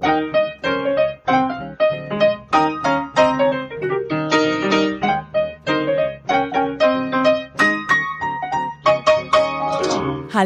Thank 0.00 0.34
you. 0.36 0.53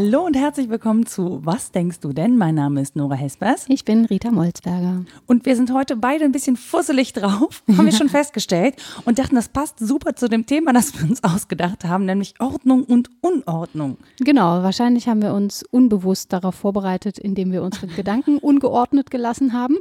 Hallo 0.00 0.24
und 0.24 0.36
herzlich 0.36 0.68
willkommen 0.68 1.06
zu 1.06 1.40
Was 1.44 1.72
denkst 1.72 1.98
du 1.98 2.12
denn? 2.12 2.38
Mein 2.38 2.54
Name 2.54 2.80
ist 2.80 2.94
Nora 2.94 3.16
Hespers. 3.16 3.64
Ich 3.66 3.84
bin 3.84 4.04
Rita 4.04 4.30
Molzberger. 4.30 5.04
Und 5.26 5.44
wir 5.44 5.56
sind 5.56 5.72
heute 5.72 5.96
beide 5.96 6.24
ein 6.24 6.30
bisschen 6.30 6.56
fusselig 6.56 7.14
drauf, 7.14 7.64
haben 7.76 7.84
wir 7.84 7.90
schon 7.90 8.08
festgestellt 8.08 8.76
und 9.06 9.18
dachten, 9.18 9.34
das 9.34 9.48
passt 9.48 9.80
super 9.80 10.14
zu 10.14 10.28
dem 10.28 10.46
Thema, 10.46 10.72
das 10.72 10.94
wir 10.94 11.10
uns 11.10 11.24
ausgedacht 11.24 11.84
haben, 11.84 12.04
nämlich 12.04 12.34
Ordnung 12.38 12.84
und 12.84 13.10
Unordnung. 13.22 13.96
Genau, 14.20 14.62
wahrscheinlich 14.62 15.08
haben 15.08 15.20
wir 15.20 15.34
uns 15.34 15.64
unbewusst 15.64 16.32
darauf 16.32 16.54
vorbereitet, 16.54 17.18
indem 17.18 17.50
wir 17.50 17.64
unsere 17.64 17.88
Gedanken 17.88 18.38
ungeordnet 18.38 19.10
gelassen 19.10 19.52
haben, 19.52 19.78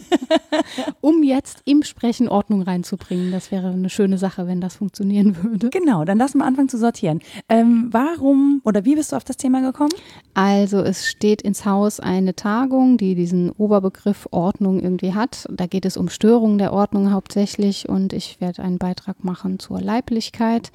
um 1.00 1.22
jetzt 1.22 1.62
im 1.64 1.82
Sprechen 1.82 2.28
Ordnung 2.28 2.60
reinzubringen. 2.60 3.32
Das 3.32 3.50
wäre 3.50 3.68
eine 3.68 3.88
schöne 3.88 4.18
Sache, 4.18 4.46
wenn 4.46 4.60
das 4.60 4.76
funktionieren 4.76 5.42
würde. 5.42 5.70
Genau, 5.70 6.04
dann 6.04 6.18
lassen 6.18 6.36
wir 6.36 6.44
anfangen 6.44 6.68
zu 6.68 6.76
sortieren. 6.76 7.20
Ähm, 7.48 7.88
warum 7.90 8.60
oder 8.64 8.84
wie 8.84 8.96
bist 8.96 9.12
du 9.12 9.16
auf 9.16 9.24
das 9.30 9.36
Thema 9.36 9.62
gekommen? 9.62 9.92
Also 10.34 10.78
es 10.78 11.06
steht 11.06 11.40
ins 11.42 11.64
Haus 11.64 12.00
eine 12.00 12.34
Tagung, 12.34 12.98
die 12.98 13.14
diesen 13.14 13.50
Oberbegriff 13.52 14.28
Ordnung 14.30 14.80
irgendwie 14.80 15.14
hat. 15.14 15.46
Da 15.50 15.66
geht 15.66 15.86
es 15.86 15.96
um 15.96 16.08
Störungen 16.08 16.58
der 16.58 16.72
Ordnung 16.72 17.12
hauptsächlich 17.12 17.88
und 17.88 18.12
ich 18.12 18.40
werde 18.40 18.62
einen 18.62 18.78
Beitrag 18.78 19.24
machen 19.24 19.58
zur 19.58 19.80
Leiblichkeit 19.80 20.72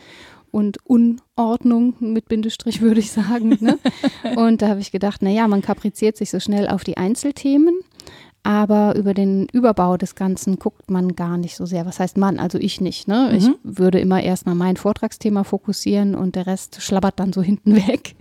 und 0.52 0.78
Unordnung 0.86 1.96
mit 2.00 2.30
Bindestrich 2.30 2.82
würde 2.82 3.02
ich 3.02 3.12
sagen. 3.12 3.58
Ne? 3.60 3.78
Und 4.38 4.62
da 4.62 4.70
habe 4.70 4.80
ich 4.80 4.92
gedacht, 4.92 5.22
naja, 5.22 5.50
man 5.50 5.62
kapriziert 5.62 6.16
sich 6.16 6.30
so 6.30 6.40
schnell 6.40 6.70
auf 6.70 6.86
die 6.86 6.96
Einzelthemen 6.96 7.82
aber 8.46 8.96
über 8.96 9.16
den 9.16 9.48
Überbau 9.52 9.98
des 9.98 10.14
Ganzen 10.14 10.60
guckt 10.60 10.92
man 10.92 11.16
gar 11.16 11.36
nicht 11.36 11.56
so 11.56 11.66
sehr. 11.66 11.88
Was 11.88 12.00
heißt 12.00 12.16
man? 12.16 12.38
Also 12.38 12.60
ich 12.60 12.80
nicht. 12.80 13.08
Ne? 13.08 13.32
Mhm. 13.32 13.38
Ich 13.38 13.50
würde 13.64 14.00
immer 14.00 14.22
erstmal 14.22 14.54
mein 14.54 14.78
Vortragsthema 14.78 15.44
fokussieren 15.44 16.14
und 16.14 16.36
der 16.36 16.46
Rest 16.46 16.80
schlabbert 16.80 17.20
dann 17.20 17.34
so 17.34 17.42
hinten 17.42 17.76
weg 17.88 18.16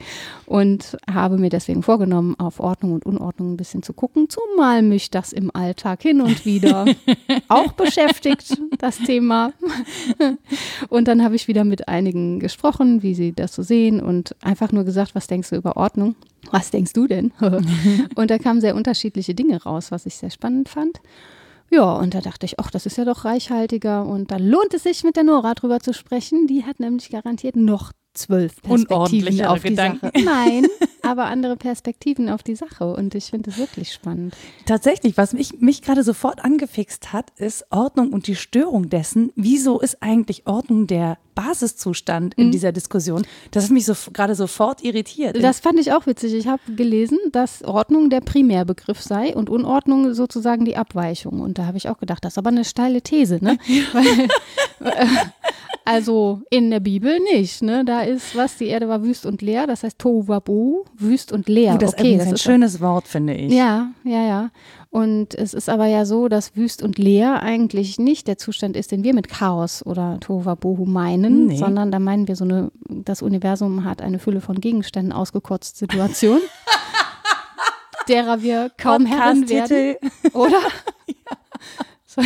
und 0.47 0.97
habe 1.13 1.37
mir 1.37 1.51
deswegen 1.51 1.83
vorgenommen, 1.83 2.37
auf 2.39 2.59
Ordnung 2.59 2.95
und 2.95 3.05
Unordnung 3.05 3.53
ein 3.53 3.57
bisschen 3.59 3.83
zu 3.83 3.93
gucken, 3.93 4.31
zumal 4.31 4.81
mich 4.81 5.11
das 5.11 5.35
im 5.35 5.55
Alltag 5.55 6.01
hin 6.01 6.23
und 6.23 6.47
wieder 6.47 6.87
auch 7.49 7.73
beschäftigt, 7.73 8.57
das 8.79 8.97
Thema. 9.01 9.53
und 10.89 11.07
dann 11.07 11.23
habe 11.23 11.37
ich 11.37 11.49
wieder 11.49 11.65
mit 11.65 11.87
einigen 11.89 12.41
gesprochen, 12.41 13.03
wie 13.03 13.15
sie 13.15 13.35
das 13.35 13.55
so 13.55 13.63
sehen 13.63 14.01
und 14.01 14.35
einfach 14.43 14.73
nur 14.73 14.85
gesagt, 14.85 15.15
was 15.15 15.27
denkst 15.27 15.51
du 15.51 15.57
über 15.57 15.77
Ordnung? 15.77 16.15
Was 16.51 16.71
denkst 16.71 16.93
du 16.93 17.07
denn? 17.07 17.33
und 18.15 18.31
da 18.31 18.39
kamen 18.39 18.61
sehr 18.61 18.75
unterschiedliche 18.75 19.35
Dinge 19.35 19.63
raus, 19.63 19.91
was 19.91 20.07
ich 20.07 20.17
sehr 20.17 20.31
spannend 20.31 20.69
fand. 20.69 21.01
Ja, 21.71 21.95
und 21.95 22.15
da 22.15 22.21
dachte 22.21 22.47
ich, 22.47 22.61
ach, 22.61 22.71
das 22.71 22.87
ist 22.87 22.99
ja 22.99 23.05
doch 23.05 23.25
reichhaltiger 23.25 24.07
und 24.07 24.31
da 24.31 24.37
lohnt 24.37 24.75
es 24.75 24.85
sich, 24.85 25.03
mit 25.03 25.17
der 25.17 25.25
Nora 25.25 25.55
drüber 25.55 25.81
zu 25.81 25.93
sprechen. 25.93 26.47
Die 26.47 26.65
hat 26.65 26.79
nämlich 26.79 27.11
garantiert 27.11 27.57
noch 27.57 27.91
zwölf 28.15 28.63
Perspektiven 28.63 29.45
auf 29.45 29.63
die 29.63 29.71
Gedanken. 29.71 30.07
Sache. 30.07 30.25
Nein, 30.25 30.67
aber 31.03 31.27
andere 31.27 31.57
Perspektiven 31.57 32.29
auf 32.29 32.43
die 32.43 32.55
Sache 32.55 32.93
und 32.95 33.15
ich 33.15 33.27
finde 33.27 33.51
es 33.51 33.59
wirklich 33.59 33.93
spannend. 33.93 34.35
Tatsächlich, 34.67 35.17
was 35.17 35.33
mich, 35.33 35.61
mich 35.61 35.83
gerade 35.83 36.03
sofort 36.03 36.45
angefixt 36.45 37.13
hat, 37.13 37.31
ist 37.37 37.67
Ordnung 37.71 38.13
und 38.13 38.27
die 38.27 38.37
Störung 38.37 38.89
dessen. 38.89 39.33
Wieso 39.37 39.81
ist 39.81 40.03
eigentlich 40.03 40.47
Ordnung 40.47 40.87
der 40.87 41.19
Basiszustand 41.35 42.35
in 42.35 42.47
mhm. 42.47 42.53
dieser 42.53 42.73
Diskussion? 42.73 43.27
Das 43.51 43.65
hat 43.65 43.71
mich 43.71 43.87
so, 43.87 43.95
gerade 44.13 44.35
sofort 44.35 44.83
irritiert. 44.83 45.43
Das 45.43 45.61
fand 45.61 45.79
ich 45.81 45.93
auch 45.93 46.07
witzig. 46.07 46.35
Ich 46.35 46.47
habe 46.47 46.63
gelesen, 46.75 47.19
dass 47.33 47.65
Ordnung 47.65 48.11
der 48.11 48.21
Primärbegriff 48.21 49.01
sei 49.01 49.35
und 49.35 49.51
Unordnung 49.51 50.15
sozusagen 50.15 50.65
die 50.65 50.77
Abweichung. 50.77 51.41
Und 51.41 51.59
da 51.59 51.67
habe 51.67 51.77
ich 51.77 51.89
auch 51.89 51.99
gedacht, 51.99 52.25
das 52.25 52.35
ist 52.35 52.39
aber 52.39 52.51
eine 52.51 52.65
steile 52.65 53.03
These, 53.03 53.39
ne? 53.43 53.59
Weil, 53.93 54.29
äh, 54.93 55.07
also 55.85 56.41
in 56.51 56.71
der 56.71 56.81
Bibel 56.81 57.19
nicht, 57.33 57.63
ne? 57.63 57.85
Da 57.85 58.03
ist 58.03 58.35
was, 58.35 58.57
die 58.57 58.67
Erde 58.67 58.89
war 58.89 59.03
wüst 59.03 59.27
und 59.27 59.43
leer, 59.43 59.67
das 59.67 59.83
heißt 59.83 59.99
Tohuwabu, 59.99 60.85
wüst 60.97 61.31
und 61.31 61.49
leer. 61.49 61.77
das, 61.77 61.93
okay, 61.93 62.17
das 62.17 62.27
ist 62.27 62.33
ein 62.33 62.39
schönes 62.39 62.81
Wort, 62.81 63.07
finde 63.07 63.35
ich. 63.35 63.53
Ja, 63.53 63.91
ja, 64.05 64.27
ja. 64.27 64.51
Und 64.95 65.35
es 65.35 65.55
ist 65.55 65.69
aber 65.69 65.87
ja 65.87 66.07
so, 66.07 66.29
dass 66.29 66.57
wüst 66.57 66.81
und 66.81 66.99
leer 66.99 67.43
eigentlich 67.43 67.99
nicht 67.99 68.29
der 68.29 68.39
Zustand 68.39 68.77
ist, 68.77 68.93
den 68.93 69.03
wir 69.03 69.13
mit 69.13 69.29
Chaos 69.29 69.85
oder 69.85 70.19
Tohuwabohu 70.21 70.85
meinen, 70.87 71.47
nee. 71.47 71.57
sondern 71.57 71.91
da 71.91 71.99
meinen 71.99 72.29
wir 72.29 72.37
so 72.37 72.45
eine, 72.45 72.71
das 72.89 73.21
Universum 73.21 73.85
hat 73.85 74.01
eine 74.01 74.21
Fülle 74.21 74.41
von 74.41 74.61
Gegenständen 74.61 75.13
ausgekotzt 75.13 75.77
Situation, 75.77 76.41
derer 78.09 78.41
wir 78.41 78.71
kaum 78.79 79.05
Herren 79.05 79.49
werden, 79.49 79.97
oder? 80.33 80.61
ja. 81.09 81.37
so, 82.07 82.23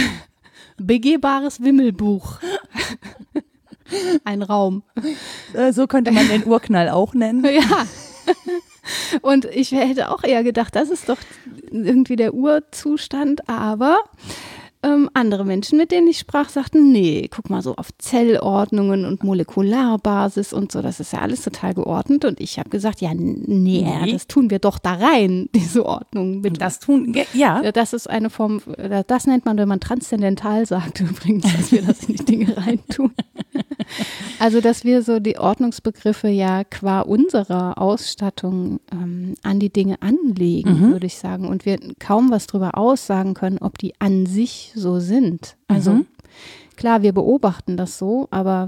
begehbares 0.76 1.62
Wimmelbuch. 1.62 2.38
Ein 4.24 4.42
Raum. 4.42 4.82
Äh, 5.54 5.72
so 5.72 5.86
könnte 5.86 6.10
man 6.12 6.28
den 6.28 6.46
Urknall 6.46 6.88
auch 6.88 7.14
nennen. 7.14 7.44
Ja. 7.58 7.86
Und 9.22 9.44
ich 9.46 9.72
hätte 9.72 10.10
auch 10.10 10.22
eher 10.22 10.42
gedacht, 10.42 10.74
das 10.74 10.88
ist 10.90 11.08
doch 11.08 11.18
irgendwie 11.70 12.16
der 12.16 12.32
Urzustand, 12.34 13.48
aber 13.48 13.98
ähm, 14.82 15.10
andere 15.14 15.44
Menschen, 15.44 15.76
mit 15.78 15.90
denen 15.90 16.06
ich 16.08 16.18
sprach, 16.18 16.48
sagten, 16.48 16.92
nee, 16.92 17.28
guck 17.30 17.50
mal 17.50 17.62
so 17.62 17.74
auf 17.76 17.88
Zellordnungen 17.98 19.04
und 19.04 19.24
Molekularbasis 19.24 20.52
und 20.52 20.70
so, 20.70 20.82
das 20.82 21.00
ist 21.00 21.12
ja 21.12 21.20
alles 21.20 21.42
total 21.42 21.74
geordnet. 21.74 22.24
Und 22.24 22.40
ich 22.40 22.58
habe 22.58 22.70
gesagt, 22.70 23.00
ja, 23.00 23.12
nee, 23.14 23.82
nee, 23.82 24.12
das 24.12 24.26
tun 24.26 24.50
wir 24.50 24.58
doch 24.58 24.78
da 24.78 24.94
rein, 24.94 25.48
diese 25.54 25.84
Ordnung. 25.84 26.42
Bitte. 26.42 26.58
Das 26.58 26.78
tun, 26.78 27.16
ja. 27.32 27.70
Das 27.72 27.92
ist 27.92 28.08
eine 28.08 28.30
Form, 28.30 28.60
das 29.06 29.26
nennt 29.26 29.44
man, 29.44 29.56
wenn 29.56 29.68
man 29.68 29.80
transzendental 29.80 30.66
sagt 30.66 31.00
übrigens, 31.00 31.44
dass 31.52 31.72
wir 31.72 31.82
das 31.82 32.04
in 32.04 32.16
die 32.16 32.24
Dinge 32.24 32.56
reintun. 32.56 33.12
Also, 34.38 34.60
dass 34.60 34.84
wir 34.84 35.02
so 35.02 35.18
die 35.18 35.38
Ordnungsbegriffe 35.38 36.28
ja 36.28 36.62
qua 36.64 37.00
unserer 37.00 37.78
Ausstattung 37.78 38.80
ähm, 38.92 39.34
an 39.42 39.58
die 39.58 39.72
Dinge 39.72 40.00
anlegen, 40.02 40.80
mhm. 40.80 40.92
würde 40.92 41.06
ich 41.06 41.16
sagen. 41.16 41.48
Und 41.48 41.64
wir 41.64 41.78
kaum 41.98 42.30
was 42.30 42.46
darüber 42.46 42.76
aussagen 42.76 43.34
können, 43.34 43.58
ob 43.58 43.78
die 43.78 43.94
an 43.98 44.26
sich 44.26 44.67
so 44.74 44.98
sind. 44.98 45.56
Also 45.68 45.92
mhm. 45.92 46.06
klar, 46.76 47.02
wir 47.02 47.12
beobachten 47.12 47.76
das 47.76 47.98
so, 47.98 48.28
aber 48.30 48.66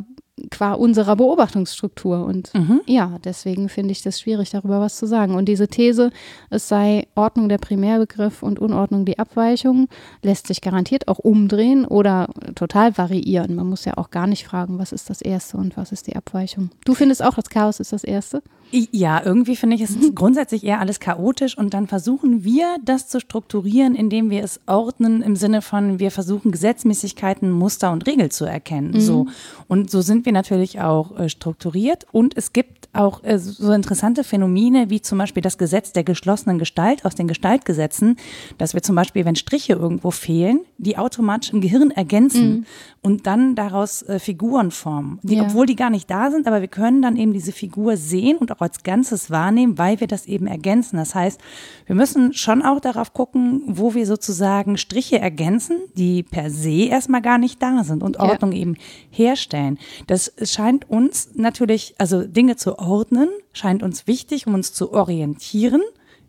qua 0.51 0.73
unserer 0.73 1.17
Beobachtungsstruktur. 1.17 2.25
Und 2.25 2.53
mhm. 2.55 2.81
ja, 2.87 3.19
deswegen 3.25 3.69
finde 3.69 3.93
ich 3.93 4.03
das 4.03 4.21
schwierig, 4.21 4.51
darüber 4.51 4.81
was 4.81 4.97
zu 4.97 5.07
sagen. 5.07 5.35
Und 5.35 5.47
diese 5.47 5.69
These, 5.69 6.11
es 6.49 6.69
sei 6.69 7.07
Ordnung 7.15 7.49
der 7.49 7.59
Primärbegriff 7.59 8.43
und 8.43 8.59
Unordnung 8.59 9.05
die 9.05 9.19
Abweichung, 9.19 9.89
lässt 10.23 10.47
sich 10.47 10.61
garantiert 10.61 11.09
auch 11.09 11.19
umdrehen 11.19 11.85
oder 11.85 12.29
total 12.55 12.97
variieren. 12.97 13.55
Man 13.55 13.69
muss 13.69 13.85
ja 13.85 13.97
auch 13.97 14.11
gar 14.11 14.27
nicht 14.27 14.47
fragen, 14.47 14.79
was 14.79 14.93
ist 14.93 15.11
das 15.11 15.21
Erste 15.21 15.57
und 15.57 15.77
was 15.77 15.93
ist 15.93 16.07
die 16.07 16.17
Abweichung. 16.17 16.71
Du 16.85 16.95
findest 16.95 17.23
auch, 17.23 17.35
das 17.35 17.51
Chaos 17.51 17.81
ist 17.81 17.93
das 17.93 18.05
Erste? 18.05 18.43
Ja, 18.73 19.23
irgendwie 19.25 19.57
finde 19.57 19.77
ich 19.77 19.83
es 19.83 19.97
grundsätzlich 20.15 20.65
eher 20.65 20.81
alles 20.81 21.01
chaotisch 21.01 21.57
und 21.57 21.75
dann 21.75 21.87
versuchen 21.87 22.45
wir, 22.45 22.77
das 22.85 23.09
zu 23.09 23.21
strukturieren, 23.21 23.95
indem 23.95 24.31
wir 24.31 24.45
es 24.45 24.61
ordnen 24.67 25.23
im 25.23 25.37
Sinne 25.37 25.63
von, 25.63 25.99
wir 25.99 26.11
versuchen 26.11 26.53
Gesetzmäßigkeiten, 26.53 27.51
Muster 27.51 27.93
und 27.93 28.07
Regeln 28.07 28.31
zu 28.31 28.45
erkennen. 28.45 28.93
Mhm. 28.93 29.01
So. 29.01 29.27
Und 29.69 29.91
so 29.91 30.01
sind 30.01 30.27
wir 30.27 30.33
natürlich 30.33 30.81
auch 30.81 31.19
äh, 31.19 31.29
strukturiert 31.29 32.07
und 32.13 32.37
es 32.37 32.53
gibt 32.53 32.89
auch 32.93 33.23
äh, 33.25 33.39
so 33.39 33.73
interessante 33.73 34.25
Phänomene 34.25 34.91
wie 34.91 35.01
zum 35.01 35.19
Beispiel 35.19 35.43
das 35.43 35.59
Gesetz 35.59 35.93
der 35.93 36.05
geschlossenen 36.05 36.59
Gestalt 36.59 37.05
aus 37.05 37.15
den 37.15 37.29
Gestaltgesetzen, 37.29 38.17
dass 38.59 38.75
wir 38.75 38.83
zum 38.83 38.97
Beispiel, 38.97 39.25
wenn 39.25 39.37
Striche 39.37 39.75
irgendwo 39.75 40.11
fehlen, 40.11 40.61
die 40.79 40.99
automatisch 40.99 41.53
im 41.53 41.61
Gehirn 41.61 41.91
ergänzen 41.91 42.51
mhm. 42.51 42.67
und 43.03 43.27
dann 43.27 43.55
daraus 43.55 44.03
äh, 44.03 44.19
Figuren 44.19 44.71
formen, 44.71 45.19
die, 45.23 45.37
ja. 45.37 45.43
obwohl 45.43 45.67
die 45.67 45.77
gar 45.77 45.91
nicht 45.91 46.11
da 46.11 46.31
sind, 46.31 46.47
aber 46.47 46.61
wir 46.61 46.69
können 46.69 47.03
dann 47.03 47.17
eben 47.17 47.33
diese 47.33 47.53
Figur 47.53 47.97
sehen 47.97 48.37
und 48.39 48.53
auch 48.53 48.60
auch 48.61 48.63
als 48.63 48.83
Ganzes 48.83 49.31
wahrnehmen, 49.31 49.79
weil 49.79 50.01
wir 50.01 50.07
das 50.07 50.27
eben 50.27 50.47
ergänzen. 50.47 50.97
Das 50.97 51.15
heißt, 51.15 51.41
wir 51.87 51.97
müssen 51.97 52.33
schon 52.35 52.63
auch 52.63 52.81
darauf 52.81 53.13
gucken, 53.13 53.63
wo 53.67 53.95
wir 53.95 54.07
sozusagen 54.07 54.77
Striche 54.77 55.19
ergänzen, 55.19 55.79
die 55.97 56.23
per 56.23 56.51
se 56.51 56.87
erstmal 56.87 57.23
gar 57.23 57.39
nicht 57.39 57.63
da 57.63 57.83
sind 57.85 58.03
und 58.03 58.19
Ordnung 58.19 58.53
ja. 58.53 58.59
eben 58.59 58.77
herstellen. 59.11 59.79
Das 60.07 60.33
scheint 60.43 60.89
uns 60.89 61.31
natürlich, 61.35 61.95
also 61.99 62.23
Dinge 62.27 62.57
zu 62.57 62.79
ordnen, 62.79 63.29
scheint 63.53 63.83
uns 63.83 64.07
wichtig, 64.07 64.47
um 64.47 64.55
uns 64.55 64.73
zu 64.73 64.93
orientieren 64.93 65.83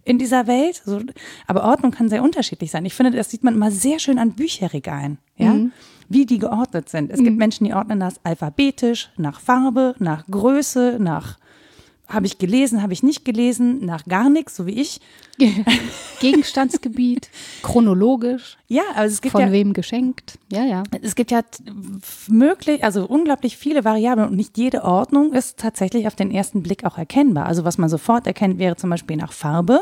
in 0.04 0.18
dieser 0.18 0.48
Welt. 0.48 0.82
Also, 0.86 1.02
aber 1.48 1.64
Ordnung 1.64 1.92
kann 1.92 2.10
sehr 2.10 2.24
unterschiedlich 2.24 2.72
sein. 2.72 2.86
Ich 2.86 2.94
finde, 2.94 3.12
das 3.12 3.30
sieht 3.30 3.44
man 3.44 3.56
immer 3.56 3.72
sehr 3.72 4.00
schön 4.00 4.18
an 4.18 4.34
Bücherregalen, 4.34 5.20
ja, 5.38 5.54
mhm. 5.54 5.72
wie 6.10 6.26
die 6.26 6.40
geordnet 6.40 6.90
sind. 6.90 7.12
Es 7.12 7.20
mhm. 7.20 7.26
gibt 7.26 7.38
Menschen, 7.38 7.66
die 7.66 7.74
ordnen 7.74 8.00
das 8.00 8.24
alphabetisch, 8.24 9.12
nach 9.18 9.40
Farbe, 9.40 9.96
nach 10.00 10.26
Größe, 10.28 10.98
nach 11.00 11.38
habe 12.12 12.26
ich 12.26 12.38
gelesen, 12.38 12.82
habe 12.82 12.94
ich 12.94 13.04
nicht 13.04 13.26
gelesen, 13.26 13.86
nach 13.86 14.06
gar 14.06 14.30
nichts, 14.30 14.56
so 14.56 14.66
wie 14.66 14.80
ich. 14.80 15.00
Gegenstandsgebiet, 16.20 17.30
chronologisch. 17.64 18.58
Ja, 18.68 18.84
also 18.96 19.14
es 19.14 19.22
gibt 19.22 19.32
von 19.32 19.42
ja, 19.42 19.52
wem 19.52 19.74
geschenkt. 19.74 20.38
Ja, 20.52 20.64
ja. 20.64 20.84
es 21.02 21.16
gibt 21.16 21.32
ja 21.32 21.42
möglich, 22.28 22.84
also 22.84 23.06
unglaublich 23.06 23.58
viele 23.58 23.84
Variablen 23.84 24.30
und 24.30 24.36
nicht 24.36 24.58
jede 24.58 24.84
Ordnung 24.84 25.34
ist 25.34 25.58
tatsächlich 25.58 26.06
auf 26.06 26.16
den 26.16 26.30
ersten 26.32 26.62
Blick 26.62 26.86
auch 26.86 26.98
erkennbar. 26.98 27.48
Also 27.48 27.64
was 27.64 27.78
man 27.78 27.90
sofort 27.90 28.28
erkennt, 28.28 28.60
wäre 28.60 28.76
zum 28.76 28.90
Beispiel 28.92 29.18
nach 29.18 29.34
Farbe. 29.34 29.82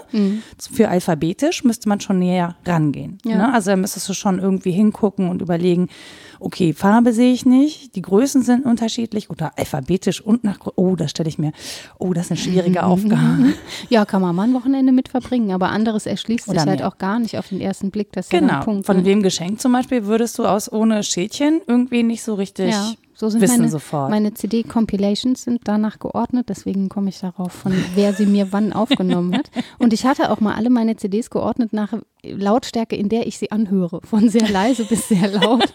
Für 0.71 0.89
alphabetisch 0.89 1.63
müsste 1.63 1.89
man 1.89 1.99
schon 1.99 2.19
näher 2.19 2.55
rangehen. 2.65 3.17
Ja. 3.25 3.37
Ne? 3.37 3.53
Also 3.53 3.71
da 3.71 3.75
müsstest 3.75 4.07
du 4.07 4.13
schon 4.13 4.39
irgendwie 4.39 4.71
hingucken 4.71 5.29
und 5.29 5.41
überlegen, 5.41 5.89
okay, 6.39 6.73
Farbe 6.73 7.13
sehe 7.13 7.33
ich 7.33 7.45
nicht, 7.45 7.95
die 7.95 8.01
Größen 8.01 8.41
sind 8.41 8.65
unterschiedlich 8.65 9.29
oder 9.29 9.51
alphabetisch 9.57 10.21
und 10.21 10.43
nach, 10.43 10.59
oh, 10.75 10.95
das 10.95 11.11
stelle 11.11 11.29
ich 11.29 11.37
mir, 11.37 11.51
oh, 11.97 12.13
das 12.13 12.25
ist 12.25 12.31
eine 12.31 12.39
schwierige 12.39 12.83
Aufgabe. 12.85 13.53
Ja, 13.89 14.05
kann 14.05 14.21
man 14.21 14.35
mal 14.35 14.43
ein 14.43 14.53
Wochenende 14.53 14.91
mit 14.91 15.09
verbringen, 15.09 15.51
aber 15.51 15.69
anderes 15.69 16.05
erschließt 16.05 16.47
Oder 16.47 16.59
sich 16.61 16.69
halt 16.69 16.79
mehr. 16.79 16.87
auch 16.87 16.97
gar 16.97 17.19
nicht 17.19 17.37
auf 17.37 17.49
den 17.49 17.61
ersten 17.61 17.91
Blick. 17.91 18.11
Das 18.11 18.29
Genau. 18.29 18.47
der 18.53 18.59
Punkt. 18.59 18.85
Von 18.85 18.97
ne? 18.97 19.05
wem 19.05 19.23
geschenkt 19.23 19.61
zum 19.61 19.71
Beispiel 19.71 20.05
würdest 20.05 20.37
du 20.39 20.45
aus 20.45 20.71
ohne 20.71 21.03
Schädchen 21.03 21.61
irgendwie 21.67 22.03
nicht 22.03 22.23
so 22.23 22.35
richtig 22.35 22.71
Ja, 22.71 22.91
so 23.19 23.27
sind 23.29 23.41
wissen 23.41 23.57
meine, 23.57 23.69
sofort. 23.69 24.09
meine 24.09 24.33
CD-Compilations 24.33 25.43
sind 25.43 25.61
danach 25.65 25.99
geordnet, 25.99 26.47
deswegen 26.47 26.87
komme 26.87 27.09
ich 27.09 27.19
darauf, 27.19 27.51
von 27.51 27.73
wer 27.95 28.13
sie 28.13 28.25
mir 28.25 28.53
wann 28.53 28.71
aufgenommen 28.71 29.35
hat. 29.35 29.51
Und 29.77 29.91
ich 29.91 30.05
hatte 30.05 30.31
auch 30.31 30.39
mal 30.39 30.55
alle 30.55 30.69
meine 30.69 30.95
CDs 30.95 31.29
geordnet 31.29 31.73
nach 31.73 31.93
Lautstärke, 32.23 32.95
in 32.95 33.09
der 33.09 33.27
ich 33.27 33.37
sie 33.37 33.51
anhöre, 33.51 33.99
von 34.03 34.29
sehr 34.29 34.47
leise 34.49 34.85
bis 34.85 35.09
sehr 35.09 35.27
laut. 35.27 35.73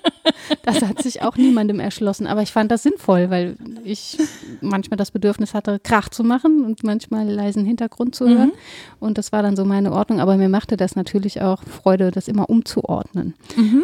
Das 0.62 0.82
hat 0.82 1.02
sich 1.02 1.23
auch 1.23 1.37
niemandem 1.37 1.81
erschlossen, 1.81 2.26
aber 2.26 2.43
ich 2.43 2.52
fand 2.52 2.70
das 2.70 2.82
sinnvoll, 2.82 3.29
weil 3.29 3.56
ich 3.82 4.19
manchmal 4.62 4.96
das 4.96 5.11
Bedürfnis 5.11 5.52
hatte, 5.52 5.79
Krach 5.79 6.08
zu 6.08 6.25
machen 6.25 6.64
und 6.64 6.82
manchmal 6.82 7.29
leisen 7.29 7.64
Hintergrund 7.67 8.14
zu 8.14 8.26
hören. 8.29 8.52
Und 9.00 9.19
das 9.19 9.32
war 9.32 9.43
dann 9.43 9.56
so 9.56 9.64
meine 9.64 9.93
Ordnung, 9.93 10.20
aber 10.20 10.37
mir 10.37 10.49
machte 10.49 10.76
das 10.76 10.96
natürlich 10.96 11.43
auch 11.43 11.62
Freude, 11.62 12.11
das 12.11 12.29
immer 12.29 12.49
umzuordnen. 12.49 13.35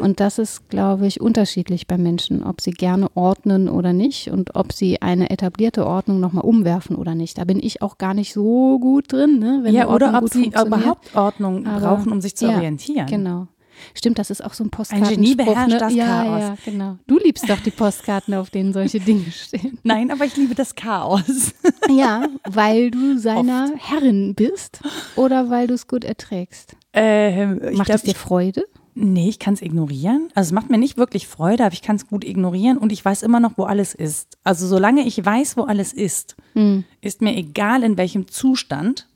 Und 0.01 0.21
das 0.21 0.39
ist, 0.39 0.69
glaube 0.71 1.07
ich, 1.07 1.21
unterschiedlich 1.21 1.87
bei 1.87 1.99
Menschen, 1.99 2.43
ob 2.43 2.61
sie 2.61 2.73
gerne 2.73 3.09
ordnen 3.15 3.50
oder 3.69 3.93
nicht 3.93 4.31
und 4.31 4.55
ob 4.55 4.73
sie 4.73 5.02
eine 5.02 5.31
etablierte 5.31 5.87
Ordnung 5.87 6.20
nochmal 6.20 6.44
umwerfen 6.44 6.97
oder 6.97 7.14
nicht. 7.14 7.38
Da 7.38 7.44
bin 7.44 7.58
ich 7.62 7.82
auch 7.82 7.99
gar 7.99 8.14
nicht 8.14 8.32
so 8.32 8.79
gut 8.79 9.12
drin, 9.12 9.38
ne? 9.38 9.61
wenn 9.62 9.75
ja, 9.75 9.88
oder 9.88 10.17
ob 10.23 10.29
sie 10.31 10.47
überhaupt 10.47 11.14
Ordnung 11.17 11.67
Aber- 11.67 11.81
brauchen, 11.97 12.12
um 12.12 12.20
sich 12.20 12.37
zu 12.37 12.47
ja, 12.47 12.56
orientieren. 12.56 13.06
Genau. 13.06 13.47
Stimmt, 13.94 14.19
das 14.19 14.29
ist 14.29 14.44
auch 14.44 14.52
so 14.52 14.62
ein 14.62 14.67
Ein 14.67 14.70
Postkartenspruch. 14.73 15.17
Genie 15.17 15.35
beherrscht 15.37 15.69
ne? 15.73 15.79
das 15.79 15.94
ja, 15.94 16.06
Chaos. 16.06 16.41
Ja, 16.43 16.55
genau. 16.70 16.97
Du 17.06 17.19
liebst 17.19 17.49
doch 17.49 17.61
die 17.61 17.70
Postkarten, 17.70 18.35
auf 18.35 18.50
denen 18.50 18.75
solche 18.75 19.00
Dinge 19.00 19.25
stehen. 19.32 19.79
Nein, 19.85 20.11
aber 20.11 20.26
ich 20.26 20.37
liebe 20.37 20.55
das 20.55 20.75
Chaos. 20.75 21.55
Ja, 21.91 22.26
weil 22.49 22.91
du 22.91 23.19
seiner 23.19 23.70
Herrin 23.76 24.35
bist 24.37 24.81
oder 25.17 25.49
weil 25.50 25.67
du 25.67 25.75
es 25.75 25.88
gut 25.88 26.05
erträgst. 26.05 26.76
ähm, 26.93 27.61
ich 27.70 27.79
Macht 27.79 27.87
glaub, 27.87 27.97
es 27.97 28.02
dir 28.02 28.14
Freude? 28.14 28.64
Nee, 29.02 29.29
ich 29.31 29.38
kann 29.38 29.55
es 29.55 29.62
ignorieren. 29.62 30.29
Also 30.35 30.49
es 30.49 30.52
macht 30.52 30.69
mir 30.70 30.76
nicht 30.79 30.97
wirklich 30.99 31.26
Freude, 31.26 31.64
aber 31.64 31.73
ich 31.73 31.82
kann 31.82 31.97
es 31.97 32.06
gut 32.06 32.25
ignorieren 32.25 32.76
und 32.76 32.93
ich 32.93 33.02
weiß 33.05 33.23
immer 33.23 33.41
noch, 33.41 33.52
wo 33.56 33.64
alles 33.64 33.94
ist. 33.94 34.37
Also 34.44 34.67
solange 34.67 35.06
ich 35.06 35.25
weiß, 35.25 35.56
wo 35.56 35.62
alles 35.62 35.93
ist, 35.93 36.37
Hm. 36.52 36.85
ist 37.00 37.23
mir 37.23 37.35
egal, 37.37 37.82
in 37.82 37.97
welchem 37.97 38.29
Zustand 38.29 39.06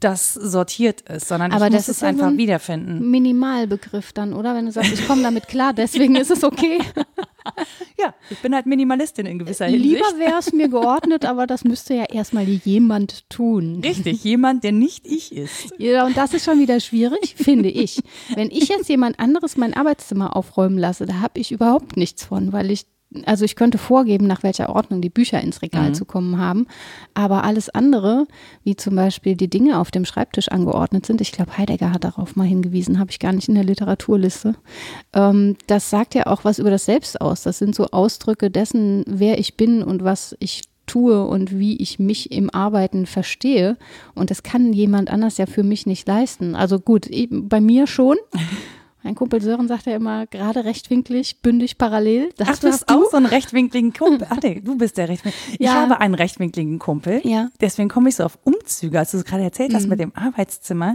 das 0.00 0.34
sortiert 0.34 1.00
ist, 1.02 1.28
sondern 1.28 1.52
Aber 1.52 1.66
ich 1.66 1.72
das 1.72 1.82
muss 1.82 1.88
ist 1.88 1.96
es 1.96 2.00
ja 2.02 2.08
einfach 2.08 2.26
ein- 2.28 2.38
wiederfinden. 2.38 3.10
Minimalbegriff 3.10 4.12
dann, 4.12 4.32
oder? 4.32 4.54
Wenn 4.54 4.66
du 4.66 4.72
sagst, 4.72 4.92
ich 4.92 5.06
komme 5.06 5.22
damit 5.22 5.48
klar, 5.48 5.72
deswegen 5.72 6.14
ist 6.16 6.30
es 6.30 6.44
okay. 6.44 6.78
Ja, 7.98 8.14
ich 8.28 8.38
bin 8.40 8.54
halt 8.54 8.66
Minimalistin 8.66 9.24
in 9.24 9.38
gewisser 9.38 9.64
Hinsicht. 9.66 9.84
Lieber 9.94 10.18
wäre 10.18 10.38
es 10.38 10.52
mir 10.52 10.68
geordnet, 10.68 11.24
aber 11.24 11.46
das 11.46 11.64
müsste 11.64 11.94
ja 11.94 12.04
erstmal 12.04 12.44
jemand 12.44 13.28
tun. 13.30 13.80
Richtig, 13.82 14.22
jemand, 14.22 14.64
der 14.64 14.72
nicht 14.72 15.06
ich 15.06 15.34
ist. 15.34 15.72
Ja, 15.78 16.04
und 16.04 16.14
das 16.16 16.34
ist 16.34 16.44
schon 16.44 16.60
wieder 16.60 16.78
schwierig, 16.78 17.34
finde 17.36 17.70
ich. 17.70 18.00
Wenn 18.34 18.50
ich 18.50 18.68
jetzt 18.68 18.88
jemand 18.90 19.18
anderes 19.18 19.56
mein 19.56 19.72
Arbeitszimmer 19.72 20.36
aufräumen 20.36 20.76
lasse, 20.76 21.06
da 21.06 21.20
habe 21.20 21.40
ich 21.40 21.50
überhaupt 21.50 21.96
nichts 21.96 22.22
von, 22.24 22.52
weil 22.52 22.70
ich, 22.70 22.84
also 23.24 23.44
ich 23.44 23.56
könnte 23.56 23.78
vorgeben, 23.78 24.26
nach 24.26 24.42
welcher 24.42 24.68
Ordnung 24.68 25.00
die 25.00 25.08
Bücher 25.08 25.40
ins 25.40 25.62
Regal 25.62 25.94
zu 25.94 26.04
kommen 26.04 26.38
haben. 26.38 26.66
Aber 27.14 27.42
alles 27.44 27.70
andere, 27.70 28.26
wie 28.64 28.76
zum 28.76 28.96
Beispiel 28.96 29.34
die 29.34 29.48
Dinge 29.48 29.78
auf 29.78 29.90
dem 29.90 30.04
Schreibtisch 30.04 30.48
angeordnet 30.48 31.06
sind, 31.06 31.22
ich 31.22 31.32
glaube, 31.32 31.56
Heidegger 31.56 31.92
hat 31.92 32.04
darauf 32.04 32.36
mal 32.36 32.46
hingewiesen, 32.46 32.98
habe 32.98 33.10
ich 33.10 33.18
gar 33.18 33.32
nicht 33.32 33.48
in 33.48 33.54
der 33.54 33.64
Literaturliste. 33.64 34.56
Ähm, 35.14 35.56
das 35.66 35.88
sagt 35.88 36.14
ja 36.14 36.26
auch 36.26 36.44
was 36.44 36.58
über 36.58 36.70
das 36.70 36.84
Selbst 36.84 37.20
aus. 37.20 37.42
Das 37.42 37.58
sind 37.58 37.74
so 37.74 37.86
Ausdrücke 37.86 38.50
dessen, 38.50 39.04
wer 39.06 39.38
ich 39.38 39.56
bin 39.56 39.82
und 39.82 40.04
was 40.04 40.36
ich 40.38 40.64
tue 40.86 41.24
und 41.24 41.58
wie 41.58 41.76
ich 41.76 41.98
mich 41.98 42.30
im 42.32 42.50
Arbeiten 42.50 43.06
verstehe. 43.06 43.76
Und 44.14 44.30
das 44.30 44.42
kann 44.42 44.72
jemand 44.72 45.10
anders 45.10 45.38
ja 45.38 45.46
für 45.46 45.62
mich 45.62 45.86
nicht 45.86 46.06
leisten. 46.06 46.54
Also 46.54 46.78
gut, 46.78 47.06
eben 47.06 47.48
bei 47.48 47.60
mir 47.60 47.86
schon. 47.86 48.16
Mein 49.08 49.14
Kumpel 49.14 49.40
Sören 49.40 49.68
sagt 49.68 49.86
ja 49.86 49.96
immer, 49.96 50.26
gerade 50.26 50.66
rechtwinklig, 50.66 51.40
bündig, 51.40 51.78
parallel. 51.78 52.28
Das 52.36 52.46
Ach, 52.50 52.58
du 52.58 52.66
hast 52.68 52.90
auch 52.90 53.10
so 53.10 53.16
einen 53.16 53.24
rechtwinkligen 53.24 53.94
Kumpel. 53.94 54.26
Ach, 54.28 54.36
nee, 54.42 54.60
du 54.62 54.76
bist 54.76 54.98
der 54.98 55.08
rechtwinklige. 55.08 55.54
Ich 55.54 55.64
Ja. 55.64 55.76
habe 55.76 55.98
einen 56.02 56.12
rechtwinkligen 56.12 56.78
Kumpel. 56.78 57.22
Ja. 57.24 57.44
Mhm. 57.44 57.48
Deswegen 57.58 57.88
komme 57.88 58.10
ich 58.10 58.16
so 58.16 58.24
auf 58.24 58.38
Umzüge, 58.44 58.98
als 58.98 59.12
du 59.12 59.16
es 59.16 59.24
gerade 59.24 59.44
erzählt 59.44 59.72
hast 59.72 59.86
mit 59.88 59.98
dem 59.98 60.12
Arbeitszimmer. 60.14 60.92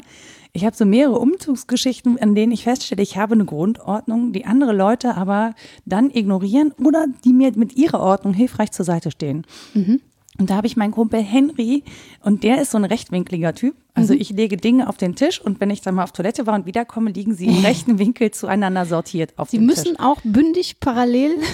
Ich 0.52 0.64
habe 0.64 0.76
so 0.76 0.86
mehrere 0.86 1.18
Umzugsgeschichten, 1.18 2.20
an 2.22 2.36
denen 2.36 2.52
ich 2.52 2.66
feststelle, 2.66 3.02
ich 3.02 3.18
habe 3.18 3.34
eine 3.34 3.46
Grundordnung, 3.46 4.32
die 4.32 4.46
andere 4.46 4.74
Leute 4.74 5.16
aber 5.18 5.56
dann 5.86 6.12
ignorieren 6.12 6.72
oder 6.84 7.08
die 7.26 7.34
mir 7.34 7.52
mit 7.56 7.76
ihrer 7.76 8.00
Ordnung 8.00 8.36
hilfreich 8.36 8.72
zur 8.72 8.86
Seite 8.86 9.10
stehen. 9.10 9.44
Mhm. 9.74 10.02
Und 10.40 10.50
da 10.50 10.56
habe 10.56 10.66
ich 10.68 10.76
meinen 10.76 10.92
Kumpel 10.92 11.22
Henry 11.22 11.84
und 12.22 12.44
der 12.44 12.60
ist 12.62 12.72
so 12.72 12.78
ein 12.80 12.86
rechtwinkliger 12.86 13.54
Typ. 13.54 13.76
Mhm. 13.76 13.82
Also 13.94 14.14
ich 14.16 14.32
lege 14.32 14.58
Dinge 14.58 14.90
auf 14.90 14.98
den 14.98 15.16
Tisch 15.16 15.40
und 15.40 15.60
wenn 15.62 15.70
ich 15.70 15.82
dann 15.82 15.94
mal 15.96 16.04
auf 16.04 16.12
Toilette 16.12 16.48
war 16.48 16.56
und 16.56 16.66
wiederkomme, 16.66 17.12
liegen 17.12 17.36
sie 17.36 17.46
im 17.46 17.58
rechten 17.64 18.00
Winkel 18.00 18.32
zueinander 18.32 18.86
sortiert 18.86 19.34
auf 19.38 19.52
Sie 19.52 19.58
dem 19.58 19.68
müssen 19.68 19.96
Tisch. 19.96 20.00
auch 20.00 20.20
bündig, 20.24 20.80
parallel. 20.80 21.36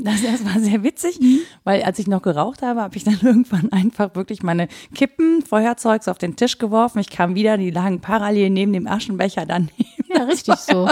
Das, 0.00 0.22
das 0.22 0.44
war 0.44 0.60
sehr 0.60 0.84
witzig, 0.84 1.18
Mhm. 1.18 1.40
weil 1.64 1.82
als 1.82 1.98
ich 1.98 2.06
noch 2.06 2.22
geraucht 2.22 2.62
habe, 2.62 2.80
habe 2.82 2.96
ich 2.96 3.02
dann 3.02 3.18
irgendwann 3.22 3.72
einfach 3.72 4.14
wirklich 4.14 4.44
meine 4.44 4.68
Kippen, 4.94 5.42
Feuerzeugs 5.42 6.06
auf 6.06 6.18
den 6.18 6.36
Tisch 6.36 6.58
geworfen. 6.58 7.00
Ich 7.00 7.10
kam 7.10 7.34
wieder, 7.34 7.58
die 7.58 7.70
lagen 7.72 8.00
parallel 8.00 8.50
neben 8.50 8.72
dem 8.72 8.86
Aschenbecher 8.86 9.44
daneben. 9.44 9.72
Ja, 10.14 10.24
richtig 10.24 10.54
so. 10.56 10.88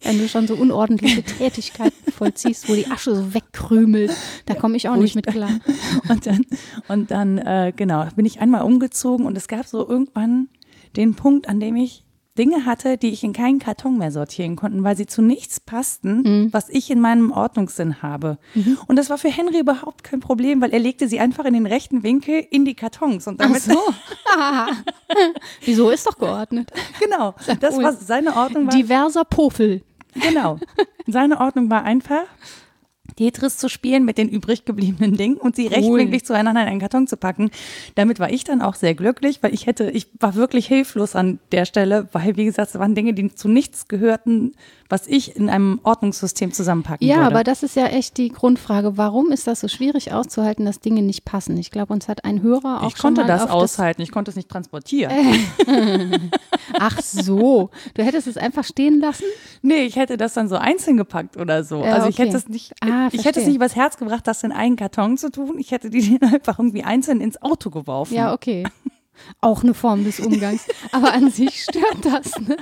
Wenn 0.00 0.18
du 0.18 0.28
schon 0.28 0.46
so 0.46 0.54
unordentliche 0.54 1.22
Tätigkeiten 1.22 2.12
vollziehst, 2.12 2.68
wo 2.68 2.74
die 2.74 2.86
Asche 2.86 3.14
so 3.14 3.34
wegkrümelt, 3.34 4.12
da 4.46 4.54
komme 4.54 4.76
ich 4.76 4.88
auch 4.88 4.96
nicht 4.96 5.14
mit 5.14 5.26
klar. 5.26 5.50
Und 6.08 6.26
dann, 6.26 6.46
und 6.88 7.10
dann 7.10 7.38
äh, 7.38 7.72
genau, 7.74 8.06
bin 8.16 8.24
ich 8.24 8.40
einmal 8.40 8.62
umgezogen 8.62 9.26
und 9.26 9.36
es 9.36 9.48
gab 9.48 9.66
so 9.66 9.86
irgendwann 9.86 10.48
den 10.96 11.14
Punkt, 11.14 11.48
an 11.48 11.60
dem 11.60 11.76
ich 11.76 12.04
Dinge 12.38 12.64
hatte, 12.64 12.96
die 12.96 13.08
ich 13.10 13.24
in 13.24 13.32
keinen 13.32 13.58
Karton 13.58 13.98
mehr 13.98 14.12
sortieren 14.12 14.54
konnte, 14.56 14.82
weil 14.84 14.96
sie 14.96 15.06
zu 15.06 15.20
nichts 15.22 15.58
passten, 15.60 16.22
Mhm. 16.22 16.52
was 16.52 16.68
ich 16.68 16.90
in 16.90 17.00
meinem 17.00 17.32
Ordnungssinn 17.32 18.00
habe. 18.02 18.38
Und 18.86 18.96
das 18.96 19.10
war 19.10 19.18
für 19.18 19.28
Henry 19.30 19.58
überhaupt 19.60 20.04
kein 20.04 20.20
Problem, 20.20 20.60
weil 20.60 20.70
er 20.70 20.78
legte 20.78 21.08
sie 21.08 21.18
einfach 21.20 21.44
in 21.44 21.54
den 21.54 21.66
rechten 21.66 22.02
Winkel 22.04 22.46
in 22.50 22.64
die 22.64 22.74
Kartons 22.74 23.26
und 23.26 23.40
damit 23.40 23.60
so. 23.62 23.76
Wieso 25.64 25.90
ist 25.90 26.06
doch 26.06 26.16
geordnet? 26.18 26.70
genau, 27.00 27.34
das 27.60 27.76
war 27.76 27.92
seine 27.92 28.36
Ordnung 28.36 28.66
war 28.66 28.74
Diverser 28.74 29.24
Pofel. 29.24 29.82
Genau. 30.14 30.58
Seine 31.06 31.38
Ordnung 31.40 31.70
war 31.70 31.84
einfach, 31.84 32.24
Tetris 33.16 33.56
zu 33.56 33.68
spielen 33.68 34.04
mit 34.04 34.18
den 34.18 34.28
übrig 34.28 34.64
gebliebenen 34.64 35.16
Dingen 35.16 35.36
und 35.36 35.56
sie 35.56 35.66
rechtwinklig 35.66 36.24
zueinander 36.24 36.62
in 36.62 36.68
einen 36.68 36.80
Karton 36.80 37.06
zu 37.06 37.16
packen. 37.16 37.50
Damit 37.94 38.20
war 38.20 38.30
ich 38.30 38.44
dann 38.44 38.62
auch 38.62 38.74
sehr 38.74 38.94
glücklich, 38.94 39.42
weil 39.42 39.52
ich 39.54 39.66
hätte, 39.66 39.90
ich 39.90 40.06
war 40.20 40.34
wirklich 40.34 40.66
hilflos 40.66 41.16
an 41.16 41.38
der 41.52 41.64
Stelle, 41.64 42.08
weil, 42.12 42.36
wie 42.36 42.44
gesagt, 42.44 42.70
es 42.74 42.78
waren 42.78 42.94
Dinge, 42.94 43.14
die 43.14 43.34
zu 43.34 43.48
nichts 43.48 43.88
gehörten, 43.88 44.52
was 44.90 45.06
ich 45.06 45.36
in 45.36 45.50
einem 45.50 45.80
Ordnungssystem 45.82 46.52
zusammenpacken 46.52 47.06
Ja, 47.06 47.16
würde. 47.16 47.26
aber 47.26 47.44
das 47.44 47.62
ist 47.62 47.76
ja 47.76 47.86
echt 47.86 48.16
die 48.16 48.30
Grundfrage. 48.30 48.96
Warum 48.96 49.32
ist 49.32 49.46
das 49.46 49.60
so 49.60 49.68
schwierig 49.68 50.12
auszuhalten, 50.12 50.64
dass 50.64 50.80
Dinge 50.80 51.02
nicht 51.02 51.24
passen? 51.24 51.56
Ich 51.58 51.70
glaube, 51.70 51.92
uns 51.92 52.08
hat 52.08 52.24
ein 52.24 52.40
Hörer 52.42 52.82
auch 52.82 52.88
ich 52.88 52.96
konnte 52.96 53.24
das 53.26 53.48
aushalten, 53.50 54.00
ich 54.00 54.10
konnte 54.12 54.30
es 54.30 54.36
nicht 54.36 54.48
transportieren. 54.48 55.12
Ach 56.78 57.00
so, 57.00 57.70
du 57.94 58.02
hättest 58.02 58.26
es 58.26 58.36
einfach 58.36 58.64
stehen 58.64 59.00
lassen? 59.00 59.24
Nee, 59.62 59.82
ich 59.82 59.96
hätte 59.96 60.16
das 60.16 60.34
dann 60.34 60.48
so 60.48 60.56
einzeln 60.56 60.96
gepackt 60.96 61.36
oder 61.36 61.64
so. 61.64 61.84
Ja, 61.84 61.94
also 61.94 62.08
ich 62.08 62.14
okay. 62.18 62.26
hätte 62.26 62.36
es 62.36 62.48
nicht, 62.48 62.72
Ah, 62.80 62.97
ich 63.12 63.24
hätte 63.24 63.40
es 63.40 63.46
nicht 63.46 63.56
übers 63.56 63.76
Herz 63.76 63.96
gebracht, 63.96 64.26
das 64.26 64.42
in 64.42 64.52
einen 64.52 64.76
Karton 64.76 65.16
zu 65.18 65.30
tun. 65.30 65.58
Ich 65.58 65.70
hätte 65.70 65.90
die 65.90 66.18
einfach 66.22 66.58
irgendwie 66.58 66.84
einzeln 66.84 67.20
ins 67.20 67.40
Auto 67.42 67.70
geworfen. 67.70 68.14
Ja, 68.14 68.32
okay. 68.32 68.64
Auch 69.40 69.62
eine 69.62 69.74
Form 69.74 70.04
des 70.04 70.20
Umgangs. 70.20 70.66
Aber 70.92 71.12
an 71.12 71.30
sich 71.30 71.62
stört 71.64 72.04
das, 72.04 72.38
ne? 72.40 72.56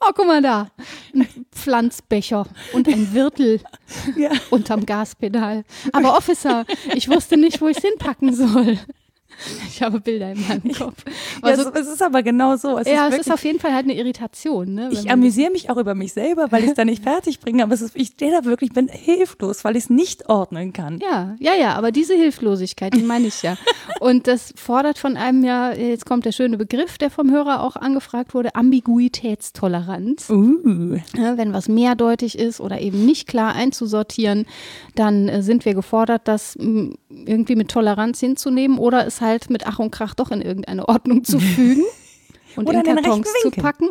Oh, 0.00 0.10
guck 0.14 0.26
mal 0.26 0.40
da. 0.42 0.68
Ein 1.14 1.28
Pflanzbecher 1.52 2.46
und 2.72 2.88
ein 2.88 3.12
Wirtel 3.12 3.60
Ja. 4.16 4.30
unterm 4.50 4.86
Gaspedal. 4.86 5.64
Aber 5.92 6.16
Officer, 6.16 6.64
ich 6.94 7.08
wusste 7.10 7.36
nicht, 7.36 7.60
wo 7.60 7.68
ich 7.68 7.76
es 7.76 7.82
hinpacken 7.82 8.34
soll. 8.34 8.78
Ich 9.68 9.82
habe 9.82 10.00
Bilder 10.00 10.32
in 10.32 10.46
meinem 10.46 10.72
Kopf. 10.72 11.04
Ja, 11.44 11.56
so, 11.56 11.70
es 11.72 11.86
ist 11.86 12.02
aber 12.02 12.22
genau 12.22 12.56
so. 12.56 12.78
Es 12.78 12.88
ja, 12.88 13.08
ist 13.08 13.14
es 13.14 13.26
ist 13.26 13.32
auf 13.32 13.44
jeden 13.44 13.60
Fall 13.60 13.74
halt 13.74 13.84
eine 13.84 13.94
Irritation. 13.94 14.74
Ne, 14.74 14.88
ich 14.90 15.10
amüsiere 15.10 15.50
mich 15.50 15.68
auch 15.70 15.76
über 15.76 15.94
mich 15.94 16.12
selber, 16.12 16.50
weil 16.50 16.64
ich 16.64 16.70
es 16.70 16.74
da 16.76 16.84
nicht 16.84 17.02
fertig 17.02 17.40
bringe, 17.40 17.62
aber 17.62 17.74
ist, 17.74 17.94
ich 17.94 18.08
stehe 18.08 18.30
da 18.30 18.44
wirklich, 18.44 18.72
bin 18.72 18.88
hilflos, 18.88 19.64
weil 19.64 19.76
ich 19.76 19.84
es 19.84 19.90
nicht 19.90 20.28
ordnen 20.28 20.72
kann. 20.72 20.98
Ja, 21.00 21.36
ja, 21.38 21.54
ja, 21.54 21.74
aber 21.74 21.92
diese 21.92 22.14
Hilflosigkeit, 22.14 22.94
die 22.94 23.02
meine 23.02 23.26
ich 23.26 23.42
ja. 23.42 23.56
Und 24.00 24.26
das 24.26 24.52
fordert 24.56 24.98
von 24.98 25.16
einem 25.16 25.44
ja, 25.44 25.72
jetzt 25.72 26.06
kommt 26.06 26.24
der 26.24 26.32
schöne 26.32 26.56
Begriff, 26.56 26.98
der 26.98 27.10
vom 27.10 27.30
Hörer 27.30 27.62
auch 27.62 27.76
angefragt 27.76 28.34
wurde, 28.34 28.54
Ambiguitätstoleranz. 28.54 30.30
Uh. 30.30 30.96
Ja, 31.16 31.36
wenn 31.36 31.52
was 31.52 31.68
mehrdeutig 31.68 32.38
ist 32.38 32.60
oder 32.60 32.80
eben 32.80 33.04
nicht 33.04 33.26
klar 33.26 33.54
einzusortieren, 33.54 34.46
dann 34.94 35.28
äh, 35.28 35.42
sind 35.42 35.64
wir 35.64 35.74
gefordert, 35.74 36.22
das 36.24 36.56
mm, 36.58 36.90
irgendwie 37.08 37.56
mit 37.56 37.70
Toleranz 37.70 38.20
hinzunehmen 38.20 38.78
oder 38.78 39.06
es 39.06 39.20
halt 39.20 39.25
mit 39.50 39.66
Ach 39.66 39.78
und 39.78 39.90
Krach 39.90 40.14
doch 40.14 40.30
in 40.30 40.42
irgendeine 40.42 40.88
Ordnung 40.88 41.24
zu 41.24 41.38
fügen. 41.38 41.84
und 42.56 42.68
Oder 42.68 42.78
in 42.78 42.84
Kartons 42.84 43.28
zu 43.42 43.50
packen. 43.50 43.88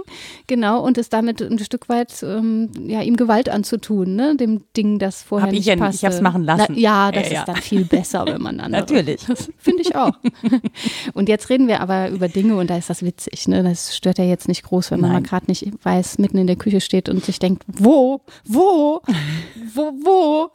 Genau, 0.48 0.84
und 0.84 0.98
es 0.98 1.10
damit 1.10 1.42
ein 1.42 1.60
Stück 1.60 1.90
weit 1.90 2.24
ähm, 2.24 2.70
ja, 2.88 3.02
ihm 3.02 3.16
Gewalt 3.16 3.50
anzutun, 3.50 4.16
ne? 4.16 4.36
dem 4.36 4.64
Ding, 4.76 5.00
das 5.00 5.24
vorher 5.24 5.48
hab 5.48 5.52
nicht 5.52 5.62
ich 5.62 5.66
ja 5.68 5.76
passte. 5.76 5.98
Ich 5.98 6.06
habe 6.06 6.16
es 6.16 6.22
machen 6.22 6.44
lassen. 6.44 6.74
Na, 6.74 6.78
ja, 6.78 7.12
das 7.12 7.30
ja, 7.30 7.40
ist 7.40 7.48
dann 7.48 7.58
viel 7.58 7.86
besser, 7.86 8.26
wenn 8.26 8.42
man 8.42 8.60
andere. 8.60 8.82
Natürlich. 8.82 9.22
Finde 9.58 9.82
ich 9.82 9.96
auch. 9.96 10.14
und 11.14 11.30
jetzt 11.30 11.50
reden 11.50 11.68
wir 11.68 11.82
aber 11.82 12.10
über 12.10 12.28
Dinge 12.28 12.56
und 12.58 12.70
da 12.70 12.78
ist 12.78 12.90
das 12.90 13.04
witzig. 13.04 13.48
Ne? 13.48 13.64
Das 13.64 13.96
stört 13.96 14.18
ja 14.18 14.26
jetzt 14.26 14.48
nicht 14.48 14.64
groß, 14.64 14.92
wenn 14.92 15.00
man 15.00 15.12
Nein. 15.12 15.24
mal 15.24 15.28
gerade 15.28 15.46
nicht 15.48 15.72
weiß, 15.84 16.18
mitten 16.18 16.38
in 16.38 16.48
der 16.48 16.56
Küche 16.56 16.82
steht 16.82 17.10
und 17.10 17.24
sich 17.24 17.40
denkt, 17.40 17.64
wo, 17.68 18.22
wo, 18.46 19.02
wo, 19.74 19.92
wo 20.04 20.52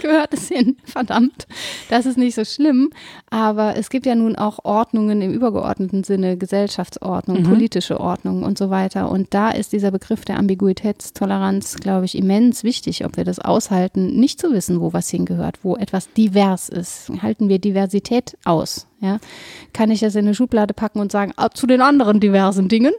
gehört 0.00 0.34
es 0.34 0.48
hin? 0.48 0.76
Verdammt. 0.84 1.46
Das 1.88 2.06
ist 2.06 2.18
nicht 2.18 2.34
so 2.34 2.44
schlimm. 2.44 2.90
Aber 3.32 3.78
es 3.78 3.88
gibt 3.88 4.04
ja 4.04 4.14
nun 4.14 4.36
auch 4.36 4.58
Ordnungen 4.62 5.22
im 5.22 5.32
übergeordneten 5.32 6.04
Sinne, 6.04 6.36
Gesellschaftsordnung, 6.36 7.40
mhm 7.40 7.52
politische 7.52 8.00
Ordnung 8.00 8.42
und 8.42 8.58
so 8.58 8.70
weiter. 8.70 9.10
Und 9.10 9.32
da 9.32 9.50
ist 9.50 9.72
dieser 9.72 9.90
Begriff 9.90 10.24
der 10.24 10.38
Ambiguitätstoleranz, 10.38 11.76
glaube 11.76 12.04
ich, 12.04 12.16
immens 12.16 12.62
wichtig, 12.64 13.04
ob 13.04 13.16
wir 13.16 13.24
das 13.24 13.38
aushalten, 13.38 14.16
nicht 14.18 14.40
zu 14.40 14.52
wissen, 14.52 14.80
wo 14.80 14.92
was 14.92 15.08
hingehört, 15.08 15.60
wo 15.62 15.76
etwas 15.76 16.12
divers 16.12 16.68
ist. 16.68 17.10
Halten 17.22 17.48
wir 17.48 17.58
Diversität 17.58 18.36
aus? 18.44 18.86
Ja, 19.02 19.18
kann 19.72 19.90
ich 19.90 19.98
das 19.98 20.14
in 20.14 20.26
eine 20.26 20.34
Schublade 20.34 20.74
packen 20.74 21.00
und 21.00 21.10
sagen, 21.10 21.32
ab 21.36 21.56
zu 21.56 21.66
den 21.66 21.80
anderen 21.80 22.20
diversen 22.20 22.68
Dingen, 22.68 22.92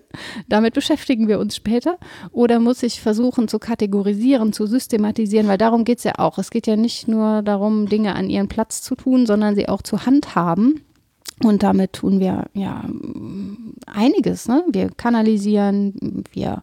damit 0.50 0.74
beschäftigen 0.74 1.30
wir 1.30 1.40
uns 1.40 1.56
später? 1.56 1.98
Oder 2.34 2.60
muss 2.60 2.84
ich 2.84 3.00
versuchen 3.00 3.48
zu 3.48 3.58
kategorisieren, 3.58 4.52
zu 4.52 4.66
systematisieren, 4.68 5.48
weil 5.48 5.58
darum 5.58 5.86
geht 5.86 6.00
es 6.00 6.04
ja 6.04 6.20
auch. 6.20 6.38
Es 6.40 6.52
geht 6.52 6.68
ja 6.68 6.76
nicht 6.76 7.08
nur 7.08 7.42
darum, 7.42 7.88
Dinge 7.88 8.16
an 8.16 8.30
ihren 8.30 8.50
Platz 8.50 8.82
zu 8.82 8.96
tun, 8.96 9.26
sondern 9.26 9.56
sie 9.56 9.70
auch 9.70 9.82
zu 9.82 10.06
handhaben 10.06 10.82
und 11.42 11.64
damit 11.64 11.94
tun 11.94 12.20
wir 12.20 12.48
ja 12.54 12.84
einiges. 13.88 14.48
Ne? 14.48 14.64
Wir 14.72 14.90
kanalisieren, 14.90 16.24
wir 16.34 16.62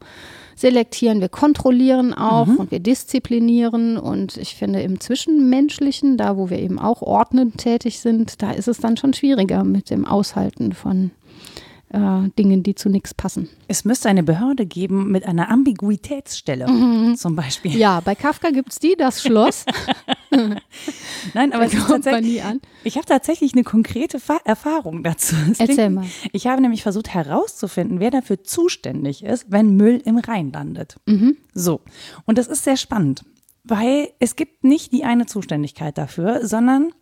selektieren, 0.61 1.21
wir 1.21 1.29
kontrollieren 1.29 2.13
auch 2.13 2.47
mhm. 2.47 2.57
und 2.57 2.71
wir 2.71 2.81
disziplinieren. 2.81 3.97
Und 3.97 4.37
ich 4.37 4.55
finde, 4.55 4.83
im 4.83 5.01
Zwischenmenschlichen, 5.01 6.17
da 6.17 6.37
wo 6.37 6.51
wir 6.51 6.59
eben 6.59 6.79
auch 6.79 7.03
ordnend 7.03 7.59
tätig 7.59 8.01
sind, 8.01 8.43
da 8.43 8.51
ist 8.51 8.69
es 8.69 8.79
dann 8.79 8.97
schon 8.97 9.15
schwieriger 9.15 9.65
mit 9.65 9.91
dem 9.91 10.05
Aushalten 10.05 10.73
von 10.73 11.11
äh, 11.93 12.29
Dingen, 12.39 12.63
die 12.63 12.75
zu 12.75 12.89
nichts 12.89 13.15
passen. 13.15 13.49
Es 13.69 13.85
müsste 13.85 14.09
eine 14.09 14.23
Behörde 14.23 14.67
geben 14.67 15.11
mit 15.11 15.27
einer 15.27 15.51
Ambiguitätsstelle 15.51 16.69
mhm. 16.69 17.17
zum 17.17 17.37
Beispiel. 17.37 17.77
Ja, 17.77 18.01
bei 18.01 18.15
Kafka 18.15 18.51
gibt 18.51 18.71
es 18.71 18.79
die, 18.79 18.97
das 18.97 19.23
Schloss. 19.23 19.65
Nein, 21.35 21.53
aber 21.53 21.67
kommt 21.69 22.05
man 22.05 22.23
nie 22.23 22.41
an. 22.41 22.61
Ich 22.85 22.97
habe 22.97 23.07
tatsächlich 23.07 23.53
eine 23.55 23.65
konkrete 23.65 24.21
Fa 24.21 24.39
Erfahrung 24.45 25.03
dazu. 25.03 25.35
Das 25.49 25.61
Erzähl 25.61 25.75
klingt, 25.75 25.95
mal. 25.97 26.07
Ich 26.33 26.47
habe 26.47 26.63
nämlich 26.63 26.83
versucht 26.83 27.13
herauszufinden, 27.13 28.01
wer 28.01 28.11
dafür 28.11 28.43
zuständig 28.45 29.25
ist, 29.25 29.47
wenn 29.49 29.77
Müll 29.77 30.01
im 30.05 30.19
Rhein 30.19 30.53
landet. 30.53 30.97
Mhm. 31.07 31.37
So. 31.53 31.81
Und 32.25 32.39
das 32.39 32.47
ist 32.47 32.65
sehr 32.65 32.77
spannend, 32.77 33.25
weil 33.65 34.11
es 34.21 34.37
gibt 34.37 34.65
nicht 34.65 34.93
die 34.93 35.05
eine 35.05 35.27
Zuständigkeit 35.27 35.99
dafür, 35.99 36.47
sondern 36.47 36.93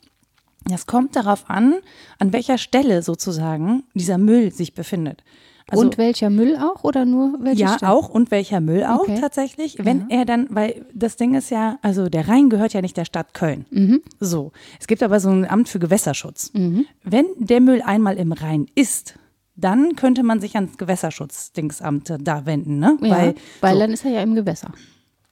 es 0.72 0.86
kommt 0.86 1.16
darauf 1.16 1.48
an, 1.48 1.74
an 2.18 2.32
welcher 2.32 2.58
Stelle 2.58 3.02
sozusagen 3.02 3.84
dieser 3.94 4.18
Müll 4.18 4.52
sich 4.52 4.74
befindet. 4.74 5.22
Also, 5.70 5.84
und 5.84 5.98
welcher 5.98 6.30
Müll 6.30 6.56
auch 6.56 6.82
oder 6.82 7.04
nur 7.04 7.38
welcher? 7.42 7.60
Ja, 7.60 7.76
Stelle? 7.76 7.92
auch 7.92 8.08
und 8.08 8.30
welcher 8.30 8.60
Müll 8.60 8.84
auch 8.84 9.00
okay. 9.00 9.18
tatsächlich. 9.20 9.76
Wenn 9.78 10.06
ja. 10.08 10.20
er 10.20 10.24
dann, 10.24 10.46
weil 10.48 10.86
das 10.94 11.16
Ding 11.16 11.34
ist 11.34 11.50
ja, 11.50 11.78
also 11.82 12.08
der 12.08 12.26
Rhein 12.26 12.48
gehört 12.48 12.72
ja 12.72 12.80
nicht 12.80 12.96
der 12.96 13.04
Stadt 13.04 13.34
Köln. 13.34 13.66
Mhm. 13.70 14.02
So. 14.18 14.52
Es 14.80 14.86
gibt 14.86 15.02
aber 15.02 15.20
so 15.20 15.28
ein 15.28 15.48
Amt 15.48 15.68
für 15.68 15.78
Gewässerschutz. 15.78 16.52
Mhm. 16.54 16.86
Wenn 17.04 17.26
der 17.36 17.60
Müll 17.60 17.82
einmal 17.82 18.16
im 18.16 18.32
Rhein 18.32 18.66
ist, 18.74 19.18
dann 19.56 19.94
könnte 19.96 20.22
man 20.22 20.40
sich 20.40 20.54
ans 20.54 20.78
Gewässerschutzdingsamt 20.78 22.14
da 22.18 22.46
wenden, 22.46 22.78
ne? 22.78 22.96
Ja, 23.02 23.10
weil, 23.10 23.34
weil 23.60 23.74
so. 23.74 23.80
dann 23.80 23.90
ist 23.90 24.04
er 24.04 24.12
ja 24.12 24.22
im 24.22 24.34
Gewässer. 24.34 24.70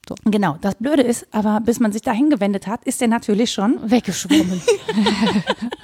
So. 0.09 0.15
Genau, 0.25 0.57
das 0.61 0.77
Blöde 0.77 1.03
ist, 1.03 1.27
aber 1.33 1.61
bis 1.61 1.81
man 1.81 1.91
sich 1.91 2.03
da 2.03 2.13
hingewendet 2.13 2.69
hat, 2.69 2.85
ist 2.85 3.01
der 3.01 3.09
natürlich 3.09 3.51
schon 3.51 3.91
weggeschwommen. 3.91 4.63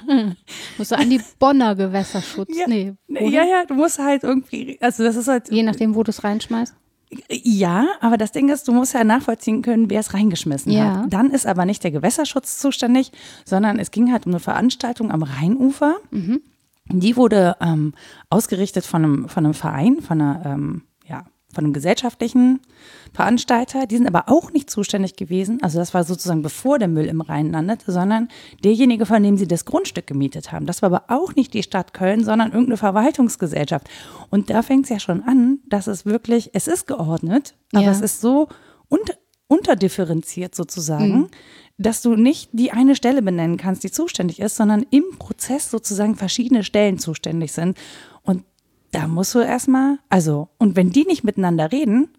musst 0.77 0.91
du 0.91 0.97
an 0.97 1.09
die 1.09 1.19
Bonner 1.39 1.75
Gewässerschutz? 1.75 2.49
Ja, 2.57 2.67
nee, 2.67 2.93
ja, 3.09 3.43
ja, 3.43 3.65
du 3.67 3.73
musst 3.73 3.99
halt 3.99 4.23
irgendwie, 4.23 4.77
also 4.79 5.03
das 5.03 5.17
ist 5.17 5.27
halt. 5.27 5.51
Je 5.51 5.63
nachdem, 5.63 5.95
wo 5.95 6.03
du 6.03 6.11
es 6.11 6.23
reinschmeißt. 6.23 6.73
Ja, 7.29 7.87
aber 7.99 8.17
das 8.17 8.31
Ding 8.31 8.49
ist, 8.49 8.67
du 8.67 8.71
musst 8.71 8.93
ja 8.93 9.03
nachvollziehen 9.03 9.61
können, 9.61 9.89
wer 9.89 9.99
es 9.99 10.13
reingeschmissen 10.13 10.71
ja. 10.71 11.01
hat. 11.01 11.13
Dann 11.13 11.29
ist 11.29 11.45
aber 11.45 11.65
nicht 11.65 11.83
der 11.83 11.91
Gewässerschutz 11.91 12.57
zuständig, 12.57 13.11
sondern 13.45 13.77
es 13.77 13.91
ging 13.91 14.11
halt 14.11 14.25
um 14.25 14.31
eine 14.31 14.39
Veranstaltung 14.39 15.11
am 15.11 15.23
Rheinufer. 15.23 15.97
Mhm. 16.11 16.41
Die 16.89 17.15
wurde 17.15 17.55
ähm, 17.61 17.93
ausgerichtet 18.29 18.85
von 18.85 19.03
einem, 19.03 19.29
von 19.29 19.45
einem 19.45 19.53
Verein, 19.53 20.01
von 20.01 20.21
einer, 20.21 20.45
ähm, 20.45 20.81
von 21.53 21.63
einem 21.63 21.73
gesellschaftlichen 21.73 22.59
Veranstalter. 23.13 23.85
Die 23.85 23.97
sind 23.97 24.07
aber 24.07 24.25
auch 24.27 24.51
nicht 24.51 24.69
zuständig 24.69 25.15
gewesen. 25.15 25.59
Also 25.61 25.79
das 25.79 25.93
war 25.93 26.03
sozusagen 26.03 26.41
bevor 26.41 26.79
der 26.79 26.87
Müll 26.87 27.05
im 27.05 27.21
Rhein 27.21 27.51
landet, 27.51 27.83
sondern 27.85 28.27
derjenige, 28.63 29.05
von 29.05 29.21
dem 29.23 29.37
sie 29.37 29.47
das 29.47 29.65
Grundstück 29.65 30.07
gemietet 30.07 30.51
haben. 30.51 30.65
Das 30.65 30.81
war 30.81 30.93
aber 30.93 31.05
auch 31.07 31.35
nicht 31.35 31.53
die 31.53 31.63
Stadt 31.63 31.93
Köln, 31.93 32.23
sondern 32.23 32.51
irgendeine 32.51 32.77
Verwaltungsgesellschaft. 32.77 33.87
Und 34.29 34.49
da 34.49 34.61
fängt 34.61 34.85
es 34.85 34.89
ja 34.89 34.99
schon 34.99 35.23
an, 35.23 35.59
dass 35.67 35.87
es 35.87 36.05
wirklich, 36.05 36.49
es 36.53 36.67
ist 36.67 36.87
geordnet, 36.87 37.55
aber 37.71 37.85
ja. 37.85 37.91
es 37.91 38.01
ist 38.01 38.21
so 38.21 38.47
unter, 38.89 39.13
unterdifferenziert 39.47 40.55
sozusagen. 40.55 41.11
Mhm 41.11 41.29
dass 41.77 42.01
du 42.01 42.15
nicht 42.15 42.49
die 42.53 42.71
eine 42.71 42.95
Stelle 42.95 43.21
benennen 43.21 43.57
kannst, 43.57 43.83
die 43.83 43.91
zuständig 43.91 44.39
ist, 44.39 44.55
sondern 44.55 44.85
im 44.91 45.03
Prozess 45.17 45.71
sozusagen 45.71 46.15
verschiedene 46.15 46.63
Stellen 46.63 46.99
zuständig 46.99 47.51
sind. 47.51 47.77
Da 48.93 49.07
musst 49.07 49.33
du 49.33 49.39
erstmal, 49.39 49.97
also, 50.09 50.49
und 50.59 50.75
wenn 50.75 50.91
die 50.91 51.03
nicht 51.03 51.23
miteinander 51.23 51.71
reden, 51.71 52.09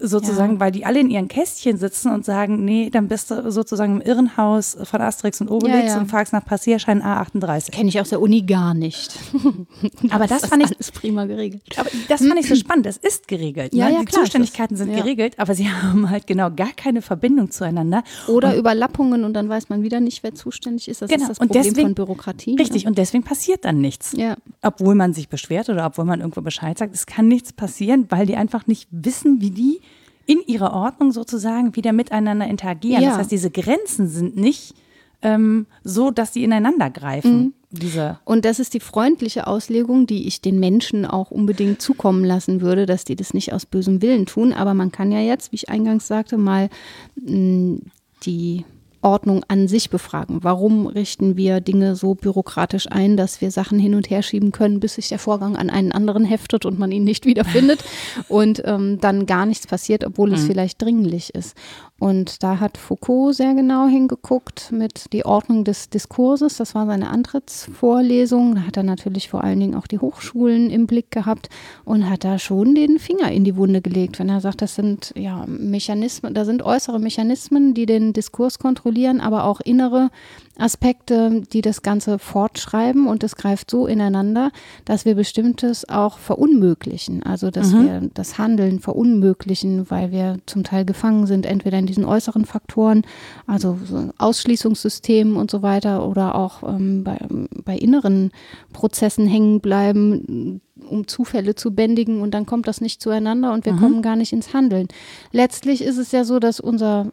sozusagen, 0.00 0.54
ja. 0.54 0.60
weil 0.60 0.70
die 0.70 0.84
alle 0.84 1.00
in 1.00 1.10
ihren 1.10 1.28
Kästchen 1.28 1.76
sitzen 1.76 2.12
und 2.12 2.24
sagen, 2.24 2.64
nee, 2.64 2.90
dann 2.90 3.08
bist 3.08 3.30
du 3.30 3.50
sozusagen 3.50 4.00
im 4.00 4.00
Irrenhaus 4.00 4.76
von 4.84 5.00
Asterix 5.00 5.40
und 5.40 5.50
Obelix 5.50 5.78
ja, 5.78 5.86
ja. 5.86 5.98
und 5.98 6.10
fragst 6.10 6.32
nach 6.32 6.44
Passierschein 6.44 7.02
A38. 7.02 7.70
Kenne 7.70 7.88
ich 7.88 8.00
aus 8.00 8.10
der 8.10 8.20
Uni 8.20 8.42
gar 8.42 8.74
nicht. 8.74 9.18
aber 10.10 10.26
das, 10.26 10.42
das 10.42 10.50
fand 10.50 10.64
ich 10.64 10.78
ist 10.78 10.94
prima 10.94 11.26
geregelt. 11.26 11.62
Aber 11.76 11.90
das 12.08 12.24
fand 12.24 12.38
ich 12.38 12.48
so 12.48 12.54
spannend. 12.56 12.86
Das 12.86 12.96
ist 12.96 13.28
geregelt. 13.28 13.74
Ja, 13.74 13.86
ne? 13.86 13.94
ja, 13.94 14.00
die 14.00 14.06
klar, 14.06 14.22
Zuständigkeiten 14.22 14.76
sind 14.76 14.94
geregelt, 14.94 15.38
aber 15.38 15.54
sie 15.54 15.68
haben 15.70 16.10
halt 16.10 16.26
genau 16.26 16.50
gar 16.50 16.72
keine 16.76 17.02
Verbindung 17.02 17.50
zueinander. 17.50 18.02
Oder 18.26 18.52
und 18.52 18.58
Überlappungen 18.58 19.24
und 19.24 19.34
dann 19.34 19.48
weiß 19.48 19.68
man 19.68 19.82
wieder 19.82 20.00
nicht, 20.00 20.22
wer 20.22 20.34
zuständig 20.34 20.88
ist. 20.88 21.02
Das 21.02 21.10
genau. 21.10 21.22
ist 21.22 21.28
das 21.30 21.38
Problem 21.38 21.62
deswegen, 21.62 21.88
von 21.88 21.94
Bürokratie. 21.94 22.56
Richtig, 22.58 22.86
und 22.86 22.98
deswegen 22.98 23.24
passiert 23.24 23.64
dann 23.64 23.80
nichts. 23.80 24.16
Obwohl 24.62 24.94
man 24.94 25.12
sich 25.12 25.28
beschwert 25.28 25.68
oder 25.68 25.86
obwohl 25.86 26.04
man 26.04 26.20
irgendwo 26.20 26.40
Bescheid 26.40 26.78
sagt, 26.78 26.94
es 26.94 27.06
kann 27.06 27.28
nichts 27.28 27.52
passieren, 27.52 28.06
weil 28.10 28.26
die 28.26 28.36
einfach 28.36 28.66
nicht 28.66 28.88
wissen, 28.90 29.40
wie 29.40 29.50
die 29.50 29.80
in 30.28 30.42
ihrer 30.46 30.74
Ordnung 30.74 31.10
sozusagen 31.10 31.74
wieder 31.74 31.92
miteinander 31.92 32.46
interagieren. 32.46 33.02
Ja. 33.02 33.10
Das 33.10 33.18
heißt, 33.18 33.32
diese 33.32 33.50
Grenzen 33.50 34.08
sind 34.08 34.36
nicht 34.36 34.74
ähm, 35.22 35.66
so, 35.82 36.10
dass 36.10 36.34
sie 36.34 36.44
ineinander 36.44 36.90
greifen. 36.90 37.38
Mhm. 37.38 37.54
Diese 37.70 38.18
und 38.24 38.44
das 38.44 38.60
ist 38.60 38.72
die 38.72 38.80
freundliche 38.80 39.46
Auslegung, 39.46 40.06
die 40.06 40.26
ich 40.26 40.40
den 40.40 40.58
Menschen 40.60 41.04
auch 41.04 41.30
unbedingt 41.30 41.82
zukommen 41.82 42.24
lassen 42.24 42.60
würde, 42.60 42.86
dass 42.86 43.04
die 43.04 43.16
das 43.16 43.34
nicht 43.34 43.52
aus 43.52 43.66
bösem 43.66 44.00
Willen 44.00 44.26
tun. 44.26 44.52
Aber 44.52 44.74
man 44.74 44.92
kann 44.92 45.12
ja 45.12 45.20
jetzt, 45.20 45.50
wie 45.52 45.56
ich 45.56 45.68
eingangs 45.68 46.06
sagte, 46.06 46.38
mal 46.38 46.70
mh, 47.16 47.80
die 48.22 48.64
Ordnung 49.02 49.44
an 49.48 49.68
sich 49.68 49.90
befragen. 49.90 50.38
Warum 50.42 50.86
richten 50.86 51.36
wir 51.36 51.60
Dinge 51.60 51.94
so 51.94 52.14
bürokratisch 52.14 52.90
ein, 52.90 53.16
dass 53.16 53.40
wir 53.40 53.50
Sachen 53.50 53.78
hin 53.78 53.94
und 53.94 54.10
her 54.10 54.22
schieben 54.22 54.52
können, 54.52 54.80
bis 54.80 54.94
sich 54.94 55.08
der 55.08 55.18
Vorgang 55.18 55.56
an 55.56 55.70
einen 55.70 55.92
anderen 55.92 56.24
heftet 56.24 56.64
und 56.64 56.78
man 56.78 56.90
ihn 56.90 57.04
nicht 57.04 57.24
wiederfindet 57.26 57.84
und 58.28 58.62
ähm, 58.64 58.98
dann 59.00 59.26
gar 59.26 59.46
nichts 59.46 59.66
passiert, 59.66 60.04
obwohl 60.04 60.32
es 60.32 60.42
mhm. 60.42 60.46
vielleicht 60.46 60.82
dringlich 60.82 61.34
ist. 61.34 61.56
Und 62.00 62.44
da 62.44 62.60
hat 62.60 62.78
Foucault 62.78 63.34
sehr 63.34 63.54
genau 63.54 63.88
hingeguckt 63.88 64.70
mit 64.70 65.12
die 65.12 65.26
Ordnung 65.26 65.64
des 65.64 65.90
Diskurses. 65.90 66.56
Das 66.56 66.76
war 66.76 66.86
seine 66.86 67.10
Antrittsvorlesung. 67.10 68.54
Da 68.54 68.60
hat 68.62 68.76
er 68.76 68.84
natürlich 68.84 69.28
vor 69.28 69.42
allen 69.42 69.58
Dingen 69.58 69.74
auch 69.74 69.88
die 69.88 69.98
Hochschulen 69.98 70.70
im 70.70 70.86
Blick 70.86 71.10
gehabt 71.10 71.48
und 71.84 72.08
hat 72.08 72.22
da 72.22 72.38
schon 72.38 72.76
den 72.76 73.00
Finger 73.00 73.32
in 73.32 73.42
die 73.42 73.56
Wunde 73.56 73.80
gelegt, 73.80 74.20
wenn 74.20 74.28
er 74.28 74.40
sagt, 74.40 74.62
das 74.62 74.76
sind 74.76 75.12
ja 75.16 75.44
Mechanismen, 75.48 76.34
da 76.34 76.44
sind 76.44 76.62
äußere 76.62 77.00
Mechanismen, 77.00 77.74
die 77.74 77.86
den 77.86 78.12
Diskurs 78.12 78.60
kontrollieren, 78.60 79.20
aber 79.20 79.44
auch 79.44 79.60
innere 79.60 80.10
Aspekte, 80.58 81.42
die 81.52 81.62
das 81.62 81.82
Ganze 81.82 82.18
fortschreiben 82.18 83.06
und 83.06 83.22
es 83.24 83.36
greift 83.36 83.70
so 83.70 83.86
ineinander, 83.86 84.50
dass 84.84 85.04
wir 85.04 85.14
bestimmtes 85.14 85.88
auch 85.88 86.18
verunmöglichen. 86.18 87.22
Also 87.22 87.50
dass 87.50 87.72
mhm. 87.72 87.84
wir 87.84 88.10
das 88.14 88.38
Handeln 88.38 88.80
verunmöglichen, 88.80 89.90
weil 89.90 90.10
wir 90.10 90.38
zum 90.46 90.64
Teil 90.64 90.84
gefangen 90.84 91.26
sind, 91.26 91.46
entweder 91.46 91.78
in 91.78 91.86
diesen 91.86 92.04
äußeren 92.04 92.44
Faktoren, 92.44 93.02
also 93.46 93.78
so 93.84 94.10
Ausschließungssystemen 94.18 95.36
und 95.36 95.50
so 95.50 95.62
weiter, 95.62 96.06
oder 96.06 96.34
auch 96.34 96.62
ähm, 96.62 97.04
bei, 97.04 97.18
bei 97.64 97.76
inneren 97.76 98.32
Prozessen 98.72 99.26
hängen 99.26 99.60
bleiben, 99.60 100.60
um 100.88 101.06
Zufälle 101.06 101.54
zu 101.54 101.72
bändigen 101.72 102.20
und 102.20 102.32
dann 102.32 102.46
kommt 102.46 102.66
das 102.66 102.80
nicht 102.80 103.00
zueinander 103.00 103.52
und 103.52 103.64
wir 103.64 103.74
mhm. 103.74 103.78
kommen 103.78 104.02
gar 104.02 104.16
nicht 104.16 104.32
ins 104.32 104.52
Handeln. 104.52 104.88
Letztlich 105.32 105.82
ist 105.82 105.98
es 105.98 106.12
ja 106.12 106.24
so, 106.24 106.38
dass 106.38 106.60
unser 106.60 107.12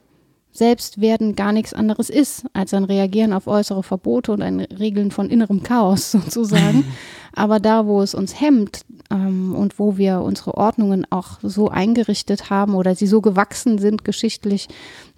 Selbstwerden 0.56 1.36
gar 1.36 1.52
nichts 1.52 1.74
anderes 1.74 2.10
ist, 2.10 2.46
als 2.54 2.74
ein 2.74 2.86
Reagieren 2.86 3.34
auf 3.34 3.48
äußere 3.48 3.84
Verbote 3.84 4.32
und 4.32 4.42
ein 4.42 4.62
Regeln 4.62 5.12
von 5.12 5.30
innerem 5.30 5.64
Chaos 5.64 6.12
sozusagen. 6.14 6.86
Aber 7.34 7.60
da, 7.60 7.86
wo 7.86 8.02
es 8.02 8.16
uns 8.16 8.40
hemmt 8.40 8.82
ähm, 9.12 9.54
und 9.54 9.78
wo 9.78 9.98
wir 9.98 10.22
unsere 10.22 10.56
Ordnungen 10.56 11.06
auch 11.10 11.40
so 11.44 11.70
eingerichtet 11.70 12.50
haben 12.50 12.76
oder 12.76 12.96
sie 12.96 13.08
so 13.08 13.20
gewachsen 13.20 13.78
sind 13.78 14.06
geschichtlich, 14.06 14.70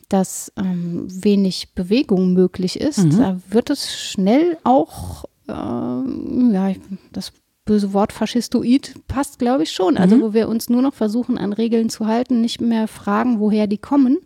dass 0.10 0.52
ähm, 0.58 1.06
wenig 1.08 1.74
Bewegung 1.76 2.34
möglich 2.34 2.80
ist, 2.80 3.04
mhm. 3.04 3.18
da 3.18 3.40
wird 3.50 3.70
es 3.70 3.96
schnell 3.96 4.58
auch, 4.64 5.26
äh, 5.48 5.52
ja, 5.52 6.74
das 7.12 7.34
böse 7.66 7.94
Wort 7.94 8.14
Faschistoid 8.14 8.96
passt, 9.08 9.38
glaube 9.38 9.64
ich, 9.64 9.72
schon. 9.72 9.98
Also, 9.98 10.16
mhm. 10.16 10.22
wo 10.22 10.34
wir 10.34 10.48
uns 10.48 10.70
nur 10.70 10.82
noch 10.82 10.96
versuchen, 10.96 11.38
an 11.38 11.54
Regeln 11.54 11.90
zu 11.90 12.08
halten, 12.08 12.42
nicht 12.42 12.62
mehr 12.62 12.88
fragen, 12.88 13.40
woher 13.40 13.68
die 13.68 13.78
kommen 13.78 14.18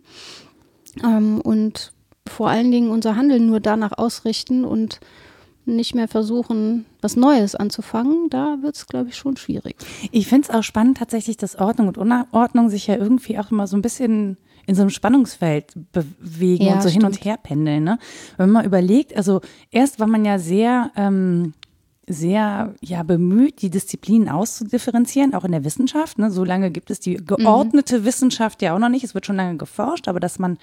ähm, 1.02 1.40
und 1.40 1.92
vor 2.26 2.48
allen 2.48 2.70
Dingen 2.70 2.90
unser 2.90 3.16
Handeln 3.16 3.46
nur 3.46 3.60
danach 3.60 3.92
ausrichten 3.96 4.64
und 4.64 5.00
nicht 5.64 5.94
mehr 5.94 6.08
versuchen, 6.08 6.86
was 7.00 7.16
Neues 7.16 7.54
anzufangen, 7.54 8.28
da 8.30 8.58
wird 8.62 8.76
es, 8.76 8.86
glaube 8.86 9.10
ich, 9.10 9.16
schon 9.16 9.36
schwierig. 9.36 9.76
Ich 10.10 10.26
finde 10.26 10.48
es 10.48 10.54
auch 10.54 10.62
spannend 10.62 10.98
tatsächlich, 10.98 11.36
dass 11.36 11.56
Ordnung 11.56 11.88
und 11.88 11.98
Unordnung 11.98 12.68
sich 12.68 12.88
ja 12.88 12.96
irgendwie 12.96 13.38
auch 13.38 13.50
immer 13.50 13.66
so 13.66 13.76
ein 13.76 13.82
bisschen 13.82 14.38
in 14.66 14.74
so 14.74 14.82
einem 14.82 14.90
Spannungsfeld 14.90 15.72
bewegen 15.92 16.64
ja, 16.64 16.74
und 16.74 16.82
so 16.82 16.88
stimmt. 16.88 17.04
hin 17.04 17.12
und 17.12 17.24
her 17.24 17.36
pendeln. 17.36 17.84
Ne? 17.84 17.98
Wenn 18.36 18.50
man 18.50 18.64
überlegt, 18.64 19.16
also 19.16 19.40
erst 19.70 19.98
war 19.98 20.06
man 20.06 20.24
ja 20.24 20.38
sehr 20.38 20.90
ähm, 20.96 21.52
sehr 22.12 22.74
ja, 22.80 23.02
bemüht, 23.02 23.62
die 23.62 23.70
Disziplinen 23.70 24.28
auszudifferenzieren, 24.28 25.34
auch 25.34 25.44
in 25.44 25.52
der 25.52 25.64
Wissenschaft. 25.64 26.18
Ne? 26.18 26.30
So 26.30 26.44
lange 26.44 26.70
gibt 26.70 26.90
es 26.90 27.00
die 27.00 27.14
geordnete 27.14 28.00
mhm. 28.00 28.04
Wissenschaft 28.04 28.62
ja 28.62 28.74
auch 28.74 28.78
noch 28.78 28.88
nicht. 28.88 29.04
Es 29.04 29.14
wird 29.14 29.26
schon 29.26 29.36
lange 29.36 29.56
geforscht, 29.56 30.08
aber 30.08 30.20
dass 30.20 30.38
man 30.38 30.58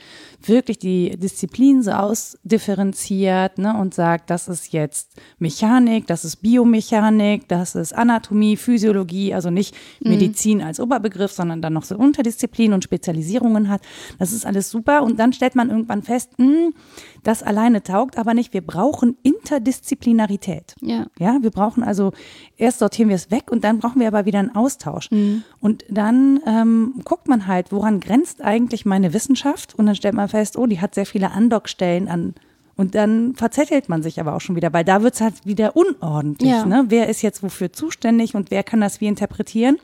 wirklich 0.45 0.79
die 0.79 1.17
Disziplinen 1.17 1.83
so 1.83 1.91
ausdifferenziert 1.91 3.57
ne? 3.57 3.75
und 3.77 3.93
sagt, 3.93 4.29
das 4.29 4.47
ist 4.47 4.71
jetzt 4.73 5.15
Mechanik, 5.39 6.07
das 6.07 6.25
ist 6.25 6.37
Biomechanik, 6.37 7.47
das 7.47 7.75
ist 7.75 7.93
Anatomie, 7.93 8.57
Physiologie, 8.57 9.33
also 9.33 9.49
nicht 9.49 9.75
mhm. 9.99 10.11
Medizin 10.11 10.61
als 10.61 10.79
Oberbegriff, 10.79 11.31
sondern 11.31 11.61
dann 11.61 11.73
noch 11.73 11.83
so 11.83 11.97
Unterdisziplinen 11.97 12.73
und 12.73 12.83
Spezialisierungen 12.83 13.69
hat. 13.69 13.81
Das 14.17 14.31
ist 14.31 14.45
alles 14.45 14.69
super. 14.69 15.03
Und 15.03 15.19
dann 15.19 15.33
stellt 15.33 15.55
man 15.55 15.69
irgendwann 15.69 16.03
fest, 16.03 16.31
mh, 16.37 16.45
hm, 16.45 16.73
das 17.23 17.43
alleine 17.43 17.83
taugt 17.83 18.17
aber 18.17 18.33
nicht. 18.33 18.53
Wir 18.53 18.61
brauchen 18.61 19.17
Interdisziplinarität. 19.23 20.75
Ja. 20.81 21.07
ja. 21.17 21.38
Wir 21.43 21.51
brauchen 21.51 21.83
also, 21.83 22.11
erst 22.57 22.79
sortieren 22.79 23.09
wir 23.09 23.15
es 23.15 23.31
weg 23.31 23.51
und 23.51 23.63
dann 23.63 23.79
brauchen 23.79 23.99
wir 23.99 24.07
aber 24.07 24.25
wieder 24.25 24.39
einen 24.39 24.55
Austausch. 24.55 25.11
Mhm. 25.11 25.43
Und 25.59 25.85
dann 25.89 26.39
ähm, 26.45 27.01
guckt 27.03 27.27
man 27.27 27.47
halt, 27.47 27.71
woran 27.71 27.99
grenzt 27.99 28.41
eigentlich 28.41 28.85
meine 28.85 29.13
Wissenschaft? 29.13 29.75
Und 29.75 29.85
dann 29.85 29.95
stellt 29.95 30.15
man 30.15 30.29
fest, 30.29 30.57
oh, 30.57 30.65
die 30.65 30.81
hat 30.81 30.95
sehr 30.95 31.05
viele 31.05 31.31
Andockstellen 31.31 32.07
an 32.07 32.33
und 32.79 32.95
dann 32.95 33.35
verzettelt 33.35 33.89
man 33.89 34.01
sich 34.03 34.21
aber 34.21 34.33
auch 34.33 34.39
schon 34.39 34.55
wieder, 34.55 34.71
weil 34.71 34.85
da 34.85 35.03
wird 35.03 35.15
es 35.15 35.19
halt 35.19 35.45
wieder 35.45 35.75
unordentlich. 35.75 36.49
Ja. 36.49 36.65
Ne? 36.65 36.85
Wer 36.87 37.09
ist 37.09 37.21
jetzt 37.21 37.43
wofür 37.43 37.73
zuständig 37.73 38.35
und 38.35 38.51
wer 38.51 38.63
kann 38.63 38.79
das 38.79 39.01
wie 39.01 39.07
interpretieren? 39.07 39.79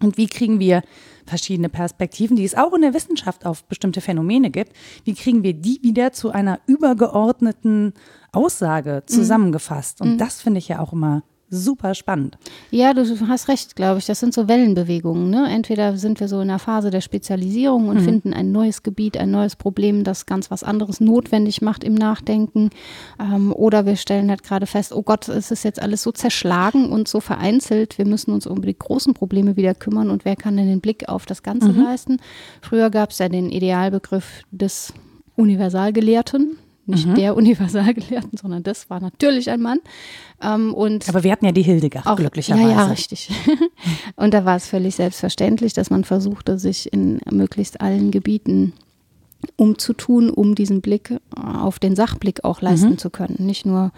Und 0.00 0.16
wie 0.16 0.26
kriegen 0.26 0.58
wir 0.58 0.82
verschiedene 1.26 1.68
Perspektiven, 1.68 2.36
die 2.36 2.44
es 2.44 2.56
auch 2.56 2.72
in 2.72 2.82
der 2.82 2.92
Wissenschaft 2.92 3.46
auf 3.46 3.62
bestimmte 3.66 4.00
Phänomene 4.00 4.50
gibt, 4.50 4.72
wie 5.04 5.14
kriegen 5.14 5.44
wir 5.44 5.54
die 5.54 5.78
wieder 5.84 6.12
zu 6.12 6.32
einer 6.32 6.58
übergeordneten 6.66 7.94
Aussage 8.32 9.02
mhm. 9.02 9.12
zusammengefasst? 9.12 10.00
Und 10.00 10.14
mhm. 10.14 10.18
das 10.18 10.40
finde 10.42 10.58
ich 10.58 10.68
ja 10.68 10.80
auch 10.80 10.92
immer 10.92 11.22
super 11.50 11.94
spannend. 11.94 12.36
Ja, 12.70 12.92
du 12.92 13.04
hast 13.28 13.48
recht, 13.48 13.74
glaube 13.76 13.98
ich. 13.98 14.06
Das 14.06 14.20
sind 14.20 14.34
so 14.34 14.48
Wellenbewegungen. 14.48 15.30
Ne? 15.30 15.48
Entweder 15.50 15.96
sind 15.96 16.20
wir 16.20 16.28
so 16.28 16.40
in 16.40 16.48
der 16.48 16.58
Phase 16.58 16.90
der 16.90 17.00
Spezialisierung 17.00 17.88
und 17.88 18.00
mhm. 18.00 18.04
finden 18.04 18.34
ein 18.34 18.52
neues 18.52 18.82
Gebiet, 18.82 19.16
ein 19.16 19.30
neues 19.30 19.56
Problem, 19.56 20.04
das 20.04 20.26
ganz 20.26 20.50
was 20.50 20.62
anderes 20.62 21.00
notwendig 21.00 21.62
macht 21.62 21.84
im 21.84 21.94
Nachdenken. 21.94 22.70
Ähm, 23.18 23.52
oder 23.52 23.86
wir 23.86 23.96
stellen 23.96 24.30
halt 24.30 24.42
gerade 24.42 24.66
fest, 24.66 24.92
oh 24.92 25.02
Gott, 25.02 25.28
es 25.28 25.50
ist 25.50 25.64
jetzt 25.64 25.80
alles 25.80 26.02
so 26.02 26.12
zerschlagen 26.12 26.90
und 26.90 27.08
so 27.08 27.20
vereinzelt. 27.20 27.98
Wir 27.98 28.06
müssen 28.06 28.32
uns 28.32 28.46
um 28.46 28.60
die 28.62 28.78
großen 28.78 29.14
Probleme 29.14 29.56
wieder 29.56 29.74
kümmern 29.74 30.10
und 30.10 30.24
wer 30.24 30.36
kann 30.36 30.56
denn 30.56 30.68
den 30.68 30.80
Blick 30.80 31.08
auf 31.08 31.24
das 31.24 31.42
Ganze 31.42 31.70
mhm. 31.70 31.82
leisten? 31.82 32.18
Früher 32.60 32.90
gab 32.90 33.10
es 33.10 33.18
ja 33.18 33.28
den 33.28 33.50
Idealbegriff 33.50 34.42
des 34.50 34.92
Universalgelehrten, 35.36 36.58
nicht 36.88 37.06
mhm. 37.06 37.14
der 37.14 37.36
Universalgelehrten, 37.36 38.36
sondern 38.38 38.62
das 38.62 38.90
war 38.90 39.00
natürlich 39.00 39.50
ein 39.50 39.60
Mann. 39.60 39.78
Ähm, 40.42 40.74
und 40.74 41.08
Aber 41.08 41.22
wir 41.22 41.32
hatten 41.32 41.44
ja 41.44 41.52
die 41.52 41.62
Hildegard, 41.62 42.06
auch, 42.06 42.16
glücklicherweise. 42.16 42.70
Ja, 42.70 42.76
ja, 42.76 42.86
richtig. 42.86 43.30
und 44.16 44.34
da 44.34 44.44
war 44.44 44.56
es 44.56 44.66
völlig 44.66 44.96
selbstverständlich, 44.96 45.72
dass 45.72 45.90
man 45.90 46.04
versuchte, 46.04 46.58
sich 46.58 46.92
in 46.92 47.20
möglichst 47.30 47.80
allen 47.80 48.10
Gebieten 48.10 48.72
umzutun, 49.56 50.30
um 50.30 50.54
diesen 50.54 50.80
Blick 50.80 51.14
auf 51.34 51.78
den 51.78 51.94
Sachblick 51.94 52.44
auch 52.44 52.60
leisten 52.60 52.90
mhm. 52.90 52.98
zu 52.98 53.10
können. 53.10 53.36
Nicht 53.38 53.66
nur 53.66 53.92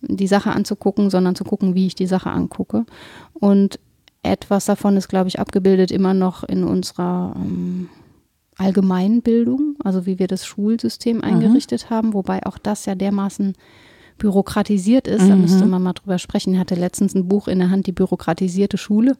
die 0.00 0.26
Sache 0.26 0.50
anzugucken, 0.50 1.10
sondern 1.10 1.34
zu 1.34 1.44
gucken, 1.44 1.74
wie 1.74 1.86
ich 1.86 1.94
die 1.94 2.06
Sache 2.06 2.30
angucke. 2.30 2.84
Und 3.32 3.78
etwas 4.22 4.64
davon 4.64 4.96
ist, 4.96 5.08
glaube 5.08 5.28
ich, 5.28 5.38
abgebildet 5.38 5.90
immer 5.90 6.14
noch 6.14 6.44
in 6.44 6.64
unserer 6.64 7.34
ähm, 7.36 7.88
Allgemeinbildung, 8.56 9.76
also 9.82 10.06
wie 10.06 10.18
wir 10.18 10.26
das 10.26 10.46
Schulsystem 10.46 11.18
mhm. 11.18 11.24
eingerichtet 11.24 11.86
mhm. 11.88 11.94
haben, 11.94 12.14
wobei 12.14 12.44
auch 12.46 12.58
das 12.58 12.86
ja 12.86 12.94
dermaßen 12.94 13.54
bürokratisiert 14.18 15.08
ist. 15.08 15.28
Da 15.28 15.34
müsste 15.34 15.64
mhm. 15.64 15.70
man 15.70 15.82
mal 15.82 15.92
drüber 15.92 16.18
sprechen. 16.18 16.54
Ich 16.54 16.60
hatte 16.60 16.76
letztens 16.76 17.14
ein 17.14 17.26
Buch 17.28 17.48
in 17.48 17.58
der 17.58 17.70
Hand, 17.70 17.86
die 17.86 17.92
bürokratisierte 17.92 18.78
Schule 18.78 19.16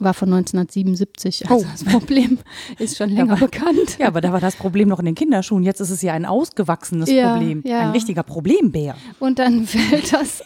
war 0.00 0.14
von 0.14 0.32
1977. 0.32 1.48
Also 1.48 1.64
oh. 1.64 1.68
das 1.70 1.84
Problem 1.84 2.38
ist 2.78 2.96
schon 2.96 3.10
länger 3.10 3.34
ja, 3.34 3.46
bekannt. 3.46 3.98
Ja, 3.98 4.08
aber 4.08 4.20
da 4.20 4.32
war 4.32 4.40
das 4.40 4.56
Problem 4.56 4.88
noch 4.88 4.98
in 4.98 5.04
den 5.04 5.14
Kinderschuhen. 5.14 5.62
Jetzt 5.62 5.80
ist 5.80 5.90
es 5.90 6.02
ja 6.02 6.12
ein 6.14 6.24
ausgewachsenes 6.24 7.10
ja, 7.10 7.32
Problem. 7.32 7.62
Ja. 7.64 7.80
Ein 7.80 7.90
richtiger 7.90 8.22
Problembär. 8.22 8.96
Und 9.18 9.38
dann 9.38 9.66
fällt 9.66 10.12
das 10.12 10.42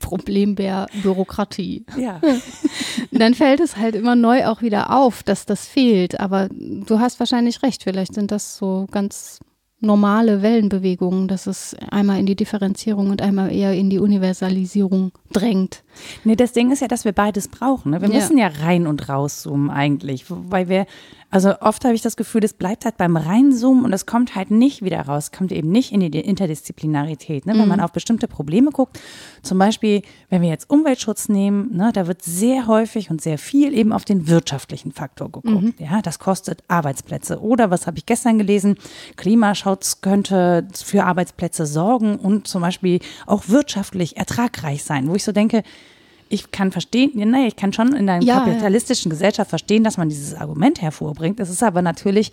Problembär 0.00 0.86
Bürokratie. 1.02 1.84
Ja. 1.98 2.20
dann 3.10 3.34
fällt 3.34 3.60
es 3.60 3.76
halt 3.76 3.94
immer 3.94 4.14
neu 4.14 4.46
auch 4.46 4.62
wieder 4.62 4.94
auf, 4.94 5.22
dass 5.22 5.46
das 5.46 5.66
fehlt. 5.66 6.20
Aber 6.20 6.48
du 6.50 7.00
hast 7.00 7.18
wahrscheinlich 7.18 7.62
recht. 7.62 7.82
Vielleicht 7.82 8.14
sind 8.14 8.30
das 8.30 8.56
so 8.56 8.86
ganz 8.90 9.40
normale 9.80 10.42
Wellenbewegungen, 10.42 11.28
dass 11.28 11.46
es 11.46 11.76
einmal 11.90 12.18
in 12.18 12.26
die 12.26 12.34
Differenzierung 12.34 13.10
und 13.10 13.22
einmal 13.22 13.52
eher 13.52 13.74
in 13.74 13.90
die 13.90 13.98
Universalisierung 13.98 15.12
drängt. 15.32 15.84
Nee, 16.24 16.36
das 16.36 16.52
Ding 16.52 16.72
ist 16.72 16.80
ja, 16.80 16.88
dass 16.88 17.04
wir 17.04 17.12
beides 17.12 17.48
brauchen. 17.48 17.92
Ne? 17.92 18.00
Wir 18.00 18.08
ja. 18.08 18.16
müssen 18.16 18.38
ja 18.38 18.48
rein 18.48 18.86
und 18.86 19.08
rauszoomen 19.08 19.70
eigentlich, 19.70 20.24
weil 20.28 20.68
wir 20.68 20.86
also 21.30 21.60
oft 21.60 21.84
habe 21.84 21.94
ich 21.94 22.00
das 22.00 22.16
Gefühl, 22.16 22.40
das 22.40 22.54
bleibt 22.54 22.86
halt 22.86 22.96
beim 22.96 23.16
Reinzoomen 23.16 23.84
und 23.84 23.92
es 23.92 24.06
kommt 24.06 24.34
halt 24.34 24.50
nicht 24.50 24.82
wieder 24.82 25.02
raus, 25.02 25.30
kommt 25.30 25.52
eben 25.52 25.70
nicht 25.70 25.92
in 25.92 26.00
die 26.00 26.20
Interdisziplinarität. 26.20 27.44
Ne? 27.44 27.52
Wenn 27.52 27.62
mhm. 27.62 27.68
man 27.68 27.80
auf 27.80 27.92
bestimmte 27.92 28.28
Probleme 28.28 28.70
guckt, 28.70 28.98
zum 29.42 29.58
Beispiel, 29.58 30.02
wenn 30.30 30.40
wir 30.40 30.48
jetzt 30.48 30.70
Umweltschutz 30.70 31.28
nehmen, 31.28 31.76
ne, 31.76 31.90
da 31.92 32.06
wird 32.06 32.22
sehr 32.22 32.66
häufig 32.66 33.10
und 33.10 33.20
sehr 33.20 33.36
viel 33.36 33.74
eben 33.74 33.92
auf 33.92 34.06
den 34.06 34.26
wirtschaftlichen 34.26 34.92
Faktor 34.92 35.30
geguckt. 35.30 35.62
Mhm. 35.62 35.74
Ja, 35.78 36.00
das 36.00 36.18
kostet 36.18 36.64
Arbeitsplätze. 36.68 37.40
Oder 37.42 37.70
was 37.70 37.86
habe 37.86 37.98
ich 37.98 38.06
gestern 38.06 38.38
gelesen? 38.38 38.76
Klimaschutz 39.16 40.00
könnte 40.00 40.66
für 40.74 41.04
Arbeitsplätze 41.04 41.66
sorgen 41.66 42.16
und 42.16 42.48
zum 42.48 42.62
Beispiel 42.62 43.00
auch 43.26 43.48
wirtschaftlich 43.48 44.16
ertragreich 44.16 44.82
sein, 44.82 45.08
wo 45.08 45.14
ich 45.14 45.24
so 45.24 45.32
denke, 45.32 45.62
ich 46.30 46.50
kann 46.50 46.72
verstehen, 46.72 47.12
nee, 47.14 47.46
ich 47.46 47.56
kann 47.56 47.72
schon 47.72 47.94
in 47.94 48.08
einer 48.08 48.22
ja, 48.24 48.40
kapitalistischen 48.40 49.10
ja. 49.10 49.14
Gesellschaft 49.14 49.50
verstehen, 49.50 49.84
dass 49.84 49.96
man 49.96 50.08
dieses 50.08 50.34
Argument 50.34 50.80
hervorbringt. 50.80 51.40
Es 51.40 51.50
ist 51.50 51.62
aber 51.62 51.82
natürlich 51.82 52.32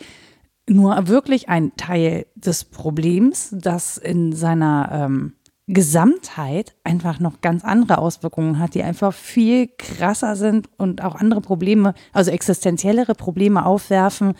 nur 0.67 1.07
wirklich 1.07 1.49
ein 1.49 1.75
Teil 1.77 2.25
des 2.35 2.63
Problems, 2.63 3.49
das 3.51 3.97
in 3.97 4.33
seiner 4.33 4.89
ähm, 4.91 5.33
Gesamtheit 5.67 6.75
einfach 6.83 7.19
noch 7.19 7.41
ganz 7.41 7.63
andere 7.63 7.97
Auswirkungen 7.97 8.59
hat, 8.59 8.75
die 8.75 8.83
einfach 8.83 9.13
viel 9.13 9.67
krasser 9.77 10.35
sind 10.35 10.69
und 10.77 11.03
auch 11.03 11.15
andere 11.15 11.41
Probleme, 11.41 11.93
also 12.13 12.29
existenziellere 12.29 13.15
Probleme 13.15 13.65
aufwerfen, 13.65 14.35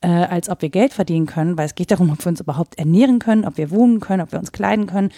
äh, 0.00 0.08
als 0.08 0.48
ob 0.48 0.62
wir 0.62 0.68
Geld 0.68 0.92
verdienen 0.92 1.26
können, 1.26 1.58
weil 1.58 1.66
es 1.66 1.74
geht 1.74 1.90
darum, 1.90 2.10
ob 2.10 2.24
wir 2.24 2.28
uns 2.28 2.40
überhaupt 2.40 2.78
ernähren 2.78 3.18
können, 3.18 3.44
ob 3.44 3.56
wir 3.56 3.72
wohnen 3.72 3.98
können, 3.98 4.22
ob 4.22 4.30
wir 4.30 4.38
uns 4.38 4.52
kleiden 4.52 4.86
können. 4.86 5.10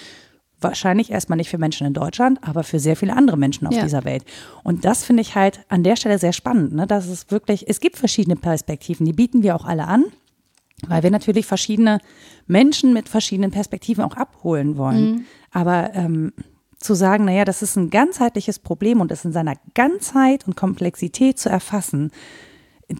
Wahrscheinlich 0.61 1.11
erstmal 1.11 1.37
nicht 1.37 1.49
für 1.51 1.59
Menschen 1.59 1.87
in 1.87 1.95
Deutschland, 1.95 2.39
aber 2.43 2.65
für 2.65 2.79
sehr 2.79 2.97
viele 2.97 3.17
andere 3.17 3.37
Menschen 3.37 3.67
auf 3.67 3.75
Ja. 3.75 3.83
dieser 3.83 4.05
Welt. 4.05 4.25
Und 4.63 4.85
das 4.85 5.05
finde 5.05 5.23
ich 5.23 5.35
halt 5.35 5.61
an 5.69 5.83
der 5.83 5.97
Stelle 5.97 6.19
sehr 6.19 6.33
spannend, 6.33 6.75
ne? 6.75 6.87
dass 6.87 7.07
es 7.07 7.31
wirklich, 7.31 7.69
es 7.69 7.81
gibt 7.81 7.97
verschiedene 7.97 8.37
Perspektiven, 8.37 9.07
die 9.07 9.13
bieten 9.13 9.43
wir 9.43 9.57
auch 9.57 9.65
alle 9.65 9.87
an, 9.87 10.05
weil 10.87 11.03
wir 11.03 11.11
natürlich 11.11 11.47
verschiedene 11.47 11.99
Menschen 12.47 12.93
mit 12.93 13.09
verschiedenen 13.09 13.51
Perspektiven 13.51 14.05
auch 14.05 14.17
abholen 14.17 14.77
wollen. 14.77 15.27
Aber 15.53 15.91
ähm, 15.95 16.33
zu 16.79 16.95
sagen, 16.95 17.27
naja, 17.27 17.45
das 17.45 17.61
ist 17.63 17.77
ein 17.77 17.91
ganzheitliches 17.91 18.59
Problem 18.59 19.01
und 19.01 19.13
es 19.13 19.25
in 19.25 19.33
seiner 19.33 19.55
Ganzheit 19.75 20.47
und 20.47 20.57
Komplexität 20.57 21.39
zu 21.39 21.49
erfassen, 21.51 22.11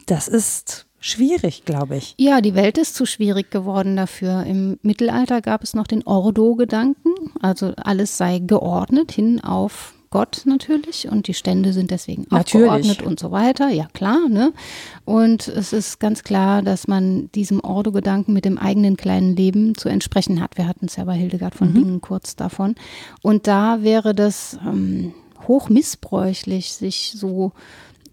das 0.07 0.29
ist 0.29 0.87
schwierig, 1.01 1.65
glaube 1.65 1.97
ich. 1.97 2.15
Ja, 2.19 2.41
die 2.41 2.55
Welt 2.55 2.79
ist 2.79 2.95
zu 2.95 3.07
schwierig 3.07 3.51
geworden 3.51 3.97
dafür. 3.97 4.45
Im 4.45 4.79
Mittelalter 4.83 5.41
gab 5.41 5.63
es 5.63 5.75
noch 5.75 5.87
den 5.87 6.07
Ordo-Gedanken, 6.07 7.11
also 7.41 7.73
alles 7.77 8.17
sei 8.17 8.39
geordnet 8.39 9.13
hin 9.13 9.41
auf 9.41 9.95
Gott 10.11 10.43
natürlich 10.45 11.07
und 11.09 11.29
die 11.29 11.35
Stände 11.35 11.73
sind 11.73 11.93
deswegen 11.93 12.27
auch 12.27 12.39
Natürlich. 12.39 12.67
geordnet 12.67 13.03
und 13.03 13.21
so 13.21 13.31
weiter. 13.31 13.69
Ja, 13.69 13.87
klar. 13.93 14.29
Ne? 14.29 14.53
Und 15.05 15.47
es 15.47 15.73
ist 15.73 16.01
ganz 16.01 16.25
klar, 16.25 16.63
dass 16.63 16.89
man 16.89 17.31
diesem 17.33 17.61
Ordo-Gedanken 17.61 18.33
mit 18.33 18.45
dem 18.45 18.59
eigenen 18.59 18.97
kleinen 18.97 19.37
Leben 19.37 19.77
zu 19.77 19.89
entsprechen 19.89 20.41
hat. 20.41 20.59
Wir 20.59 20.67
hatten 20.67 20.87
es 20.87 20.97
ja 20.97 21.05
bei 21.05 21.15
Hildegard 21.15 21.55
von 21.55 21.73
Bingen 21.73 22.01
kurz 22.01 22.35
davon. 22.35 22.75
Und 23.23 23.47
da 23.47 23.85
wäre 23.85 24.13
das 24.13 24.59
ähm, 24.67 25.15
hoch 25.47 25.69
missbräuchlich, 25.69 26.73
sich 26.73 27.13
so 27.15 27.53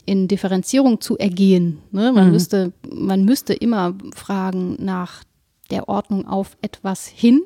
in 0.07 0.27
Differenzierung 0.27 1.01
zu 1.01 1.17
ergehen. 1.17 1.79
Ne? 1.91 2.11
Man, 2.13 2.31
müsste, 2.31 2.71
man 2.89 3.25
müsste 3.25 3.53
immer 3.53 3.93
fragen 4.15 4.77
nach 4.79 5.23
der 5.69 5.89
Ordnung 5.89 6.25
auf 6.25 6.57
etwas 6.61 7.05
hin, 7.07 7.41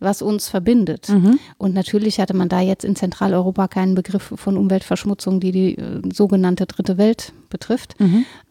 was 0.00 0.22
uns 0.22 0.48
verbindet. 0.48 1.08
Und 1.58 1.74
natürlich 1.74 2.18
hatte 2.18 2.34
man 2.34 2.48
da 2.48 2.60
jetzt 2.60 2.84
in 2.84 2.96
Zentraleuropa 2.96 3.68
keinen 3.68 3.94
Begriff 3.94 4.32
von 4.34 4.56
Umweltverschmutzung, 4.56 5.40
die 5.40 5.52
die 5.52 5.78
äh, 5.78 6.00
sogenannte 6.12 6.66
dritte 6.66 6.98
Welt 6.98 7.32
betrifft. 7.50 7.96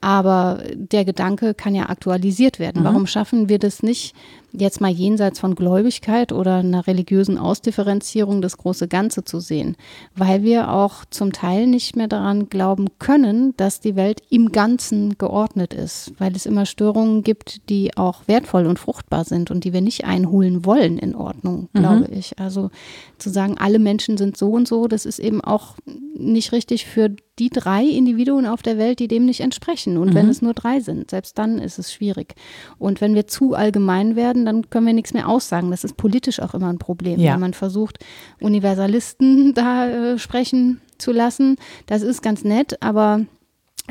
Aber 0.02 0.62
der 0.76 1.06
Gedanke 1.06 1.54
kann 1.54 1.74
ja 1.74 1.90
aktualisiert 1.90 2.60
werden. 2.60 2.84
Warum 2.84 3.08
schaffen 3.08 3.50
wir 3.50 3.58
das 3.58 3.82
nicht, 3.82 4.14
jetzt 4.52 4.82
mal 4.82 4.92
jenseits 4.92 5.40
von 5.40 5.56
Gläubigkeit 5.56 6.32
oder 6.34 6.56
einer 6.58 6.86
religiösen 6.86 7.38
Ausdifferenzierung 7.38 8.42
das 8.42 8.58
große 8.58 8.88
Ganze 8.90 9.24
zu 9.24 9.40
sehen? 9.40 9.78
Weil 10.16 10.44
wir 10.44 10.72
auch 10.72 11.06
zum 11.10 11.32
Teil 11.32 11.66
nicht 11.66 11.96
mehr 11.96 12.10
daran 12.10 12.50
glauben 12.50 12.88
können, 13.00 13.56
dass 13.56 13.80
die 13.80 13.96
Welt 13.96 14.22
im 14.30 14.52
Ganzen 14.52 15.18
geordnet 15.18 15.74
ist, 15.74 16.12
weil 16.18 16.36
es 16.36 16.46
immer 16.46 16.66
Störungen 16.66 17.24
gibt, 17.24 17.70
die 17.70 17.96
auch 17.96 18.28
wertvoll 18.28 18.66
und 18.66 18.80
fruchtbar 18.80 19.24
sind 19.24 19.50
und 19.50 19.64
die 19.64 19.72
wir 19.72 19.82
nicht 19.82 20.04
einholen 20.04 20.66
wollen 20.66 20.98
in 20.98 21.16
Ordnung, 21.16 21.39
glaube 21.74 22.08
ich. 22.12 22.38
Also 22.40 22.70
zu 23.18 23.30
sagen, 23.30 23.58
alle 23.58 23.80
Menschen 23.80 24.18
sind 24.18 24.38
so 24.38 24.50
und 24.52 24.68
so, 24.68 24.88
das 24.88 25.06
ist 25.06 25.20
eben 25.20 25.42
auch 25.42 25.76
nicht 26.18 26.52
richtig 26.52 26.86
für 26.86 27.10
die 27.40 27.50
drei 27.50 27.84
Individuen 27.86 28.46
auf 28.46 28.62
der 28.62 28.78
Welt, 28.78 29.00
die 29.00 29.08
dem 29.08 29.26
nicht 29.26 29.40
entsprechen. 29.40 29.98
Und 29.98 30.14
wenn 30.14 30.28
es 30.28 30.42
nur 30.42 30.54
drei 30.54 30.82
sind, 30.82 31.10
selbst 31.10 31.38
dann 31.38 31.60
ist 31.60 31.80
es 31.80 31.94
schwierig. 31.94 32.36
Und 32.78 33.00
wenn 33.00 33.16
wir 33.16 33.28
zu 33.28 33.54
allgemein 33.54 34.18
werden, 34.18 34.46
dann 34.46 34.70
können 34.70 34.86
wir 34.88 34.94
nichts 34.94 35.14
mehr 35.14 35.30
aussagen. 35.30 35.72
Das 35.72 35.86
ist 35.86 35.96
politisch 35.96 36.42
auch 36.42 36.54
immer 36.54 36.68
ein 36.68 36.80
Problem, 36.80 37.20
Ja. 37.20 37.34
wenn 37.34 37.40
man 37.40 37.54
versucht, 37.54 38.00
Universalisten 38.42 39.54
da 39.56 39.88
äh, 39.88 40.20
sprechen 40.20 40.82
zu 40.98 41.12
lassen. 41.14 41.56
Das 41.86 42.02
ist 42.02 42.22
ganz 42.22 42.44
nett, 42.44 42.82
aber 42.82 43.26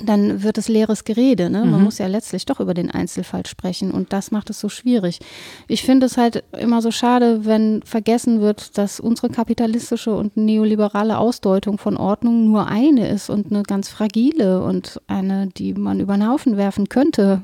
dann 0.05 0.43
wird 0.43 0.59
es 0.59 0.69
leeres 0.69 1.05
Gerede. 1.05 1.51
Ne? 1.51 1.65
Man 1.65 1.83
muss 1.83 1.99
ja 1.99 2.07
letztlich 2.07 2.47
doch 2.47 2.61
über 2.61 2.75
den 2.75 2.91
Einzelfall 2.91 3.47
sprechen 3.47 3.91
und 3.91 4.13
das 4.13 4.31
macht 4.31 4.51
es 4.51 4.61
so 4.61 4.69
schwierig. 4.69 5.21
Ich 5.67 5.83
finde 5.83 6.07
es 6.07 6.17
halt 6.17 6.45
immer 6.59 6.83
so 6.83 6.91
schade, 6.91 7.45
wenn 7.45 7.83
vergessen 7.85 8.41
wird, 8.41 8.77
dass 8.79 9.01
unsere 9.01 9.29
kapitalistische 9.31 10.15
und 10.15 10.37
neoliberale 10.37 11.19
Ausdeutung 11.19 11.79
von 11.79 11.97
Ordnung 11.97 12.51
nur 12.51 12.67
eine 12.67 13.09
ist 13.09 13.31
und 13.31 13.51
eine 13.51 13.63
ganz 13.63 13.89
fragile 13.89 14.63
und 14.63 15.01
eine, 15.07 15.49
die 15.49 15.75
man 15.75 16.01
über 16.01 16.15
den 16.15 16.29
Haufen 16.29 16.57
werfen 16.57 16.89
könnte. 16.89 17.43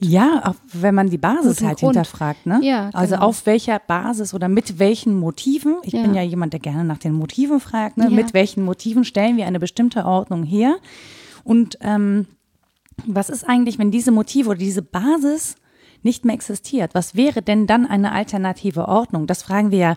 Ja, 0.00 0.42
auch 0.44 0.54
wenn 0.72 0.94
man 0.94 1.10
die 1.10 1.18
Basis 1.18 1.62
halt 1.62 1.78
Grund. 1.78 1.94
hinterfragt, 1.96 2.46
ne? 2.46 2.60
Ja, 2.62 2.90
Also 2.92 3.14
genau. 3.14 3.26
auf 3.26 3.46
welcher 3.46 3.78
Basis 3.78 4.34
oder 4.34 4.48
mit 4.48 4.78
welchen 4.78 5.18
Motiven, 5.18 5.76
ich 5.82 5.92
Ja. 5.92 6.02
bin 6.02 6.14
ja 6.14 6.22
jemand, 6.22 6.52
der 6.52 6.60
gerne 6.60 6.84
nach 6.84 6.98
den 6.98 7.12
Motiven 7.12 7.60
fragt, 7.60 7.96
ne? 7.96 8.04
Ja. 8.04 8.10
mit 8.10 8.34
welchen 8.34 8.64
Motiven 8.64 9.04
stellen 9.04 9.36
wir 9.36 9.46
eine 9.46 9.60
bestimmte 9.60 10.04
Ordnung 10.04 10.42
her? 10.44 10.76
Und 11.48 11.78
ähm, 11.80 12.26
was 13.06 13.30
ist 13.30 13.44
eigentlich, 13.48 13.78
wenn 13.78 13.90
diese 13.90 14.10
Motive 14.10 14.50
oder 14.50 14.58
diese 14.58 14.82
Basis 14.82 15.56
nicht 16.02 16.26
mehr 16.26 16.34
existiert? 16.34 16.94
Was 16.94 17.16
wäre 17.16 17.40
denn 17.40 17.66
dann 17.66 17.86
eine 17.86 18.12
alternative 18.12 18.86
Ordnung? 18.86 19.26
Das 19.26 19.42
fragen 19.42 19.70
wir 19.70 19.78
ja 19.78 19.96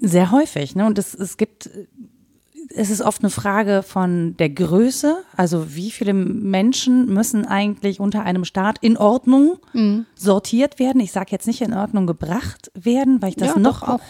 sehr 0.00 0.30
häufig. 0.30 0.74
Ne? 0.74 0.86
Und 0.86 0.98
es, 0.98 1.14
es 1.14 1.36
gibt 1.36 1.68
es 2.74 2.88
ist 2.88 3.02
oft 3.02 3.22
eine 3.22 3.28
Frage 3.28 3.82
von 3.82 4.34
der 4.38 4.48
Größe, 4.48 5.22
also 5.36 5.74
wie 5.74 5.90
viele 5.90 6.14
Menschen 6.14 7.12
müssen 7.12 7.44
eigentlich 7.44 8.00
unter 8.00 8.22
einem 8.22 8.46
Staat 8.46 8.78
in 8.80 8.96
Ordnung 8.96 9.58
sortiert 10.14 10.78
werden. 10.78 11.00
Ich 11.00 11.12
sage 11.12 11.32
jetzt 11.32 11.46
nicht 11.46 11.60
in 11.60 11.74
Ordnung 11.74 12.06
gebracht 12.06 12.70
werden, 12.74 13.20
weil 13.20 13.30
ich 13.30 13.36
das 13.36 13.54
Ja, 13.54 13.58
noch 13.58 13.82
auch. 13.82 14.00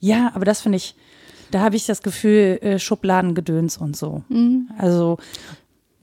Ja, 0.00 0.32
aber 0.34 0.44
das 0.44 0.60
finde 0.60 0.76
ich, 0.76 0.94
da 1.52 1.60
habe 1.60 1.76
ich 1.76 1.86
das 1.86 2.02
Gefühl 2.02 2.58
äh, 2.60 2.78
Schubladengedöns 2.78 3.78
und 3.78 3.96
so. 3.96 4.24
Mhm. 4.28 4.68
Also 4.76 5.16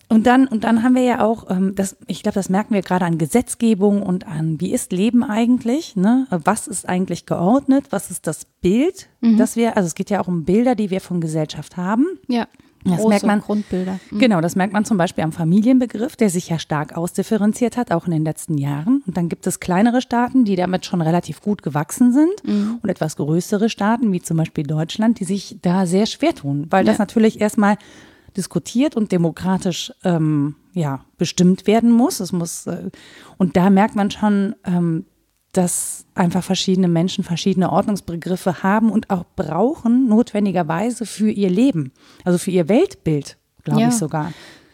und 0.10 0.26
dann, 0.28 0.48
und 0.48 0.64
dann 0.64 0.84
haben 0.84 0.96
wir 0.96 1.04
ja 1.04 1.24
auch, 1.24 1.50
ähm, 1.50 1.76
das, 1.76 1.96
ich 2.08 2.24
glaube, 2.24 2.36
das 2.36 2.50
merken 2.50 2.74
wir 2.74 2.82
gerade 2.82 3.06
an 3.06 3.18
Gesetzgebung 3.18 4.02
und 4.02 4.28
an, 4.28 4.60
wie 4.60 4.72
ist 4.74 4.92
Leben 4.92 5.24
eigentlich, 5.24 5.96
ne? 5.96 6.28
Was 6.30 6.68
ist 6.68 6.90
eigentlich 6.90 7.26
geordnet? 7.26 7.86
Was 7.92 8.12
ist 8.12 8.28
das 8.28 8.46
Bild, 8.46 9.08
Mhm. 9.22 9.38
das 9.38 9.56
wir, 9.56 9.78
also 9.78 9.88
es 9.88 9.96
geht 9.96 10.10
ja 10.10 10.20
auch 10.22 10.28
um 10.28 10.44
Bilder, 10.46 10.76
die 10.76 10.90
wir 10.90 11.00
von 11.02 11.22
Gesellschaft 11.22 11.78
haben. 11.78 12.06
ja, 12.28 12.48
Das 12.86 12.96
große 12.98 13.10
merkt 13.10 13.26
man. 13.26 13.42
Grundbilder. 13.42 14.00
Mhm. 14.10 14.20
Genau, 14.20 14.40
das 14.42 14.56
merkt 14.56 14.72
man 14.74 14.86
zum 14.86 14.98
Beispiel 14.98 15.24
am 15.26 15.32
Familienbegriff, 15.34 16.16
der 16.16 16.30
sich 16.30 16.48
ja 16.50 16.58
stark 16.60 16.96
ausdifferenziert 16.98 17.76
hat, 17.78 17.92
auch 17.92 18.06
in 18.06 18.12
den 18.12 18.24
letzten 18.24 18.58
Jahren. 18.58 19.04
Und 19.06 19.18
dann 19.18 19.28
gibt 19.30 19.46
es 19.48 19.60
kleinere 19.60 20.02
Staaten, 20.02 20.46
die 20.46 20.56
damit 20.56 20.86
schon 20.86 21.02
relativ 21.02 21.42
gut 21.42 21.62
gewachsen 21.62 22.14
sind 22.14 22.32
Mhm. 22.46 22.80
und 22.82 22.90
etwas 22.90 23.18
größere 23.18 23.70
Staaten, 23.70 24.12
wie 24.14 24.22
zum 24.22 24.38
Beispiel 24.38 24.64
Deutschland, 24.64 25.20
die 25.20 25.26
sich 25.26 25.58
da 25.62 25.86
sehr 25.86 26.06
schwer 26.06 26.34
tun, 26.34 26.68
weil 26.70 26.86
das 26.86 26.98
Ja. 26.98 27.02
natürlich 27.04 27.42
erstmal 27.42 27.78
diskutiert 28.38 28.96
und 28.96 29.12
demokratisch 29.12 29.92
ähm, 30.04 30.56
ja, 30.74 31.04
bestimmt 31.18 31.68
werden 31.68 31.92
muss. 31.92 32.20
Es 32.20 32.32
muss 32.32 32.68
äh, 32.68 32.90
und 33.38 33.56
da 33.58 33.70
merkt 33.70 33.96
man 33.96 34.12
schon, 34.12 34.56
ähm, 34.66 35.06
dass 35.52 36.06
einfach 36.14 36.44
verschiedene 36.44 36.88
Menschen 36.88 37.24
verschiedene 37.24 37.72
Ordnungsbegriffe 37.72 38.62
haben 38.62 38.92
und 38.92 39.10
auch 39.10 39.26
brauchen, 39.36 40.08
notwendigerweise 40.08 41.06
für 41.08 41.32
ihr 41.32 41.50
Leben, 41.50 41.92
also 42.24 42.38
für 42.38 42.52
ihr 42.52 42.70
Weltbild, 42.70 43.38
glaube 43.64 43.82
Ja. 43.82 43.88
ich 43.88 43.96
sogar. 43.96 44.32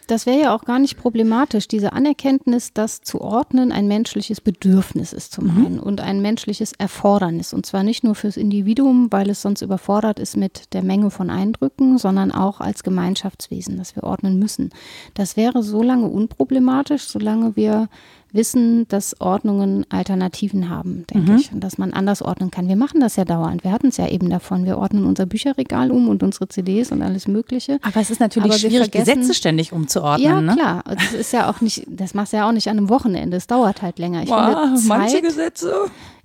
Das 0.07 0.25
wäre 0.25 0.39
ja 0.39 0.55
auch 0.55 0.65
gar 0.65 0.79
nicht 0.79 0.97
problematisch, 0.97 1.67
diese 1.67 1.93
Anerkenntnis, 1.93 2.73
dass 2.73 3.01
zu 3.01 3.21
ordnen 3.21 3.71
ein 3.71 3.87
menschliches 3.87 4.41
Bedürfnis 4.41 5.13
ist 5.13 5.31
zum 5.31 5.49
einen 5.49 5.79
und 5.79 6.01
ein 6.01 6.21
menschliches 6.21 6.73
Erfordernis. 6.73 7.53
Und 7.53 7.65
zwar 7.65 7.83
nicht 7.83 8.03
nur 8.03 8.15
fürs 8.15 8.37
Individuum, 8.37 9.11
weil 9.11 9.29
es 9.29 9.41
sonst 9.41 9.61
überfordert 9.61 10.19
ist 10.19 10.37
mit 10.37 10.73
der 10.73 10.83
Menge 10.83 11.09
von 11.09 11.29
Eindrücken, 11.29 11.97
sondern 11.97 12.31
auch 12.31 12.61
als 12.61 12.83
Gemeinschaftswesen, 12.83 13.77
dass 13.77 13.95
wir 13.95 14.03
ordnen 14.03 14.37
müssen. 14.37 14.69
Das 15.13 15.37
wäre 15.37 15.63
so 15.63 15.81
lange 15.81 16.07
unproblematisch, 16.07 17.03
solange 17.03 17.55
wir 17.55 17.89
wissen, 18.35 18.87
dass 18.89 19.19
Ordnungen 19.19 19.85
Alternativen 19.89 20.69
haben, 20.69 21.05
denke 21.13 21.35
ich, 21.35 21.51
und 21.51 21.61
dass 21.61 21.77
man 21.77 21.93
anders 21.93 22.21
ordnen 22.21 22.51
kann. 22.51 22.67
Wir 22.67 22.75
machen 22.75 22.99
das 22.99 23.15
ja 23.15 23.25
dauernd. 23.25 23.63
Wir 23.63 23.71
hatten 23.71 23.87
es 23.87 23.97
ja 23.97 24.07
eben 24.07 24.29
davon. 24.29 24.65
Wir 24.65 24.77
ordnen 24.77 25.05
unser 25.05 25.25
Bücherregal 25.25 25.91
um 25.91 26.07
und 26.09 26.21
unsere 26.21 26.47
CDs 26.47 26.91
und 26.91 27.01
alles 27.01 27.27
Mögliche. 27.27 27.79
Aber 27.81 27.99
es 28.01 28.09
ist 28.09 28.19
natürlich 28.19 28.51
Aber 28.51 28.59
schwierig, 28.59 28.91
Gesetze 28.91 29.33
ständig 29.33 29.71
umzuordnen. 29.71 30.25
Ja, 30.25 30.41
ne? 30.41 30.53
klar. 30.53 30.83
Und 30.87 31.01
Das 31.01 31.13
ist 31.13 31.33
ja 31.33 31.49
auch 31.49 31.61
nicht, 31.61 31.85
das 31.87 32.13
machst 32.13 32.33
du 32.33 32.37
ja 32.37 32.47
auch 32.47 32.51
nicht 32.51 32.67
an 32.69 32.77
einem 32.77 32.89
Wochenende. 32.89 33.37
Es 33.37 33.47
dauert 33.47 33.81
halt 33.81 33.99
länger. 33.99 34.23
Ich 34.23 34.29
Wow, 34.29 34.65
finde, 34.75 34.87
manche 34.87 35.15
Zeit, 35.15 35.23
Gesetze. 35.23 35.73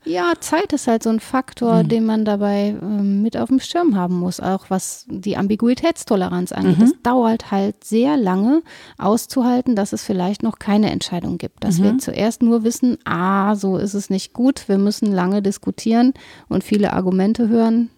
Ja, 0.04 0.32
Zeit 0.40 0.72
ist 0.72 0.86
halt 0.86 1.02
so 1.02 1.10
ein 1.10 1.20
Faktor, 1.20 1.82
Mhm. 1.82 1.88
den 1.88 2.06
man 2.06 2.24
dabei 2.24 2.74
ähm, 2.80 3.22
mit 3.22 3.36
auf 3.36 3.48
dem 3.48 3.60
Schirm 3.60 3.96
haben 3.96 4.18
muss, 4.18 4.40
auch 4.40 4.66
was 4.70 5.06
die 5.08 5.36
Ambiguitätstoleranz 5.36 6.52
angeht. 6.52 6.78
Mhm. 6.78 6.84
Es 6.84 6.94
dauert 7.02 7.50
halt 7.50 7.84
sehr 7.84 8.16
lange 8.16 8.62
auszuhalten, 8.98 9.76
dass 9.76 9.92
es 9.92 10.04
vielleicht 10.04 10.42
noch 10.42 10.58
keine 10.58 10.90
Entscheidung 10.90 11.38
gibt. 11.38 11.64
Dass 11.64 11.78
Mhm. 11.78 11.82
wir 11.84 11.98
zuerst 11.98 12.42
nur 12.42 12.64
wissen, 12.64 12.98
ah, 13.04 13.54
so 13.56 13.76
ist 13.76 13.94
es 13.94 14.10
nicht 14.10 14.32
gut, 14.32 14.68
wir 14.68 14.78
müssen 14.78 15.12
lange 15.12 15.42
diskutieren 15.42 16.14
und 16.48 16.64
viele 16.64 16.92
Argumente 16.92 17.48
hören. 17.48 17.90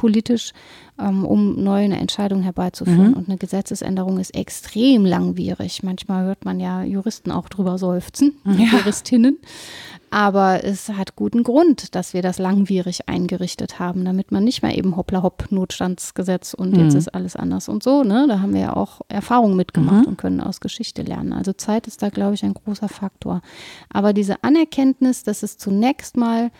Politisch, 0.00 0.52
ähm, 0.98 1.26
um 1.26 1.62
neue 1.62 1.84
Entscheidungen 1.94 2.42
herbeizuführen. 2.42 3.08
Mhm. 3.08 3.14
Und 3.14 3.28
eine 3.28 3.36
Gesetzesänderung 3.36 4.18
ist 4.18 4.34
extrem 4.34 5.04
langwierig. 5.04 5.82
Manchmal 5.82 6.24
hört 6.24 6.46
man 6.46 6.58
ja 6.58 6.82
Juristen 6.82 7.30
auch 7.30 7.50
drüber 7.50 7.76
seufzen, 7.76 8.32
Ja. 8.46 8.78
Juristinnen. 8.78 9.36
Aber 10.12 10.64
es 10.64 10.88
hat 10.88 11.14
guten 11.16 11.44
Grund, 11.44 11.94
dass 11.94 12.14
wir 12.14 12.22
das 12.22 12.38
langwierig 12.38 13.08
eingerichtet 13.08 13.78
haben, 13.78 14.04
damit 14.04 14.32
man 14.32 14.42
nicht 14.42 14.62
mehr 14.62 14.76
eben 14.76 14.96
hoppla 14.96 15.22
hopp 15.22 15.46
Notstandsgesetz 15.52 16.54
und 16.54 16.76
jetzt 16.76 16.94
Mhm. 16.94 16.98
ist 16.98 17.14
alles 17.14 17.36
anders 17.36 17.68
und 17.68 17.82
so. 17.82 18.02
Ne? 18.02 18.24
Da 18.26 18.40
haben 18.40 18.54
wir 18.54 18.60
ja 18.60 18.76
auch 18.76 19.02
Erfahrungen 19.08 19.54
mitgemacht 19.56 20.02
Mhm. 20.06 20.08
und 20.08 20.16
können 20.16 20.40
aus 20.40 20.60
Geschichte 20.60 21.02
lernen. 21.02 21.32
Also 21.32 21.52
Zeit 21.52 21.86
ist 21.86 22.02
da, 22.02 22.08
glaube 22.08 22.34
ich, 22.34 22.42
ein 22.44 22.54
großer 22.54 22.88
Faktor. 22.88 23.42
Aber 23.92 24.12
diese 24.12 24.42
Anerkenntnis, 24.42 25.22
dass 25.22 25.42
es 25.44 25.58
zunächst 25.58 26.16
mal 26.16 26.50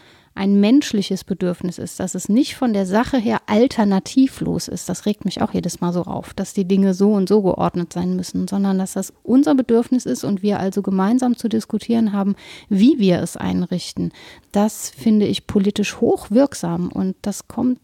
ein 0.41 0.59
menschliches 0.59 1.23
Bedürfnis 1.23 1.77
ist, 1.77 2.01
dass 2.01 2.15
es 2.15 2.31
nicht 2.31 2.57
von 2.57 2.73
der 2.73 2.87
Sache 2.87 3.19
her 3.19 3.43
alternativlos 3.45 4.69
ist. 4.69 4.89
Das 4.89 5.05
regt 5.05 5.27
mich 5.27 5.43
auch 5.43 5.53
jedes 5.53 5.83
Mal 5.83 5.93
so 5.93 6.05
auf, 6.05 6.33
dass 6.33 6.55
die 6.55 6.65
Dinge 6.65 6.95
so 6.95 7.13
und 7.13 7.29
so 7.29 7.43
geordnet 7.43 7.93
sein 7.93 8.17
müssen, 8.17 8.49
sondern 8.49 8.79
dass 8.79 8.95
das 8.95 9.13
unser 9.23 9.55
Bedürfnis 9.55 10.07
ist 10.07 10.25
und 10.25 10.43
wir 10.43 10.59
also 10.59 10.81
gemeinsam 10.81 11.37
zu 11.37 11.51
diskutieren 11.51 12.15
haben, 12.15 12.37
wie 12.71 12.99
wir 12.99 13.21
es 13.21 13.37
einrichten. 13.37 14.13
Das 14.51 14.89
finde 14.89 15.27
ich 15.27 15.47
politisch 15.47 16.01
hochwirksam 16.01 16.91
und 16.91 17.17
das 17.21 17.47
kommt 17.47 17.79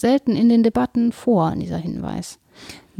selten 0.00 0.36
in 0.36 0.48
den 0.48 0.62
Debatten 0.62 1.12
vor, 1.12 1.54
dieser 1.54 1.76
Hinweis. 1.76 2.38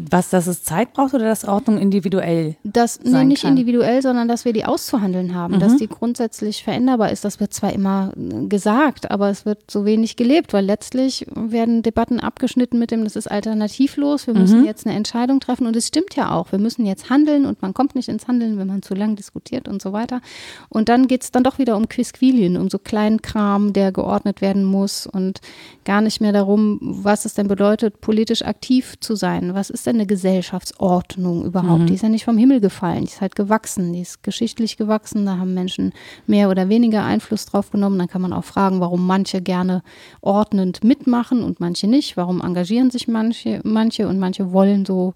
Was, 0.08 0.30
dass 0.30 0.46
es 0.46 0.62
Zeit 0.62 0.92
braucht 0.92 1.14
oder 1.14 1.24
dass 1.24 1.44
Ordnung 1.44 1.78
individuell? 1.78 2.56
Das 2.64 3.00
nee, 3.02 3.24
nicht 3.24 3.42
kann. 3.42 3.56
individuell, 3.56 4.02
sondern 4.02 4.28
dass 4.28 4.44
wir 4.44 4.52
die 4.52 4.64
auszuhandeln 4.64 5.34
haben, 5.34 5.58
dass 5.58 5.76
die 5.76 5.88
grundsätzlich 5.88 6.64
veränderbar 6.64 7.10
ist. 7.10 7.24
Das 7.24 7.40
wird 7.40 7.52
zwar 7.52 7.72
immer 7.72 8.12
äh, 8.16 8.46
gesagt, 8.46 9.10
aber 9.10 9.28
es 9.30 9.44
wird 9.44 9.70
so 9.70 9.84
wenig 9.84 10.16
gelebt, 10.16 10.52
weil 10.52 10.64
letztlich 10.64 11.26
werden 11.34 11.82
Debatten 11.82 12.20
abgeschnitten 12.20 12.78
mit 12.78 12.90
dem, 12.90 13.04
das 13.04 13.16
ist 13.16 13.30
alternativlos, 13.30 14.26
wir 14.26 14.34
müssen 14.34 14.64
jetzt 14.64 14.86
eine 14.86 14.96
Entscheidung 14.96 15.40
treffen 15.40 15.66
und 15.66 15.76
es 15.76 15.88
stimmt 15.88 16.16
ja 16.16 16.32
auch, 16.32 16.52
wir 16.52 16.58
müssen 16.58 16.86
jetzt 16.86 17.10
handeln 17.10 17.46
und 17.46 17.62
man 17.62 17.74
kommt 17.74 17.94
nicht 17.94 18.08
ins 18.08 18.28
Handeln, 18.28 18.58
wenn 18.58 18.66
man 18.66 18.82
zu 18.82 18.94
lang 18.94 19.16
diskutiert 19.16 19.68
und 19.68 19.82
so 19.82 19.92
weiter. 19.92 20.20
Und 20.68 20.88
dann 20.88 21.08
geht 21.08 21.22
es 21.22 21.32
dann 21.32 21.44
doch 21.44 21.58
wieder 21.58 21.76
um 21.76 21.88
Quisquilien, 21.88 22.56
um 22.56 22.70
so 22.70 22.78
Kleinkram, 22.78 23.72
der 23.72 23.92
geordnet 23.92 24.40
werden 24.40 24.64
muss 24.64 25.06
und 25.06 25.40
gar 25.84 26.00
nicht 26.00 26.20
mehr 26.20 26.32
darum, 26.32 26.78
was 26.80 27.24
es 27.24 27.34
denn 27.34 27.48
bedeutet, 27.48 28.00
politisch 28.00 28.42
aktiv 28.42 28.94
zu 29.00 29.16
sein. 29.16 29.54
Was 29.54 29.70
ist 29.70 29.86
denn 29.86 29.89
eine 29.94 30.06
Gesellschaftsordnung 30.06 31.44
überhaupt? 31.44 31.88
Die 31.88 31.94
ist 31.94 32.02
ja 32.02 32.08
nicht 32.08 32.24
vom 32.24 32.38
Himmel 32.38 32.60
gefallen, 32.60 33.00
die 33.00 33.10
ist 33.10 33.20
halt 33.20 33.34
gewachsen, 33.34 33.92
die 33.92 34.00
ist 34.00 34.22
geschichtlich 34.22 34.76
gewachsen, 34.76 35.26
da 35.26 35.38
haben 35.38 35.54
Menschen 35.54 35.92
mehr 36.26 36.50
oder 36.50 36.68
weniger 36.68 37.04
Einfluss 37.04 37.46
drauf 37.46 37.70
genommen. 37.70 37.98
Dann 37.98 38.08
kann 38.08 38.22
man 38.22 38.32
auch 38.32 38.44
fragen, 38.44 38.80
warum 38.80 39.06
manche 39.06 39.40
gerne 39.40 39.82
ordnend 40.20 40.84
mitmachen 40.84 41.42
und 41.42 41.60
manche 41.60 41.86
nicht. 41.86 42.16
Warum 42.16 42.40
engagieren 42.40 42.90
sich 42.90 43.08
manche, 43.08 43.60
manche 43.64 44.08
und 44.08 44.18
manche 44.18 44.52
wollen 44.52 44.84
so 44.86 45.14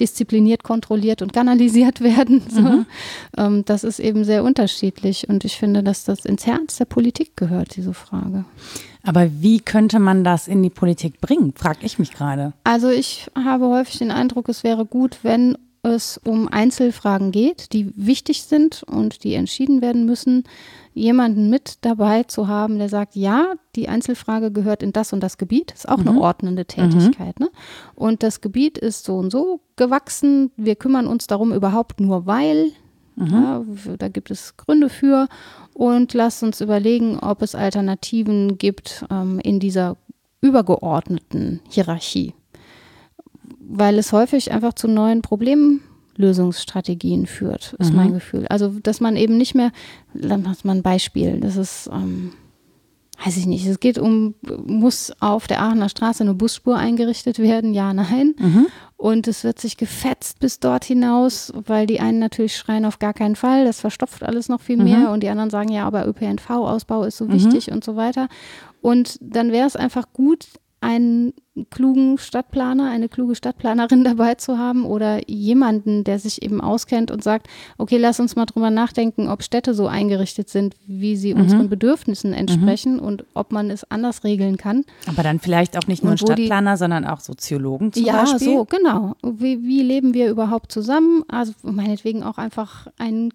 diszipliniert, 0.00 0.64
kontrolliert 0.64 1.22
und 1.22 1.32
kanalisiert 1.32 2.00
werden. 2.00 2.42
So. 2.48 2.84
Ähm, 3.40 3.64
das 3.66 3.84
ist 3.84 4.00
eben 4.00 4.24
sehr 4.24 4.42
unterschiedlich 4.42 5.28
und 5.28 5.44
ich 5.44 5.56
finde, 5.56 5.82
dass 5.82 6.04
das 6.04 6.24
ins 6.24 6.46
Herz 6.46 6.78
der 6.78 6.86
Politik 6.86 7.36
gehört, 7.36 7.76
diese 7.76 7.94
Frage. 7.94 8.44
Aber 9.02 9.30
wie 9.40 9.60
könnte 9.60 9.98
man 9.98 10.24
das 10.24 10.48
in 10.48 10.62
die 10.62 10.70
Politik 10.70 11.20
bringen, 11.20 11.52
frage 11.56 11.78
ich 11.82 11.98
mich 11.98 12.12
gerade. 12.12 12.52
Also 12.64 12.88
ich 12.88 13.30
habe 13.34 13.66
häufig 13.68 13.98
den 13.98 14.10
Eindruck, 14.10 14.48
es 14.48 14.62
wäre 14.62 14.84
gut, 14.84 15.18
wenn 15.22 15.56
es 15.82 16.20
um 16.24 16.48
Einzelfragen 16.48 17.30
geht, 17.30 17.72
die 17.72 17.92
wichtig 17.96 18.42
sind 18.42 18.82
und 18.82 19.24
die 19.24 19.34
entschieden 19.34 19.80
werden 19.80 20.04
müssen, 20.04 20.44
jemanden 20.92 21.48
mit 21.48 21.78
dabei 21.82 22.24
zu 22.24 22.48
haben, 22.48 22.78
der 22.78 22.88
sagt, 22.88 23.16
ja, 23.16 23.54
die 23.76 23.88
Einzelfrage 23.88 24.50
gehört 24.50 24.82
in 24.82 24.92
das 24.92 25.12
und 25.12 25.20
das 25.20 25.38
Gebiet, 25.38 25.72
ist 25.72 25.88
auch 25.88 25.98
eine 25.98 26.20
ordnende 26.20 26.66
Tätigkeit. 26.66 27.40
Ne? 27.40 27.48
Und 27.94 28.22
das 28.22 28.40
Gebiet 28.40 28.76
ist 28.76 29.04
so 29.04 29.16
und 29.16 29.30
so 29.30 29.60
gewachsen, 29.76 30.50
wir 30.56 30.76
kümmern 30.76 31.06
uns 31.06 31.26
darum 31.26 31.52
überhaupt 31.52 32.00
nur, 32.00 32.26
weil, 32.26 32.72
ja, 33.26 33.64
da 33.98 34.08
gibt 34.08 34.30
es 34.30 34.56
Gründe 34.56 34.88
für. 34.88 35.28
Und 35.74 36.14
lasst 36.14 36.42
uns 36.42 36.60
überlegen, 36.60 37.18
ob 37.18 37.42
es 37.42 37.54
Alternativen 37.54 38.58
gibt 38.58 39.04
ähm, 39.10 39.40
in 39.40 39.60
dieser 39.60 39.96
übergeordneten 40.40 41.60
Hierarchie. 41.68 42.34
Weil 43.60 43.98
es 43.98 44.12
häufig 44.12 44.52
einfach 44.52 44.74
zu 44.74 44.88
neuen 44.88 45.22
Problemlösungsstrategien 45.22 47.26
führt, 47.26 47.74
ist 47.78 47.92
mein 47.92 48.14
Gefühl. 48.14 48.46
Also, 48.48 48.80
dass 48.82 49.00
man 49.00 49.16
eben 49.16 49.36
nicht 49.36 49.54
mehr, 49.54 49.70
dann 50.12 50.42
macht 50.42 50.64
man 50.64 50.78
ein 50.78 50.82
Beispiel, 50.82 51.40
das 51.40 51.56
ist, 51.56 51.88
ähm, 51.92 52.32
weiß 53.24 53.36
ich 53.36 53.46
nicht, 53.46 53.66
es 53.66 53.80
geht 53.80 53.98
um, 53.98 54.34
muss 54.64 55.12
auf 55.20 55.46
der 55.46 55.60
Aachener 55.60 55.88
Straße 55.88 56.22
eine 56.22 56.34
Busspur 56.34 56.76
eingerichtet 56.76 57.38
werden? 57.38 57.74
Ja, 57.74 57.92
nein. 57.92 58.34
Und 58.96 59.28
es 59.28 59.44
wird 59.44 59.58
sich 59.58 59.76
gefetzt 59.76 60.40
bis 60.40 60.60
dort 60.60 60.84
hinaus, 60.84 61.52
weil 61.54 61.86
die 61.86 62.00
einen 62.00 62.18
natürlich 62.18 62.56
schreien 62.56 62.84
auf 62.84 62.98
gar 62.98 63.14
keinen 63.14 63.36
Fall, 63.36 63.64
das 63.64 63.80
verstopft 63.80 64.22
alles 64.22 64.48
noch 64.48 64.60
viel 64.60 64.76
mehr 64.76 65.10
und 65.10 65.22
die 65.22 65.28
anderen 65.28 65.50
sagen, 65.50 65.70
ja, 65.70 65.86
aber 65.86 66.06
ÖPNV-Ausbau 66.06 67.04
ist 67.04 67.16
so 67.16 67.30
wichtig 67.30 67.72
und 67.72 67.84
so 67.84 67.96
weiter. 67.96 68.28
Und 68.82 69.18
dann 69.20 69.52
wäre 69.52 69.66
es 69.66 69.76
einfach 69.76 70.12
gut, 70.12 70.46
einen 70.82 71.34
klugen 71.68 72.16
Stadtplaner, 72.16 72.88
eine 72.90 73.08
kluge 73.10 73.34
Stadtplanerin 73.34 74.02
dabei 74.04 74.34
zu 74.36 74.56
haben 74.56 74.84
oder 74.86 75.28
jemanden, 75.28 76.04
der 76.04 76.18
sich 76.18 76.42
eben 76.42 76.60
auskennt 76.60 77.10
und 77.10 77.22
sagt, 77.22 77.48
okay, 77.76 77.98
lass 77.98 78.18
uns 78.18 78.34
mal 78.34 78.46
drüber 78.46 78.70
nachdenken, 78.70 79.28
ob 79.28 79.42
Städte 79.42 79.74
so 79.74 79.86
eingerichtet 79.86 80.48
sind, 80.48 80.74
wie 80.86 81.16
sie 81.16 81.34
unseren 81.34 81.68
Bedürfnissen 81.68 82.32
entsprechen 82.32 82.98
und 82.98 83.24
ob 83.34 83.52
man 83.52 83.70
es 83.70 83.84
anders 83.90 84.24
regeln 84.24 84.56
kann. 84.56 84.84
Aber 85.06 85.22
dann 85.22 85.38
vielleicht 85.38 85.76
auch 85.76 85.86
nicht 85.86 86.02
nur 86.02 86.12
ein 86.12 86.20
wo 86.20 86.24
die- 86.24 86.32
Stadtplaner, 86.44 86.76
sondern 86.78 87.04
auch 87.04 87.20
Soziologen 87.20 87.92
zum 87.92 88.04
ja, 88.04 88.22
Beispiel. 88.22 88.48
so, 88.48 88.64
genau. 88.64 89.16
Wie, 89.22 89.62
wie 89.62 89.82
leben 89.82 90.14
wir 90.14 90.30
überhaupt 90.30 90.72
zusammen? 90.72 91.24
Also 91.28 91.52
meinetwegen 91.62 92.22
auch 92.22 92.38
einfach 92.38 92.86
einen 92.98 93.34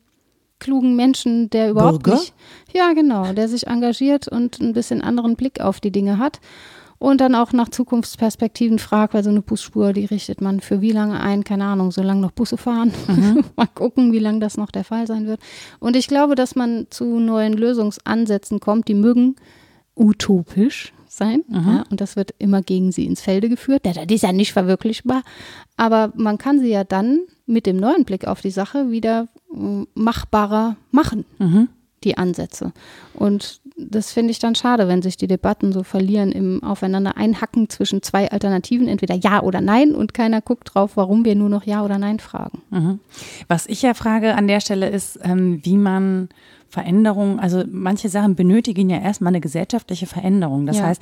klugen 0.57 0.95
Menschen, 0.95 1.49
der 1.49 1.69
überhaupt 1.69 2.03
Bürger? 2.03 2.17
nicht, 2.19 2.33
ja 2.73 2.93
genau, 2.93 3.33
der 3.33 3.47
sich 3.49 3.67
engagiert 3.67 4.27
und 4.27 4.59
ein 4.61 4.73
bisschen 4.73 5.01
anderen 5.01 5.35
Blick 5.35 5.59
auf 5.61 5.79
die 5.79 5.91
Dinge 5.91 6.17
hat 6.17 6.39
und 7.05 7.21
dann 7.21 7.35
auch 7.35 7.53
nach 7.53 7.69
Zukunftsperspektiven 7.69 8.79
fragt, 8.79 9.13
weil 9.13 9.23
so 9.23 9.29
eine 9.29 9.43
Busspur, 9.43 9.93
die 9.93 10.05
richtet 10.05 10.41
man 10.41 10.59
für 10.59 10.81
wie 10.81 10.91
lange 10.91 11.19
ein? 11.19 11.43
Keine 11.43 11.65
Ahnung, 11.65 11.91
solange 11.91 12.19
noch 12.19 12.31
Busse 12.31 12.57
fahren. 12.57 12.91
Mal 13.55 13.67
gucken, 13.67 14.11
wie 14.11 14.17
lange 14.17 14.39
das 14.39 14.57
noch 14.57 14.71
der 14.71 14.83
Fall 14.83 15.05
sein 15.05 15.27
wird. 15.27 15.39
Und 15.79 15.95
ich 15.95 16.07
glaube, 16.07 16.33
dass 16.33 16.55
man 16.55 16.87
zu 16.89 17.19
neuen 17.19 17.53
Lösungsansätzen 17.53 18.59
kommt, 18.59 18.87
die 18.87 18.95
mögen 18.95 19.35
utopisch 19.95 20.93
sein. 21.07 21.43
Ja, 21.67 21.83
und 21.91 22.01
das 22.01 22.15
wird 22.15 22.33
immer 22.39 22.63
gegen 22.63 22.91
sie 22.91 23.05
ins 23.05 23.21
Felde 23.21 23.49
geführt. 23.49 23.85
Das 23.85 23.97
ist 24.09 24.23
ja 24.23 24.33
nicht 24.33 24.53
verwirklichbar. 24.53 25.21
Aber 25.77 26.11
man 26.15 26.39
kann 26.39 26.57
sie 26.59 26.69
ja 26.69 26.83
dann 26.83 27.19
mit 27.45 27.67
dem 27.67 27.77
neuen 27.77 28.05
Blick 28.05 28.25
auf 28.25 28.41
die 28.41 28.49
Sache 28.49 28.89
wieder 28.89 29.27
mm, 29.53 29.83
machbarer 29.93 30.75
machen, 30.89 31.23
die 32.05 32.17
Ansätze. 32.17 32.71
Und 33.13 33.59
das 33.77 34.13
finde 34.13 34.31
ich 34.31 34.39
dann 34.39 34.55
schade, 34.55 34.87
wenn 34.87 35.01
sich 35.01 35.17
die 35.17 35.27
Debatten 35.27 35.73
so 35.73 35.83
verlieren 35.83 36.31
im 36.31 36.63
Aufeinander 36.63 37.17
einhacken 37.17 37.67
zwischen 37.69 38.01
zwei 38.01 38.31
Alternativen, 38.31 38.87
entweder 38.87 39.15
Ja 39.15 39.41
oder 39.43 39.59
Nein 39.59 39.93
und 39.93 40.13
keiner 40.13 40.39
guckt 40.41 40.71
drauf, 40.73 40.91
warum 40.95 41.25
wir 41.25 41.35
nur 41.35 41.49
noch 41.49 41.65
Ja 41.65 41.83
oder 41.83 41.97
Nein 41.97 42.19
fragen. 42.19 42.61
Was 43.49 43.65
ich 43.67 43.81
ja 43.81 43.93
frage 43.93 44.35
an 44.35 44.47
der 44.47 44.61
Stelle 44.61 44.89
ist, 44.89 45.19
ähm, 45.23 45.59
wie 45.63 45.77
man 45.77 46.29
Veränderungen, 46.69 47.39
also 47.39 47.63
manche 47.69 48.09
Sachen 48.09 48.35
benötigen 48.35 48.89
ja 48.89 48.99
erstmal 48.99 49.31
eine 49.31 49.39
gesellschaftliche 49.39 50.07
Veränderung. 50.07 50.65
Das 50.65 50.77
Ja. 50.77 50.87
heißt, 50.87 51.01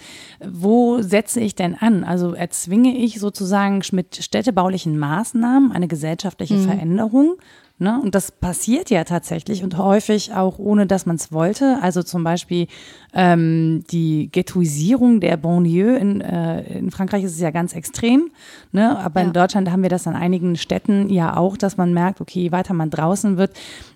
wo 0.51 1.01
setze 1.01 1.39
ich 1.39 1.55
denn 1.55 1.75
an? 1.75 2.03
Also 2.03 2.33
erzwinge 2.33 2.95
ich 2.95 3.19
sozusagen 3.19 3.81
mit 3.91 4.17
städtebaulichen 4.23 4.99
Maßnahmen 4.99 5.71
eine 5.71 5.87
gesellschaftliche 5.87 6.57
Veränderung? 6.59 7.35
Ne? 7.83 7.99
Und 8.01 8.15
das 8.15 8.31
passiert 8.31 8.89
ja 8.89 9.03
tatsächlich 9.03 9.61
und 9.61 9.77
häufig 9.77 10.33
auch 10.33 10.57
ohne, 10.57 10.87
dass 10.87 11.05
man 11.05 11.17
es 11.17 11.33
wollte. 11.33 11.79
Also 11.81 12.01
zum 12.01 12.23
Beispiel 12.23 12.67
ähm, 13.13 13.83
die 13.91 14.29
Ghettoisierung 14.31 15.19
der 15.19 15.35
Banlieue 15.35 15.97
in, 15.97 16.21
äh, 16.21 16.61
in 16.79 16.91
Frankreich 16.91 17.25
ist 17.25 17.33
es 17.33 17.41
ja 17.41 17.51
ganz 17.51 17.73
extrem. 17.73 18.31
Ne? 18.71 18.97
Aber 18.97 19.19
Ja. 19.19 19.27
in 19.27 19.33
Deutschland 19.33 19.69
haben 19.69 19.83
wir 19.83 19.89
das 19.89 20.07
an 20.07 20.15
einigen 20.15 20.55
Städten 20.55 21.09
ja 21.09 21.35
auch, 21.35 21.57
dass 21.57 21.75
man 21.75 21.93
merkt, 21.93 22.21
okay, 22.21 22.43
je 22.43 22.51
weiter 22.53 22.73
man 22.73 22.89
draußen 22.89 23.35
wird, 23.35 23.51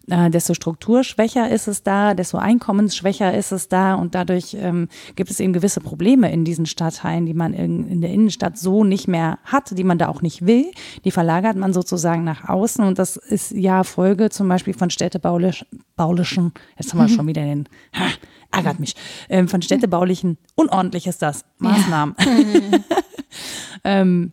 äh, 0.09 0.29
desto 0.29 0.53
strukturschwächer 0.53 1.49
ist 1.49 1.67
es 1.67 1.83
da, 1.83 2.13
desto 2.13 2.37
einkommensschwächer 2.37 3.33
ist 3.33 3.51
es 3.51 3.69
da 3.69 3.95
und 3.95 4.15
dadurch 4.15 4.55
ähm, 4.59 4.89
gibt 5.15 5.29
es 5.31 5.39
eben 5.39 5.53
gewisse 5.53 5.79
Probleme 5.79 6.31
in 6.31 6.43
diesen 6.45 6.65
Stadtteilen, 6.65 7.25
die 7.25 7.33
man 7.33 7.53
in, 7.53 7.87
in 7.87 8.01
der 8.01 8.11
Innenstadt 8.11 8.57
so 8.57 8.83
nicht 8.83 9.07
mehr 9.07 9.39
hat, 9.45 9.77
die 9.77 9.83
man 9.83 9.97
da 9.97 10.07
auch 10.09 10.21
nicht 10.21 10.45
will. 10.45 10.65
Die 11.05 11.11
verlagert 11.11 11.55
man 11.55 11.73
sozusagen 11.73 12.23
nach 12.23 12.47
außen 12.49 12.83
und 12.85 12.99
das 12.99 13.17
ist 13.17 13.51
ja 13.51 13.76
Folge 13.83 14.29
zum 14.29 14.47
Beispiel 14.47 14.73
von 14.73 14.89
städtebaulichen, 14.89 15.67
baulischen, 15.95 16.53
jetzt 16.77 16.93
haben 16.93 16.99
wir 16.99 17.09
schon 17.09 17.27
wieder 17.27 17.43
den, 17.43 17.67
ha, 17.93 18.07
ärgert 18.51 18.79
mich, 18.79 18.95
ähm, 19.29 19.47
von 19.47 19.61
städtebaulichen, 19.61 20.37
unordentlich 20.55 21.07
ist 21.07 21.21
das, 21.21 21.45
Maßnahmen. 21.59 22.15
ähm, 23.83 24.31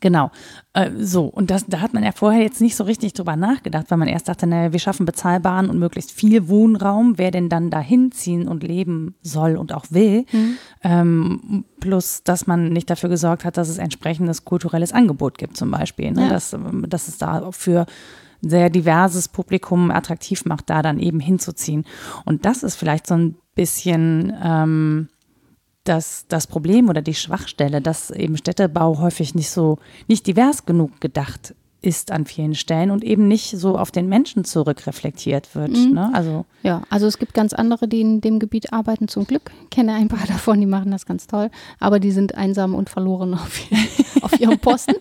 Genau. 0.00 0.30
Äh, 0.72 0.90
so, 0.98 1.26
und 1.26 1.50
das, 1.50 1.66
da 1.66 1.80
hat 1.80 1.92
man 1.92 2.02
ja 2.02 2.12
vorher 2.12 2.42
jetzt 2.42 2.60
nicht 2.60 2.74
so 2.74 2.84
richtig 2.84 3.12
drüber 3.12 3.36
nachgedacht, 3.36 3.86
weil 3.90 3.98
man 3.98 4.08
erst 4.08 4.28
dachte, 4.28 4.46
naja, 4.46 4.72
wir 4.72 4.80
schaffen 4.80 5.06
bezahlbaren 5.06 5.68
und 5.68 5.78
möglichst 5.78 6.10
viel 6.10 6.48
Wohnraum, 6.48 7.18
wer 7.18 7.30
denn 7.30 7.48
dann 7.48 7.70
dahin 7.70 8.10
ziehen 8.10 8.48
und 8.48 8.62
leben 8.62 9.14
soll 9.22 9.56
und 9.56 9.72
auch 9.72 9.86
will. 9.90 10.24
Mhm. 10.32 10.56
Ähm, 10.82 11.64
plus, 11.80 12.22
dass 12.24 12.46
man 12.46 12.70
nicht 12.70 12.88
dafür 12.88 13.10
gesorgt 13.10 13.44
hat, 13.44 13.56
dass 13.56 13.68
es 13.68 13.78
entsprechendes 13.78 14.44
kulturelles 14.44 14.92
Angebot 14.92 15.38
gibt, 15.38 15.56
zum 15.56 15.70
Beispiel. 15.70 16.12
Ne? 16.12 16.22
Ja. 16.22 16.28
Dass, 16.30 16.56
dass 16.88 17.08
es 17.08 17.18
da 17.18 17.52
für 17.52 17.86
sehr 18.42 18.70
diverses 18.70 19.28
Publikum 19.28 19.90
attraktiv 19.90 20.44
macht, 20.44 20.70
da 20.70 20.82
dann 20.82 20.98
eben 20.98 21.20
hinzuziehen. 21.20 21.84
Und 22.24 22.44
das 22.44 22.62
ist 22.62 22.76
vielleicht 22.76 23.06
so 23.06 23.14
ein 23.14 23.36
bisschen 23.54 24.32
ähm, 24.42 25.08
das, 25.84 26.26
das 26.28 26.46
Problem 26.46 26.88
oder 26.88 27.02
die 27.02 27.14
Schwachstelle, 27.14 27.80
dass 27.80 28.10
eben 28.10 28.36
Städtebau 28.36 28.98
häufig 28.98 29.34
nicht 29.34 29.50
so, 29.50 29.78
nicht 30.08 30.26
divers 30.26 30.66
genug 30.66 31.00
gedacht 31.00 31.54
ist 31.82 32.12
an 32.12 32.26
vielen 32.26 32.54
Stellen 32.54 32.90
und 32.90 33.02
eben 33.04 33.26
nicht 33.26 33.58
so 33.58 33.78
auf 33.78 33.90
den 33.90 34.08
Menschen 34.08 34.44
zurückreflektiert 34.44 35.54
wird. 35.54 35.70
Mhm. 35.70 35.94
Ne? 35.94 36.10
Also 36.12 36.44
ja, 36.62 36.82
also 36.90 37.06
es 37.06 37.18
gibt 37.18 37.32
ganz 37.32 37.52
andere, 37.52 37.88
die 37.88 38.00
in 38.00 38.20
dem 38.20 38.38
Gebiet 38.38 38.72
arbeiten, 38.72 39.08
zum 39.08 39.26
Glück. 39.26 39.50
Ich 39.64 39.70
kenne 39.70 39.94
ein 39.94 40.08
paar 40.08 40.26
davon, 40.28 40.60
die 40.60 40.66
machen 40.66 40.90
das 40.90 41.06
ganz 41.06 41.26
toll, 41.26 41.50
aber 41.78 41.98
die 41.98 42.10
sind 42.10 42.34
einsam 42.34 42.74
und 42.74 42.90
verloren 42.90 43.34
auf, 43.34 43.60
auf 44.22 44.38
ihrem 44.38 44.58
Posten. 44.58 44.96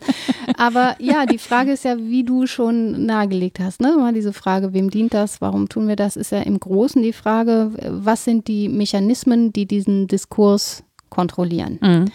aber 0.57 0.95
ja, 0.99 1.25
die 1.25 1.37
Frage 1.37 1.73
ist 1.73 1.83
ja, 1.83 1.97
wie 1.97 2.23
du 2.23 2.47
schon 2.47 3.05
nahegelegt 3.05 3.59
hast, 3.59 3.81
ne? 3.81 3.95
Mal 3.97 4.13
diese 4.13 4.33
Frage, 4.33 4.73
wem 4.73 4.89
dient 4.89 5.13
das, 5.13 5.41
warum 5.41 5.67
tun 5.67 5.87
wir 5.87 5.95
das, 5.95 6.15
ist 6.15 6.31
ja 6.31 6.39
im 6.39 6.59
Großen 6.59 7.01
die 7.01 7.13
Frage, 7.13 7.71
was 7.89 8.23
sind 8.23 8.47
die 8.47 8.69
Mechanismen, 8.69 9.51
die 9.51 9.65
diesen 9.65 10.07
Diskurs 10.07 10.83
kontrollieren. 11.09 11.79
Mhm. 11.81 12.05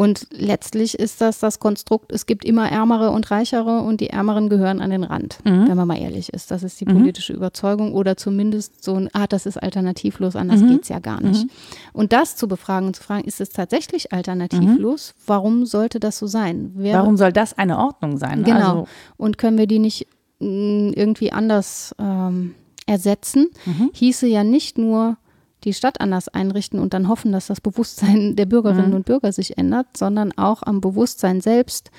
Und 0.00 0.28
letztlich 0.30 0.98
ist 0.98 1.20
das 1.20 1.40
das 1.40 1.58
Konstrukt, 1.58 2.10
es 2.10 2.24
gibt 2.24 2.46
immer 2.46 2.72
Ärmere 2.72 3.10
und 3.10 3.30
Reichere 3.30 3.82
und 3.82 4.00
die 4.00 4.08
Ärmeren 4.08 4.48
gehören 4.48 4.80
an 4.80 4.88
den 4.88 5.04
Rand, 5.04 5.40
mhm. 5.44 5.68
wenn 5.68 5.76
man 5.76 5.86
mal 5.86 6.00
ehrlich 6.00 6.32
ist. 6.32 6.50
Das 6.50 6.62
ist 6.62 6.80
die 6.80 6.86
mhm. 6.86 7.00
politische 7.00 7.34
mhm. 7.34 7.36
Überzeugung 7.36 7.92
oder 7.92 8.16
zumindest 8.16 8.82
so 8.82 8.94
ein, 8.94 9.10
ah, 9.12 9.26
das 9.26 9.44
ist 9.44 9.58
alternativlos, 9.58 10.36
anders 10.36 10.60
mhm. 10.62 10.78
es 10.80 10.88
ja 10.88 11.00
gar 11.00 11.20
nicht. 11.20 11.44
Mhm. 11.44 11.50
Und 11.92 12.14
das 12.14 12.34
zu 12.34 12.48
befragen 12.48 12.86
und 12.86 12.96
zu 12.96 13.02
fragen, 13.02 13.24
ist 13.24 13.42
es 13.42 13.50
tatsächlich 13.50 14.10
alternativlos? 14.10 15.12
Mhm. 15.14 15.22
Warum 15.26 15.66
sollte 15.66 16.00
das 16.00 16.18
so 16.18 16.26
sein? 16.26 16.72
Wer, 16.76 17.00
Warum 17.00 17.18
soll 17.18 17.34
das 17.34 17.58
eine 17.58 17.76
Ordnung 17.76 18.16
sein? 18.16 18.42
Genau. 18.42 18.56
Also, 18.56 18.88
und 19.18 19.36
können 19.36 19.58
wir 19.58 19.66
die 19.66 19.80
nicht 19.80 20.06
mm, 20.38 20.92
irgendwie 20.94 21.30
anders 21.30 21.94
ähm, 21.98 22.54
ersetzen? 22.86 23.48
Hieße 23.92 24.26
ja 24.26 24.44
nicht 24.44 24.78
nur, 24.78 25.18
die 25.64 25.74
Stadt 25.74 26.00
anders 26.00 26.28
einrichten 26.28 26.78
und 26.78 26.94
dann 26.94 27.08
hoffen, 27.08 27.32
dass 27.32 27.46
das 27.46 27.60
Bewusstsein 27.60 28.36
der 28.36 28.46
Bürgerinnen 28.46 28.90
mhm. 28.90 28.96
und 28.96 29.06
Bürger 29.06 29.32
sich 29.32 29.58
ändert, 29.58 29.96
sondern 29.96 30.32
auch 30.36 30.62
am 30.62 30.80
Bewusstsein 30.80 31.40
selbst, 31.40 31.90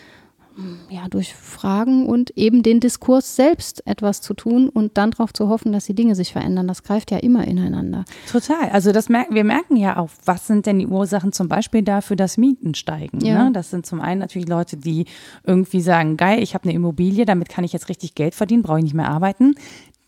ja, 0.89 1.07
durch 1.09 1.33
Fragen 1.33 2.05
und 2.07 2.31
eben 2.37 2.61
den 2.61 2.79
Diskurs 2.79 3.35
selbst 3.35 3.87
etwas 3.87 4.21
zu 4.21 4.33
tun 4.33 4.69
und 4.69 4.97
dann 4.97 5.11
darauf 5.11 5.33
zu 5.33 5.47
hoffen, 5.47 5.71
dass 5.71 5.85
die 5.85 5.93
Dinge 5.93 6.13
sich 6.13 6.33
verändern. 6.33 6.67
Das 6.67 6.83
greift 6.83 7.09
ja 7.11 7.17
immer 7.17 7.47
ineinander. 7.47 8.03
Total. 8.29 8.69
Also 8.69 8.91
das 8.91 9.07
merken, 9.07 9.33
wir 9.33 9.43
merken 9.43 9.77
ja 9.77 9.97
auch, 9.97 10.09
was 10.25 10.47
sind 10.47 10.65
denn 10.65 10.79
die 10.79 10.87
Ursachen 10.87 11.31
zum 11.31 11.47
Beispiel 11.47 11.83
dafür, 11.83 12.17
dass 12.17 12.37
Mieten 12.37 12.75
steigen. 12.75 13.21
Ja. 13.21 13.45
Ne? 13.45 13.51
Das 13.53 13.69
sind 13.69 13.85
zum 13.85 14.01
einen 14.01 14.19
natürlich 14.19 14.47
Leute, 14.47 14.77
die 14.77 15.05
irgendwie 15.45 15.81
sagen, 15.81 16.17
geil, 16.17 16.43
ich 16.43 16.53
habe 16.53 16.65
eine 16.65 16.73
Immobilie, 16.73 17.25
damit 17.25 17.49
kann 17.49 17.63
ich 17.63 17.73
jetzt 17.73 17.89
richtig 17.89 18.15
Geld 18.15 18.35
verdienen, 18.35 18.63
brauche 18.63 18.79
ich 18.79 18.83
nicht 18.83 18.95
mehr 18.95 19.09
arbeiten 19.09 19.55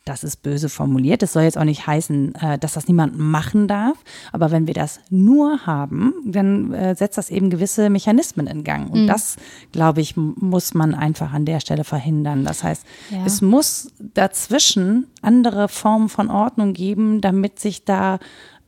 das 0.05 0.23
ist 0.23 0.43
böse 0.43 0.67
formuliert. 0.67 1.21
Das 1.21 1.33
soll 1.33 1.43
jetzt 1.43 1.57
auch 1.57 1.63
nicht 1.63 1.87
heißen, 1.87 2.35
äh, 2.35 2.59
dass 2.59 2.73
das 2.73 2.87
niemand 2.87 3.17
machen 3.17 3.67
darf. 3.67 3.97
Aber 4.31 4.51
wenn 4.51 4.67
wir 4.67 4.73
das 4.73 4.99
nur 5.09 5.65
haben, 5.65 6.13
dann 6.25 6.73
äh, 6.73 6.95
setzt 6.95 7.17
das 7.17 7.29
eben 7.29 7.49
gewisse 7.49 7.89
Mechanismen 7.89 8.47
in 8.47 8.63
Gang. 8.63 8.91
Und 8.91 9.03
mhm. 9.03 9.07
das, 9.07 9.37
glaube 9.71 10.01
ich, 10.01 10.17
muss 10.17 10.73
man 10.73 10.93
einfach 10.93 11.31
an 11.31 11.45
der 11.45 11.59
Stelle 11.61 11.83
verhindern. 11.83 12.43
Das 12.43 12.63
heißt, 12.63 12.85
ja. 13.11 13.25
es 13.25 13.41
muss 13.41 13.91
dazwischen 14.13 15.07
andere 15.21 15.69
Formen 15.69 16.09
von 16.09 16.29
Ordnung 16.29 16.73
geben, 16.73 17.21
damit 17.21 17.59
sich 17.59 17.85
da 17.85 18.19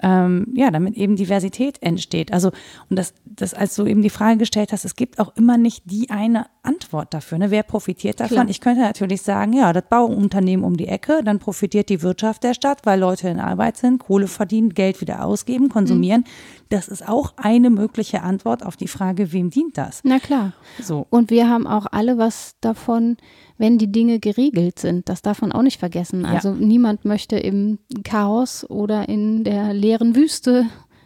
ähm, 0.02 0.48
ja, 0.54 0.72
damit 0.72 0.96
eben 0.96 1.16
Diversität 1.16 1.82
entsteht. 1.82 2.34
Also, 2.34 2.52
und 2.90 2.98
das, 2.98 3.14
das, 3.26 3.54
als 3.54 3.76
du 3.76 3.86
eben 3.86 4.02
die 4.02 4.10
Frage 4.10 4.38
gestellt 4.38 4.72
hast, 4.72 4.86
es 4.86 4.96
gibt 4.96 5.20
auch 5.20 5.36
immer 5.36 5.58
nicht 5.58 5.84
die 5.86 6.10
eine 6.10 6.48
Antwort 6.64 7.14
dafür. 7.14 7.38
Ne? 7.38 7.52
Wer 7.52 7.64
profitiert 7.64 8.20
davon? 8.20 8.36
Klar. 8.36 8.50
Ich 8.50 8.60
könnte 8.62 8.82
natürlich 8.82 9.22
sagen, 9.22 9.54
ja, 9.54 9.72
das 9.72 9.84
Bauunternehmen 9.90 10.66
um 10.66 10.76
die 10.76 10.88
Ecke, 10.88 11.22
dann 11.24 11.40
profitiert 11.40 11.90
die 11.90 12.02
Wirtschaft 12.02 12.44
der 12.44 12.54
Stadt, 12.54 12.86
weil 12.86 13.00
Leute 13.00 13.30
in 13.30 13.40
Arbeit 13.40 13.78
sind, 13.78 14.00
Kohle 14.00 14.28
verdienen, 14.28 14.74
Geld 14.74 15.02
wieder 15.02 15.24
ausgeben, 15.24 15.70
konsumieren. 15.70 16.22
Mhm. 16.22 16.66
Das 16.70 16.88
ist 16.88 17.08
auch 17.08 17.34
eine 17.38 17.70
mögliche 17.70 18.22
Antwort 18.22 18.66
auf 18.66 18.76
die 18.76 18.88
Frage, 18.88 19.32
wem 19.32 19.50
dient 19.50 19.78
das? 19.78 20.02
Na 20.04 20.20
klar. 20.20 20.54
So. 20.82 21.06
Und 21.10 21.30
wir 21.30 21.48
haben 21.48 21.68
auch 21.68 21.86
alle 21.92 22.18
was 22.18 22.56
davon, 22.60 23.18
wenn 23.58 23.78
die 23.78 23.92
Dinge 23.92 24.20
geregelt 24.20 24.80
sind. 24.80 25.08
Das 25.10 25.22
darf 25.22 25.42
man 25.42 25.52
auch 25.52 25.62
nicht 25.62 25.80
vergessen. 25.80 26.26
Also 26.26 26.50
ja. 26.50 26.56
niemand 26.56 27.06
möchte 27.06 27.38
im 27.38 27.80
Chaos 28.04 28.70
oder 28.70 29.08
in 29.08 29.44
der 29.44 29.74
leeren 29.74 30.16
Wüste 30.16 30.66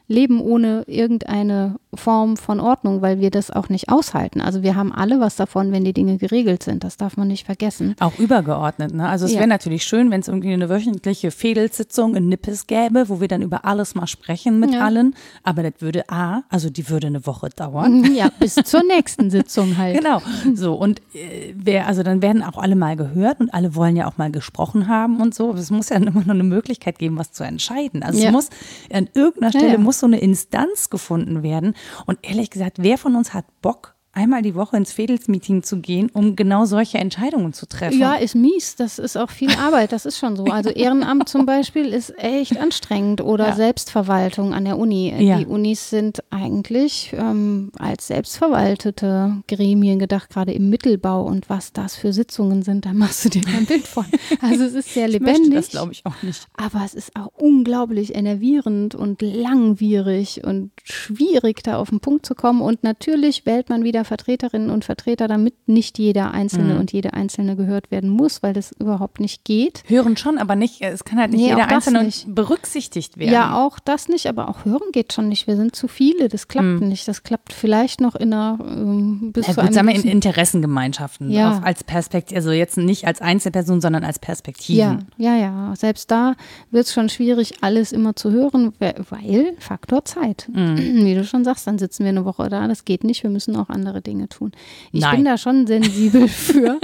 leben 0.09 0.41
ohne 0.41 0.83
irgendeine 0.87 1.75
Form 1.93 2.35
von 2.35 2.59
Ordnung, 2.59 3.01
weil 3.01 3.19
wir 3.19 3.29
das 3.29 3.51
auch 3.51 3.69
nicht 3.69 3.89
aushalten. 3.89 4.41
Also 4.41 4.63
wir 4.63 4.75
haben 4.75 4.91
alle 4.91 5.19
was 5.19 5.35
davon, 5.35 5.71
wenn 5.71 5.83
die 5.83 5.93
Dinge 5.93 6.17
geregelt 6.17 6.63
sind. 6.63 6.83
Das 6.83 6.97
darf 6.97 7.15
man 7.15 7.27
nicht 7.27 7.45
vergessen. 7.45 7.95
Auch 7.99 8.17
übergeordnet. 8.17 8.93
Ne? 8.93 9.07
Also 9.07 9.25
es 9.25 9.33
ja. 9.33 9.39
wäre 9.39 9.47
natürlich 9.47 9.83
schön, 9.83 10.09
wenn 10.09 10.21
es 10.21 10.27
irgendwie 10.27 10.51
eine 10.51 10.67
wöchentliche 10.67 11.29
Fädelsitzung 11.29 12.15
in 12.15 12.27
Nippes 12.27 12.65
gäbe, 12.65 13.07
wo 13.07 13.21
wir 13.21 13.27
dann 13.27 13.43
über 13.43 13.65
alles 13.65 13.93
mal 13.93 14.07
sprechen 14.07 14.59
mit 14.59 14.73
ja. 14.73 14.83
allen. 14.83 15.15
Aber 15.43 15.61
das 15.61 15.73
würde 15.79 16.09
A, 16.09 16.41
also 16.49 16.71
die 16.71 16.89
würde 16.89 17.07
eine 17.07 17.25
Woche 17.25 17.49
dauern. 17.49 18.07
Ja, 18.19 18.29
bis 18.37 18.55
zur 18.55 18.83
nächsten 18.83 19.29
Sitzung 19.29 19.77
halt. 19.77 19.97
Genau. 19.97 20.21
So 20.55 20.73
und 20.73 20.99
äh, 21.13 21.53
wer, 21.55 21.87
also 21.87 22.03
dann 22.03 22.21
werden 22.21 22.43
auch 22.43 22.57
alle 22.57 22.75
mal 22.75 22.95
gehört 22.97 23.39
und 23.39 23.53
alle 23.53 23.75
wollen 23.75 23.95
ja 23.95 24.07
auch 24.07 24.17
mal 24.17 24.31
gesprochen 24.31 24.87
haben 24.87 25.21
und 25.21 25.33
so. 25.35 25.53
Es 25.53 25.69
muss 25.69 25.89
ja 25.89 25.95
immer 25.97 26.11
noch 26.21 26.33
eine 26.33 26.43
Möglichkeit 26.43 26.97
geben, 26.97 27.17
was 27.17 27.31
zu 27.31 27.43
entscheiden. 27.43 28.03
Also 28.03 28.19
ja. 28.19 28.27
es 28.27 28.31
muss 28.31 28.49
an 28.91 29.07
irgendeiner 29.13 29.51
Stelle 29.51 29.77
muss 29.77 29.98
so 29.99 30.05
eine 30.05 30.19
Instanz 30.19 30.89
gefunden 30.89 31.43
werden. 31.43 31.75
Und 32.05 32.19
ehrlich 32.21 32.49
gesagt, 32.49 32.77
wer 32.79 32.97
von 32.97 33.15
uns 33.15 33.33
hat 33.33 33.45
Bock, 33.61 33.95
einmal 34.13 34.41
die 34.41 34.55
Woche 34.55 34.77
ins 34.77 34.91
Fädelsmeeting 34.91 35.63
zu 35.63 35.79
gehen, 35.79 36.09
um 36.13 36.35
genau 36.35 36.65
solche 36.65 36.97
Entscheidungen 36.97 37.53
zu 37.53 37.67
treffen. 37.67 37.99
Ja, 37.99 38.15
ist 38.15 38.35
mies. 38.35 38.75
Das 38.75 38.99
ist 38.99 39.17
auch 39.17 39.29
viel 39.29 39.51
Arbeit. 39.59 39.91
Das 39.91 40.05
ist 40.05 40.17
schon 40.17 40.35
so. 40.35 40.45
Also 40.45 40.69
Ehrenamt 40.69 41.29
zum 41.29 41.45
Beispiel 41.45 41.93
ist 41.93 42.13
echt 42.17 42.57
anstrengend 42.57 43.21
oder 43.21 43.49
ja. 43.49 43.55
Selbstverwaltung 43.55 44.53
an 44.53 44.65
der 44.65 44.77
Uni. 44.77 45.13
Ja. 45.19 45.37
Die 45.37 45.45
Unis 45.45 45.89
sind 45.89 46.23
eigentlich 46.29 47.13
ähm, 47.17 47.71
als 47.77 48.07
selbstverwaltete 48.07 49.43
Gremien 49.47 49.99
gedacht, 49.99 50.29
gerade 50.29 50.53
im 50.53 50.69
Mittelbau 50.69 51.23
und 51.23 51.49
was 51.49 51.73
das 51.73 51.95
für 51.95 52.13
Sitzungen 52.13 52.63
sind, 52.63 52.85
da 52.85 52.93
machst 52.93 53.25
du 53.25 53.29
dir 53.29 53.43
ein 53.47 53.65
Bild 53.65 53.87
von. 53.87 54.05
Also 54.41 54.63
es 54.65 54.73
ist 54.73 54.93
sehr 54.93 55.07
lebendig. 55.07 55.53
das 55.53 55.69
glaube 55.69 55.91
ich 55.91 56.05
auch 56.05 56.21
nicht. 56.23 56.47
Aber 56.55 56.83
es 56.83 56.93
ist 56.93 57.15
auch 57.15 57.31
unglaublich 57.37 58.15
enervierend 58.15 58.95
und 58.95 59.21
langwierig 59.21 60.43
und 60.43 60.71
schwierig, 60.83 61.63
da 61.63 61.77
auf 61.77 61.89
den 61.89 61.99
Punkt 61.99 62.25
zu 62.25 62.35
kommen. 62.35 62.61
Und 62.61 62.83
natürlich 62.83 63.45
wählt 63.45 63.69
man 63.69 63.83
wieder 63.83 63.98
Vertreterinnen 64.05 64.69
und 64.69 64.85
Vertreter, 64.85 65.27
damit 65.27 65.55
nicht 65.67 65.97
jeder 65.97 66.31
Einzelne 66.31 66.75
mhm. 66.75 66.79
und 66.79 66.91
jede 66.91 67.13
Einzelne 67.13 67.55
gehört 67.55 67.91
werden 67.91 68.09
muss, 68.09 68.43
weil 68.43 68.53
das 68.53 68.71
überhaupt 68.73 69.19
nicht 69.19 69.45
geht. 69.45 69.83
Hören 69.87 70.17
schon, 70.17 70.37
aber 70.37 70.55
nicht, 70.55 70.81
es 70.81 71.03
kann 71.03 71.19
halt 71.19 71.31
nicht 71.31 71.41
nee, 71.41 71.49
jeder 71.49 71.67
Einzelne 71.67 72.03
nicht. 72.03 72.33
berücksichtigt 72.33 73.17
werden. 73.17 73.33
Ja, 73.33 73.55
auch 73.55 73.79
das 73.79 74.07
nicht, 74.07 74.27
aber 74.27 74.49
auch 74.49 74.65
hören 74.65 74.91
geht 74.91 75.13
schon 75.13 75.29
nicht. 75.29 75.47
Wir 75.47 75.55
sind 75.55 75.75
zu 75.75 75.87
viele, 75.87 76.29
das 76.29 76.47
klappt 76.47 76.81
mhm. 76.81 76.87
nicht. 76.87 77.07
Das 77.07 77.23
klappt 77.23 77.53
vielleicht 77.53 78.01
noch 78.01 78.15
in 78.15 78.33
einer 78.33 78.59
ähm, 78.61 79.31
bis 79.33 79.47
ja, 79.47 79.53
zu 79.53 79.61
gut, 79.61 79.73
sagen 79.73 79.87
wir 79.87 79.95
in 79.95 80.03
Interessengemeinschaften 80.03 81.29
ja. 81.31 81.59
als 81.63 81.83
Perspektive, 81.83 82.37
also 82.37 82.51
jetzt 82.51 82.77
nicht 82.77 83.05
als 83.07 83.21
Einzelperson, 83.21 83.81
sondern 83.81 84.03
als 84.03 84.19
Perspektive. 84.19 84.79
Ja, 84.79 84.99
ja, 85.17 85.35
ja. 85.35 85.73
Selbst 85.75 86.11
da 86.11 86.35
wird 86.71 86.85
es 86.85 86.93
schon 86.93 87.09
schwierig, 87.09 87.55
alles 87.61 87.91
immer 87.91 88.15
zu 88.15 88.31
hören, 88.31 88.73
weil 88.79 89.55
Faktor 89.59 90.05
Zeit. 90.05 90.47
Mhm. 90.51 91.05
Wie 91.05 91.15
du 91.15 91.23
schon 91.23 91.43
sagst, 91.43 91.67
dann 91.67 91.77
sitzen 91.79 92.03
wir 92.03 92.09
eine 92.09 92.25
Woche 92.25 92.49
da, 92.49 92.67
das 92.67 92.85
geht 92.85 93.03
nicht, 93.03 93.23
wir 93.23 93.29
müssen 93.29 93.55
auch 93.55 93.69
andere 93.69 93.88
andere 93.89 94.01
Dinge 94.01 94.29
tun. 94.29 94.51
Ich 94.91 95.01
Nein. 95.01 95.17
bin 95.17 95.25
da 95.25 95.37
schon 95.37 95.67
sensibel 95.67 96.27
für, 96.27 96.79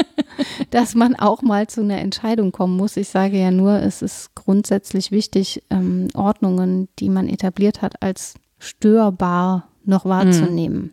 dass 0.71 0.95
man 0.95 1.15
auch 1.15 1.41
mal 1.41 1.67
zu 1.67 1.81
einer 1.81 1.99
Entscheidung 1.99 2.51
kommen 2.51 2.75
muss. 2.75 2.97
Ich 2.97 3.07
sage 3.07 3.39
ja 3.39 3.51
nur, 3.51 3.79
es 3.79 4.01
ist 4.01 4.35
grundsätzlich 4.35 5.11
wichtig, 5.11 5.63
ähm, 5.69 6.07
Ordnungen, 6.13 6.89
die 6.99 7.09
man 7.09 7.29
etabliert 7.29 7.81
hat, 7.81 8.01
als 8.01 8.35
störbar 8.59 9.69
noch 9.83 10.05
wahrzunehmen. 10.05 10.81
Mhm. 10.81 10.91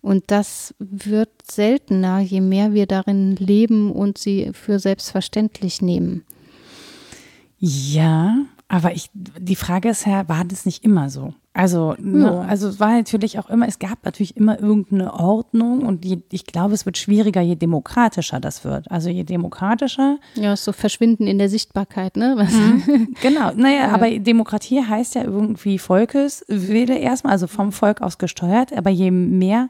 Und 0.00 0.24
das 0.28 0.74
wird 0.78 1.30
seltener, 1.50 2.20
je 2.20 2.40
mehr 2.40 2.72
wir 2.72 2.86
darin 2.86 3.34
leben 3.34 3.90
und 3.90 4.16
sie 4.16 4.50
für 4.52 4.78
selbstverständlich 4.78 5.82
nehmen. 5.82 6.24
Ja, 7.58 8.36
aber 8.68 8.92
ich, 8.92 9.10
die 9.12 9.56
Frage 9.56 9.88
ist 9.88 10.06
ja, 10.06 10.28
war 10.28 10.44
das 10.44 10.66
nicht 10.66 10.84
immer 10.84 11.10
so? 11.10 11.34
Also, 11.58 11.96
ja. 12.00 12.42
also 12.42 12.68
es 12.68 12.78
war 12.78 12.90
natürlich 12.90 13.40
auch 13.40 13.50
immer, 13.50 13.66
es 13.66 13.80
gab 13.80 14.04
natürlich 14.04 14.36
immer 14.36 14.60
irgendeine 14.60 15.12
Ordnung 15.12 15.80
und 15.80 16.04
die, 16.04 16.22
ich 16.30 16.46
glaube, 16.46 16.72
es 16.72 16.86
wird 16.86 16.98
schwieriger, 16.98 17.40
je 17.40 17.56
demokratischer 17.56 18.38
das 18.38 18.64
wird. 18.64 18.88
Also 18.92 19.10
je 19.10 19.24
demokratischer. 19.24 20.18
Ja, 20.36 20.54
so 20.54 20.70
verschwinden 20.70 21.26
in 21.26 21.38
der 21.38 21.48
Sichtbarkeit, 21.48 22.16
ne? 22.16 22.46
Mhm. 22.48 23.08
Genau, 23.22 23.50
naja, 23.56 23.88
ja. 23.88 23.92
aber 23.92 24.08
Demokratie 24.20 24.84
heißt 24.84 25.16
ja 25.16 25.24
irgendwie 25.24 25.80
Volkeswille 25.80 26.96
erstmal, 26.96 27.32
also 27.32 27.48
vom 27.48 27.72
Volk 27.72 28.02
aus 28.02 28.18
gesteuert, 28.18 28.72
aber 28.72 28.90
je 28.90 29.10
mehr 29.10 29.68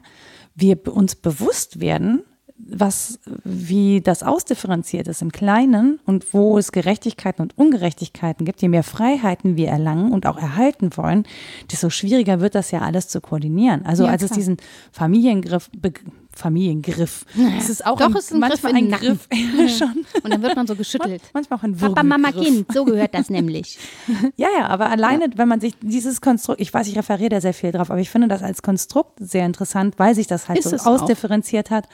wir 0.53 0.77
uns 0.93 1.15
bewusst 1.15 1.79
werden, 1.79 2.21
was, 2.67 3.19
wie 3.43 4.01
das 4.01 4.21
ausdifferenziert 4.21 5.07
ist 5.07 5.21
im 5.21 5.31
Kleinen 5.31 5.99
und 6.05 6.33
wo 6.33 6.57
es 6.57 6.71
Gerechtigkeiten 6.71 7.41
und 7.41 7.57
Ungerechtigkeiten 7.57 8.45
gibt, 8.45 8.61
je 8.61 8.67
mehr 8.67 8.83
Freiheiten 8.83 9.55
wir 9.55 9.69
erlangen 9.69 10.11
und 10.11 10.25
auch 10.25 10.37
erhalten 10.37 10.89
wollen, 10.95 11.23
desto 11.71 11.89
schwieriger 11.89 12.41
wird 12.41 12.55
das 12.55 12.71
ja 12.71 12.81
alles 12.81 13.07
zu 13.07 13.21
koordinieren. 13.21 13.85
Also 13.85 14.03
Ja, 14.05 14.11
als 14.11 14.23
es 14.23 14.29
klar. 14.29 14.37
diesen 14.39 14.57
Familiengriff, 14.91 15.69
Be 15.75 15.93
Familiengriff, 16.31 17.25
es 17.57 17.69
ist 17.69 17.85
auch 17.85 17.97
Doch, 17.97 18.05
ein, 18.05 18.15
es 18.15 18.25
ist 18.25 18.33
ein 18.33 18.39
Griff 18.41 18.63
manchmal 18.63 18.81
in 18.81 18.93
ein. 18.93 18.99
Griff, 18.99 19.27
schon, 19.77 20.05
Und 20.23 20.31
dann 20.33 20.41
wird 20.41 20.55
man 20.55 20.67
so 20.67 20.75
geschüttelt. 20.75 21.21
manchmal 21.33 21.59
auch 21.59 21.63
ein 21.63 21.75
Papa, 21.75 22.01
Mama. 22.03 22.31
Kind, 22.31 22.71
so 22.71 22.85
gehört 22.85 23.13
das 23.13 23.29
nämlich. 23.29 23.77
Ja, 24.37 24.47
ja, 24.57 24.67
aber 24.67 24.89
alleine, 24.89 25.29
wenn 25.35 25.47
man 25.49 25.59
sich 25.59 25.73
dieses 25.81 26.21
Konstrukt, 26.21 26.61
ich 26.61 26.73
weiß, 26.73 26.87
ich 26.87 26.97
referiere 26.97 27.29
da 27.29 27.41
sehr 27.41 27.53
viel 27.53 27.71
drauf, 27.71 27.91
aber 27.91 27.99
ich 27.99 28.09
finde 28.09 28.27
das 28.29 28.41
als 28.41 28.61
Konstrukt 28.61 29.17
sehr 29.19 29.45
interessant, 29.45 29.95
weil 29.97 30.15
sich 30.15 30.27
das 30.27 30.47
halt 30.47 30.59
Ist 30.59 30.69
so 30.69 30.75
es 30.77 30.85
auch. 30.85 31.01
ausdifferenziert 31.01 31.71
hat. 31.71 31.87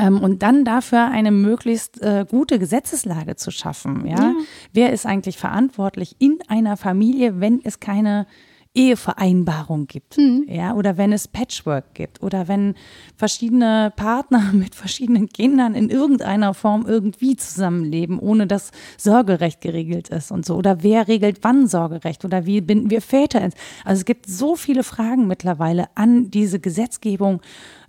Ähm, 0.00 0.20
und 0.20 0.42
dann 0.42 0.64
dafür 0.64 1.06
eine 1.08 1.30
möglichst 1.30 2.00
äh, 2.02 2.24
gute 2.28 2.58
Gesetzeslage 2.58 3.36
zu 3.36 3.50
schaffen. 3.50 4.06
Ja? 4.06 4.34
Wer 4.72 4.92
ist 4.92 5.04
eigentlich 5.06 5.36
verantwortlich 5.38 6.16
in 6.18 6.38
einer 6.48 6.76
Familie, 6.76 7.40
wenn 7.40 7.60
es 7.62 7.80
keine 7.80 8.26
Ehevereinbarung 8.72 9.86
gibt, 9.88 10.16
Mhm. 10.16 10.44
ja, 10.48 10.74
oder 10.74 10.96
wenn 10.96 11.12
es 11.12 11.26
Patchwork 11.26 11.92
gibt 11.94 12.22
oder 12.22 12.46
wenn 12.46 12.74
verschiedene 13.16 13.92
Partner 13.96 14.42
mit 14.52 14.74
verschiedenen 14.76 15.28
Kindern 15.28 15.74
in 15.74 15.90
irgendeiner 15.90 16.54
Form 16.54 16.86
irgendwie 16.86 17.34
zusammenleben, 17.36 18.18
ohne 18.20 18.46
dass 18.46 18.70
Sorgerecht 18.96 19.60
geregelt 19.60 20.08
ist 20.08 20.30
und 20.30 20.46
so. 20.46 20.54
Oder 20.54 20.82
wer 20.84 21.08
regelt 21.08 21.38
wann 21.42 21.66
Sorgerecht 21.66 22.24
oder 22.24 22.46
wie 22.46 22.60
binden 22.60 22.90
wir 22.90 23.02
Väter 23.02 23.40
ins? 23.40 23.54
Also 23.84 24.00
es 24.00 24.04
gibt 24.04 24.26
so 24.26 24.54
viele 24.56 24.84
Fragen 24.84 25.26
mittlerweile 25.26 25.88
an 25.96 26.30
diese 26.30 26.60
Gesetzgebung, 26.60 27.40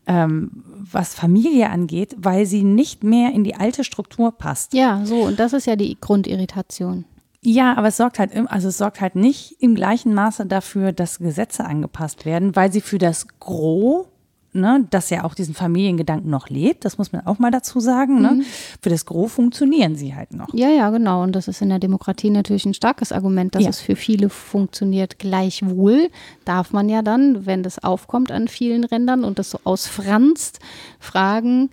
ähm, 0.07 0.63
was 0.91 1.13
Familie 1.13 1.69
angeht, 1.69 2.15
weil 2.17 2.45
sie 2.45 2.63
nicht 2.63 3.03
mehr 3.03 3.31
in 3.31 3.43
die 3.43 3.55
alte 3.55 3.83
Struktur 3.83 4.31
passt. 4.31 4.73
Ja, 4.73 5.05
so, 5.05 5.21
und 5.21 5.39
das 5.39 5.53
ist 5.53 5.67
ja 5.67 5.75
die 5.75 5.97
Grundirritation. 5.99 7.05
Ja, 7.43 7.75
aber 7.75 7.87
es 7.87 7.97
sorgt 7.97 8.19
halt, 8.19 8.31
also 8.51 8.67
es 8.67 8.77
sorgt 8.77 9.01
halt 9.01 9.15
nicht 9.15 9.55
im 9.59 9.73
gleichen 9.73 10.13
Maße 10.13 10.45
dafür, 10.45 10.91
dass 10.91 11.17
Gesetze 11.17 11.65
angepasst 11.65 12.25
werden, 12.25 12.55
weil 12.55 12.71
sie 12.71 12.81
für 12.81 12.99
das 12.99 13.27
Gros, 13.39 14.05
ne, 14.53 14.85
das 14.89 15.09
ja 15.09 15.23
auch 15.23 15.33
diesen 15.33 15.53
Familiengedanken 15.55 16.29
noch 16.29 16.49
lebt, 16.49 16.83
das 16.85 16.97
muss 16.97 17.11
man 17.11 17.25
auch 17.25 17.39
mal 17.39 17.51
dazu 17.51 17.79
sagen, 17.79 18.21
ne, 18.21 18.41
für 18.81 18.89
das 18.89 19.05
Gros 19.05 19.31
funktionieren 19.33 19.95
sie 19.95 20.13
halt 20.15 20.33
noch. 20.33 20.53
Ja, 20.53 20.69
ja, 20.69 20.89
genau. 20.89 21.23
Und 21.23 21.33
das 21.35 21.47
ist 21.47 21.61
in 21.61 21.69
der 21.69 21.79
Demokratie 21.79 22.29
natürlich 22.29 22.65
ein 22.65 22.73
starkes 22.73 23.11
Argument, 23.11 23.55
dass 23.55 23.63
Ja. 23.63 23.69
es 23.69 23.79
für 23.81 23.95
viele 23.95 24.29
funktioniert. 24.29 25.19
Gleichwohl 25.19 26.09
darf 26.45 26.73
man 26.73 26.89
ja 26.89 27.01
dann, 27.01 27.45
wenn 27.45 27.63
das 27.63 27.83
aufkommt 27.83 28.31
an 28.31 28.47
vielen 28.47 28.83
Rändern 28.83 29.23
und 29.23 29.39
das 29.39 29.51
so 29.51 29.59
ausfranst, 29.63 30.59
fragen, 30.99 31.69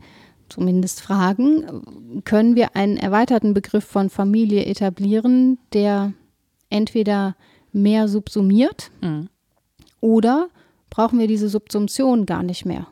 zumindest 0.49 1.01
fragen, 1.03 2.23
können 2.25 2.55
wir 2.57 2.75
einen 2.75 2.97
erweiterten 2.97 3.53
Begriff 3.55 3.85
von 3.85 4.09
Familie 4.09 4.65
etablieren, 4.65 5.59
der 5.73 6.13
entweder 6.71 7.37
mehr 7.73 8.09
subsumiert 8.09 8.91
Mhm. 9.03 9.29
oder 10.01 10.49
brauchen 10.91 11.19
wir 11.19 11.27
diese 11.27 11.49
Subsumption 11.49 12.27
gar 12.27 12.43
nicht 12.43 12.65
mehr? 12.65 12.87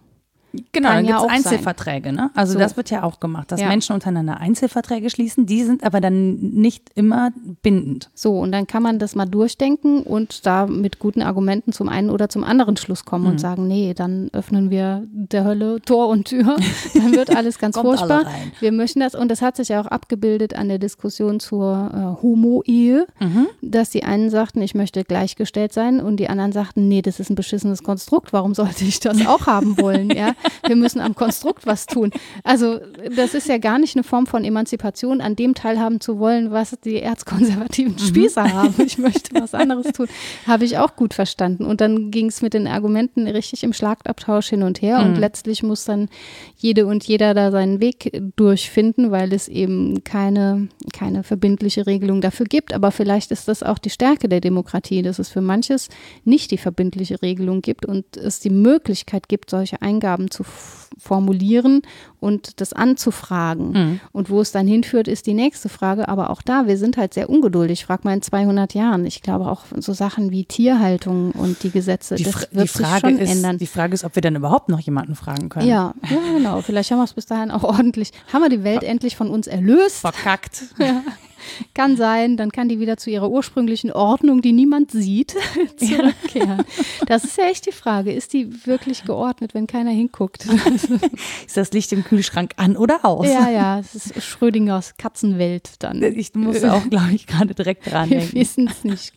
Genau, 0.72 0.88
Kann 0.88 0.96
dann 0.96 1.04
ja 1.04 1.18
gibt 1.18 1.30
es. 1.30 1.36
Einzelverträge, 1.36 2.12
ne? 2.12 2.30
Also 2.34 2.54
So. 2.54 2.58
das 2.58 2.76
wird 2.78 2.88
ja 2.90 3.02
auch 3.02 3.20
gemacht, 3.20 3.52
dass 3.52 3.60
Ja. 3.60 3.68
Menschen 3.68 3.92
untereinander 3.92 4.40
Einzelverträge 4.40 5.10
schließen, 5.10 5.44
die 5.44 5.62
sind 5.64 5.84
aber 5.84 6.00
dann 6.00 6.36
nicht 6.36 6.90
immer 6.94 7.30
bindend. 7.62 8.10
So, 8.14 8.38
und 8.38 8.52
dann 8.52 8.66
kann 8.66 8.82
man 8.82 8.98
das 8.98 9.14
mal 9.14 9.26
durchdenken 9.26 10.02
und 10.02 10.46
da 10.46 10.66
mit 10.66 10.98
guten 10.98 11.20
Argumenten 11.20 11.72
zum 11.72 11.88
einen 11.90 12.08
oder 12.08 12.28
zum 12.30 12.42
anderen 12.42 12.76
Schluss 12.78 13.04
kommen 13.04 13.24
Mhm. 13.24 13.30
und 13.32 13.38
sagen, 13.38 13.68
nee, 13.68 13.92
dann 13.92 14.30
öffnen 14.32 14.70
wir 14.70 15.02
der 15.12 15.44
Hölle 15.44 15.80
Tor 15.82 16.08
und 16.08 16.28
Tür, 16.28 16.56
dann 16.94 17.12
wird 17.14 17.36
alles 17.36 17.58
ganz 17.58 17.76
furchtbar. 17.78 18.24
Wir 18.60 18.72
möchten 18.72 19.00
das, 19.00 19.14
und 19.14 19.30
das 19.30 19.42
hat 19.42 19.56
sich 19.56 19.68
ja 19.68 19.80
auch 19.82 19.86
abgebildet 19.86 20.54
an 20.56 20.68
der 20.68 20.78
Diskussion 20.78 21.38
zur 21.38 22.16
äh, 22.18 22.22
Homo-Ehe, 22.22 23.06
Mhm. 23.20 23.46
dass 23.62 23.90
die 23.90 24.04
einen 24.04 24.30
sagten, 24.30 24.62
ich 24.62 24.74
möchte 24.74 25.04
gleichgestellt 25.04 25.72
sein 25.74 26.00
und 26.00 26.16
die 26.18 26.28
anderen 26.28 26.52
sagten, 26.52 26.88
nee, 26.88 27.02
das 27.02 27.20
ist 27.20 27.28
ein 27.30 27.34
beschissenes 27.34 27.82
Konstrukt, 27.82 28.32
warum 28.32 28.54
sollte 28.54 28.84
ich 28.84 29.00
das 29.00 29.26
auch 29.26 29.46
haben 29.46 29.76
wollen? 29.78 30.10
Ja, 30.16 30.32
wir 30.66 30.76
müssen 30.76 31.00
am 31.00 31.14
Konstrukt 31.14 31.66
was 31.66 31.86
tun. 31.86 32.10
Also 32.44 32.80
das 33.14 33.34
ist 33.34 33.48
ja 33.48 33.58
gar 33.58 33.78
nicht 33.78 33.96
eine 33.96 34.04
Form 34.04 34.26
von 34.26 34.44
Emanzipation, 34.44 35.20
an 35.20 35.36
dem 35.36 35.54
teilhaben 35.54 36.00
zu 36.00 36.18
wollen, 36.18 36.50
was 36.50 36.76
die 36.84 37.00
erzkonservativen 37.00 37.98
Spießer 37.98 38.52
haben. 38.52 38.74
Ich 38.84 38.98
möchte 38.98 39.40
was 39.40 39.54
anderes 39.54 39.92
tun. 39.92 40.08
Habe 40.46 40.64
ich 40.64 40.78
auch 40.78 40.96
gut 40.96 41.14
verstanden. 41.14 41.64
Und 41.64 41.80
dann 41.80 42.10
ging 42.10 42.26
es 42.26 42.42
mit 42.42 42.54
den 42.54 42.66
Argumenten 42.66 43.26
richtig 43.26 43.62
im 43.62 43.72
Schlagabtausch 43.72 44.48
hin 44.48 44.62
und 44.62 44.82
her. 44.82 45.00
Und 45.00 45.16
letztlich 45.16 45.62
muss 45.62 45.84
dann 45.84 46.08
jede 46.56 46.86
und 46.86 47.04
jeder 47.04 47.34
da 47.34 47.50
seinen 47.50 47.80
Weg 47.80 48.22
durchfinden, 48.36 49.10
weil 49.10 49.32
es 49.32 49.48
eben 49.48 50.04
keine, 50.04 50.68
keine 50.92 51.22
verbindliche 51.22 51.86
Regelung 51.86 52.20
dafür 52.20 52.46
gibt. 52.46 52.72
Aber 52.72 52.90
vielleicht 52.90 53.30
ist 53.30 53.48
das 53.48 53.62
auch 53.62 53.78
die 53.78 53.90
Stärke 53.90 54.28
der 54.28 54.40
Demokratie, 54.40 55.02
dass 55.02 55.18
es 55.18 55.28
für 55.28 55.40
manches 55.40 55.88
nicht 56.24 56.50
die 56.50 56.58
verbindliche 56.58 57.20
Regelung 57.22 57.62
gibt 57.62 57.86
und 57.86 58.16
es 58.16 58.40
die 58.40 58.50
Möglichkeit 58.50 59.28
gibt, 59.28 59.50
solche 59.50 59.82
Eingaben 59.82 60.25
zu 60.30 60.42
f- 60.42 60.88
formulieren 60.98 61.82
und 62.20 62.60
das 62.60 62.72
anzufragen. 62.72 64.00
Und 64.12 64.30
wo 64.30 64.40
es 64.40 64.50
dann 64.52 64.66
hinführt, 64.66 65.08
ist 65.08 65.26
die 65.26 65.34
nächste 65.34 65.68
Frage. 65.68 66.08
Aber 66.08 66.30
auch 66.30 66.42
da, 66.42 66.66
wir 66.66 66.78
sind 66.78 66.96
halt 66.96 67.12
sehr 67.14 67.28
ungeduldig. 67.28 67.84
Frag 67.84 68.04
mal 68.04 68.14
in 68.14 68.22
200 68.22 68.74
Jahren. 68.74 69.04
Ich 69.04 69.22
glaube 69.22 69.46
auch 69.50 69.62
so 69.78 69.92
Sachen 69.92 70.30
wie 70.30 70.44
Tierhaltung 70.44 71.32
und 71.32 71.62
die 71.62 71.70
Gesetze, 71.70 72.14
Die, 72.16 72.24
das 72.24 72.48
wird 72.50 72.68
sich 72.70 72.86
schon 73.00 73.18
ist, 73.18 73.30
ändern. 73.30 73.58
die 73.58 73.66
Frage 73.66 73.94
ist, 73.94 74.04
ob 74.04 74.14
wir 74.14 74.22
dann 74.22 74.36
überhaupt 74.36 74.68
noch 74.68 74.80
jemanden 74.80 75.14
fragen 75.14 75.48
können. 75.48 75.68
Ja, 75.68 75.94
ja, 76.10 76.18
genau. 76.36 76.60
Vielleicht 76.62 76.90
haben 76.90 76.98
wir 76.98 77.04
es 77.04 77.12
bis 77.12 77.26
dahin 77.26 77.50
auch 77.50 77.62
ordentlich. 77.64 78.12
Haben 78.32 78.42
wir 78.42 78.48
die 78.48 78.64
Welt 78.64 78.82
endlich 78.82 79.16
von 79.16 79.28
uns 79.28 79.46
erlöst? 79.46 79.98
Verkackt. 79.98 80.62
Kann 81.74 81.96
sein, 81.96 82.36
dann 82.36 82.50
kann 82.52 82.68
die 82.68 82.80
wieder 82.80 82.96
zu 82.96 83.10
ihrer 83.10 83.30
ursprünglichen 83.30 83.92
Ordnung, 83.92 84.42
die 84.42 84.52
niemand 84.52 84.90
sieht, 84.90 85.34
zurückkehren. 85.76 86.64
Das 87.06 87.24
ist 87.24 87.36
ja 87.38 87.44
echt 87.44 87.66
die 87.66 87.72
Frage. 87.72 88.12
Ist 88.12 88.32
die 88.32 88.66
wirklich 88.66 89.04
geordnet, 89.04 89.54
wenn 89.54 89.66
keiner 89.66 89.90
hinguckt? 89.90 90.46
Ist 91.46 91.56
das 91.56 91.72
Licht 91.72 91.92
im 91.92 92.04
Kühlschrank 92.04 92.52
an 92.56 92.76
oder 92.76 93.04
aus? 93.04 93.26
ja, 93.26 93.50
ja, 93.50 93.78
es 93.78 93.94
ist 93.94 94.22
Schrödingers 94.22 94.96
Katzenwelt 94.96 95.74
dann. 95.80 96.02
Ich 96.02 96.34
musste 96.34 96.72
auch, 96.72 96.88
glaube 96.88 97.12
ich, 97.12 97.26
gerade 97.26 97.54
direkt 97.54 97.90
dran 97.90 98.10
Wir 98.10 98.18
denken. 98.20 98.34
wissen 98.36 98.68
es 98.68 98.84
nicht. 98.84 99.12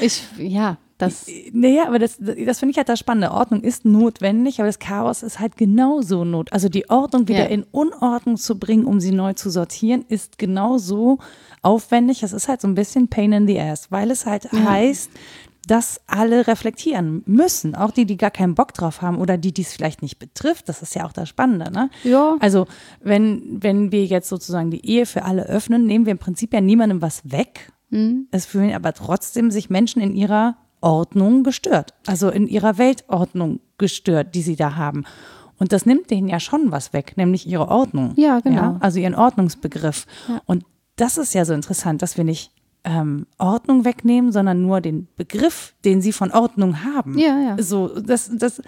Ich, 0.00 0.22
ja, 0.38 0.78
das, 0.98 1.26
Naja, 1.52 1.86
aber 1.88 1.98
das, 1.98 2.18
das 2.18 2.58
finde 2.60 2.70
ich 2.70 2.76
halt 2.76 2.88
das 2.88 2.98
Spannende. 3.00 3.32
Ordnung 3.32 3.62
ist 3.62 3.84
notwendig, 3.84 4.60
aber 4.60 4.68
das 4.68 4.78
Chaos 4.78 5.22
ist 5.22 5.40
halt 5.40 5.56
genauso 5.56 6.24
not. 6.24 6.52
Also 6.52 6.68
die 6.68 6.88
Ordnung 6.88 7.26
wieder 7.28 7.40
Ja. 7.44 7.46
in 7.46 7.64
Unordnung 7.72 8.36
zu 8.36 8.58
bringen, 8.58 8.84
um 8.84 9.00
sie 9.00 9.10
neu 9.12 9.32
zu 9.32 9.50
sortieren, 9.50 10.04
ist 10.08 10.38
genauso 10.38 11.18
aufwendig. 11.62 12.22
Es 12.22 12.32
ist 12.32 12.48
halt 12.48 12.60
so 12.60 12.68
ein 12.68 12.74
bisschen 12.76 13.08
Pain 13.08 13.32
in 13.32 13.46
the 13.48 13.58
Ass, 13.60 13.90
weil 13.90 14.10
es 14.10 14.24
halt 14.26 14.50
heißt, 14.52 15.10
dass 15.66 16.00
alle 16.06 16.46
reflektieren 16.46 17.22
müssen. 17.26 17.74
Auch 17.74 17.90
die, 17.90 18.04
die 18.04 18.16
gar 18.18 18.30
keinen 18.30 18.54
Bock 18.54 18.74
drauf 18.74 19.00
haben 19.02 19.18
oder 19.18 19.38
die, 19.38 19.52
die 19.52 19.62
es 19.62 19.72
vielleicht 19.72 20.02
nicht 20.02 20.18
betrifft. 20.18 20.68
Das 20.68 20.82
ist 20.82 20.94
ja 20.94 21.06
auch 21.06 21.12
das 21.12 21.28
Spannende. 21.28 21.72
Ne? 21.72 21.90
Ja. 22.04 22.36
Also 22.40 22.66
wenn, 23.00 23.62
wenn 23.62 23.90
wir 23.90 24.04
jetzt 24.04 24.28
sozusagen 24.28 24.70
die 24.70 24.86
Ehe 24.86 25.06
für 25.06 25.24
alle 25.24 25.46
öffnen, 25.46 25.86
nehmen 25.86 26.04
wir 26.06 26.12
im 26.12 26.18
Prinzip 26.18 26.52
ja 26.52 26.60
niemandem 26.60 27.00
was 27.02 27.22
weg. 27.24 27.72
Es 28.32 28.44
fühlen 28.44 28.74
aber 28.74 28.92
trotzdem 28.92 29.52
sich 29.52 29.70
Menschen 29.70 30.02
in 30.02 30.16
ihrer 30.16 30.56
Ordnung 30.84 31.42
gestört. 31.42 31.94
Also 32.06 32.28
in 32.28 32.46
ihrer 32.46 32.78
Weltordnung 32.78 33.60
gestört, 33.78 34.34
die 34.34 34.42
sie 34.42 34.56
da 34.56 34.76
haben. 34.76 35.04
Und 35.58 35.72
das 35.72 35.86
nimmt 35.86 36.10
denen 36.10 36.28
ja 36.28 36.40
schon 36.40 36.70
was 36.70 36.92
weg, 36.92 37.14
nämlich 37.16 37.46
ihre 37.46 37.68
Ordnung. 37.68 38.12
Ja, 38.16 38.40
genau. 38.40 38.76
also 38.80 38.98
ihren 38.98 39.14
Ordnungsbegriff. 39.14 40.06
Und 40.46 40.64
das 40.96 41.16
ist 41.16 41.34
ja 41.34 41.44
so 41.44 41.54
interessant, 41.54 42.02
dass 42.02 42.16
wir 42.16 42.24
nicht 42.24 42.52
ähm, 42.84 43.26
Ordnung 43.38 43.84
wegnehmen, 43.84 44.30
sondern 44.30 44.62
nur 44.62 44.80
den 44.80 45.08
Begriff, 45.16 45.74
den 45.84 46.02
sie 46.02 46.12
von 46.12 46.30
Ordnung 46.32 46.84
haben. 46.84 47.18
Ja, 47.18 47.40
ja. 47.40 47.62
So, 47.62 47.88
das, 47.88 48.30
das, 48.34 48.60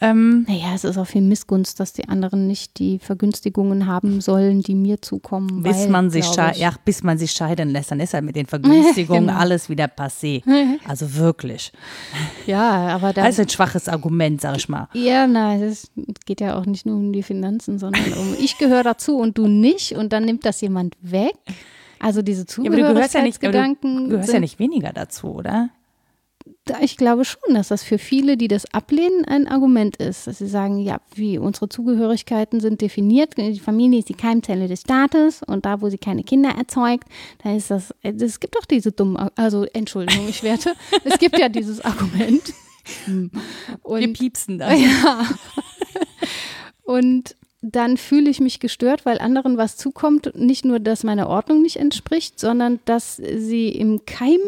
ähm, 0.00 0.46
naja, 0.48 0.74
es 0.74 0.84
ist 0.84 0.96
auch 0.96 1.06
viel 1.06 1.20
Missgunst, 1.22 1.78
dass 1.78 1.92
die 1.92 2.08
anderen 2.08 2.46
nicht 2.46 2.78
die 2.78 2.98
Vergünstigungen 2.98 3.86
haben 3.86 4.20
sollen, 4.20 4.62
die 4.62 4.74
mir 4.74 5.02
zukommen. 5.02 5.62
bis 5.62 5.76
weil, 5.78 5.88
man 5.88 6.10
sich 6.10 6.26
ja, 6.34 6.72
bis 6.84 7.02
man 7.02 7.18
sich 7.18 7.32
scheiden 7.32 7.70
lässt, 7.70 7.90
dann 7.90 8.00
ist 8.00 8.14
halt 8.14 8.24
mit 8.24 8.36
den 8.36 8.46
Vergünstigungen 8.46 9.26
Genau. 9.26 9.38
alles 9.38 9.68
wieder 9.68 9.86
passé. 9.86 10.42
Also 10.88 11.14
wirklich. 11.14 11.72
Ja, 12.46 12.88
aber 12.88 13.12
da. 13.12 13.22
Das 13.24 13.34
ist 13.34 13.40
ein 13.40 13.48
schwaches 13.48 13.88
Argument, 13.88 14.40
sag 14.40 14.56
ich 14.56 14.68
mal. 14.68 14.88
Ja, 14.94 15.26
nein, 15.26 15.62
es 15.62 15.90
geht 16.26 16.40
ja 16.40 16.58
auch 16.58 16.66
nicht 16.66 16.86
nur 16.86 16.96
um 16.96 17.12
die 17.12 17.22
Finanzen, 17.22 17.78
sondern 17.78 18.12
um 18.14 18.34
ich 18.40 18.58
gehöre 18.58 18.82
dazu 18.82 19.18
und 19.18 19.36
du 19.38 19.46
nicht 19.46 19.92
und 19.92 20.12
dann 20.12 20.24
nimmt 20.24 20.44
das 20.44 20.60
jemand 20.60 20.96
weg. 21.02 21.34
Also 21.98 22.22
diese 22.22 22.46
Ja, 22.62 22.70
aber 22.70 22.76
du 22.76 22.94
gehörst 22.94 23.14
ja 23.14 23.22
nicht, 23.22 23.34
Zugehörigkeitsgedanken. 23.34 24.04
du 24.04 24.10
gehörst 24.10 24.32
ja 24.32 24.40
nicht 24.40 24.58
weniger 24.58 24.92
dazu, 24.92 25.34
oder? 25.34 25.68
Ich 26.80 26.96
glaube 26.96 27.24
schon, 27.24 27.54
dass 27.54 27.68
das 27.68 27.82
für 27.82 27.98
viele, 27.98 28.36
die 28.36 28.48
das 28.48 28.72
ablehnen, 28.72 29.24
ein 29.24 29.48
Argument 29.48 29.96
ist. 29.96 30.26
Dass 30.26 30.38
sie 30.38 30.46
sagen, 30.46 30.78
ja, 30.78 31.00
wie 31.14 31.38
unsere 31.38 31.68
Zugehörigkeiten 31.68 32.60
sind 32.60 32.80
definiert. 32.80 33.36
Die 33.36 33.60
Familie 33.60 33.98
ist 34.00 34.08
die 34.08 34.14
Keimzelle 34.14 34.68
des 34.68 34.82
Staates 34.82 35.42
und 35.42 35.64
da, 35.64 35.80
wo 35.80 35.88
sie 35.88 35.98
keine 35.98 36.22
Kinder 36.24 36.50
erzeugt, 36.50 37.08
da 37.42 37.54
ist 37.54 37.70
das, 37.70 37.94
es 38.02 38.40
gibt 38.40 38.54
doch 38.54 38.64
diese 38.64 38.92
dummen, 38.92 39.16
also 39.36 39.64
Entschuldigung, 39.64 40.28
ich 40.28 40.42
werte, 40.42 40.74
es 41.04 41.18
gibt 41.18 41.38
ja 41.38 41.48
dieses 41.48 41.80
Argument. 41.80 42.52
Und 43.82 44.00
Wir 44.00 44.12
piepsen 44.12 44.58
da. 44.58 44.72
ja. 44.74 45.26
Und 46.82 47.36
dann 47.62 47.96
fühle 47.96 48.30
ich 48.30 48.40
mich 48.40 48.58
gestört, 48.58 49.04
weil 49.04 49.18
anderen 49.18 49.56
was 49.58 49.76
zukommt. 49.76 50.32
Nicht 50.34 50.64
nur, 50.64 50.80
dass 50.80 51.04
meine 51.04 51.28
Ordnung 51.28 51.62
nicht 51.62 51.76
entspricht, 51.76 52.40
sondern 52.40 52.80
dass 52.84 53.16
sie 53.16 53.68
im 53.68 54.04
Keim 54.06 54.40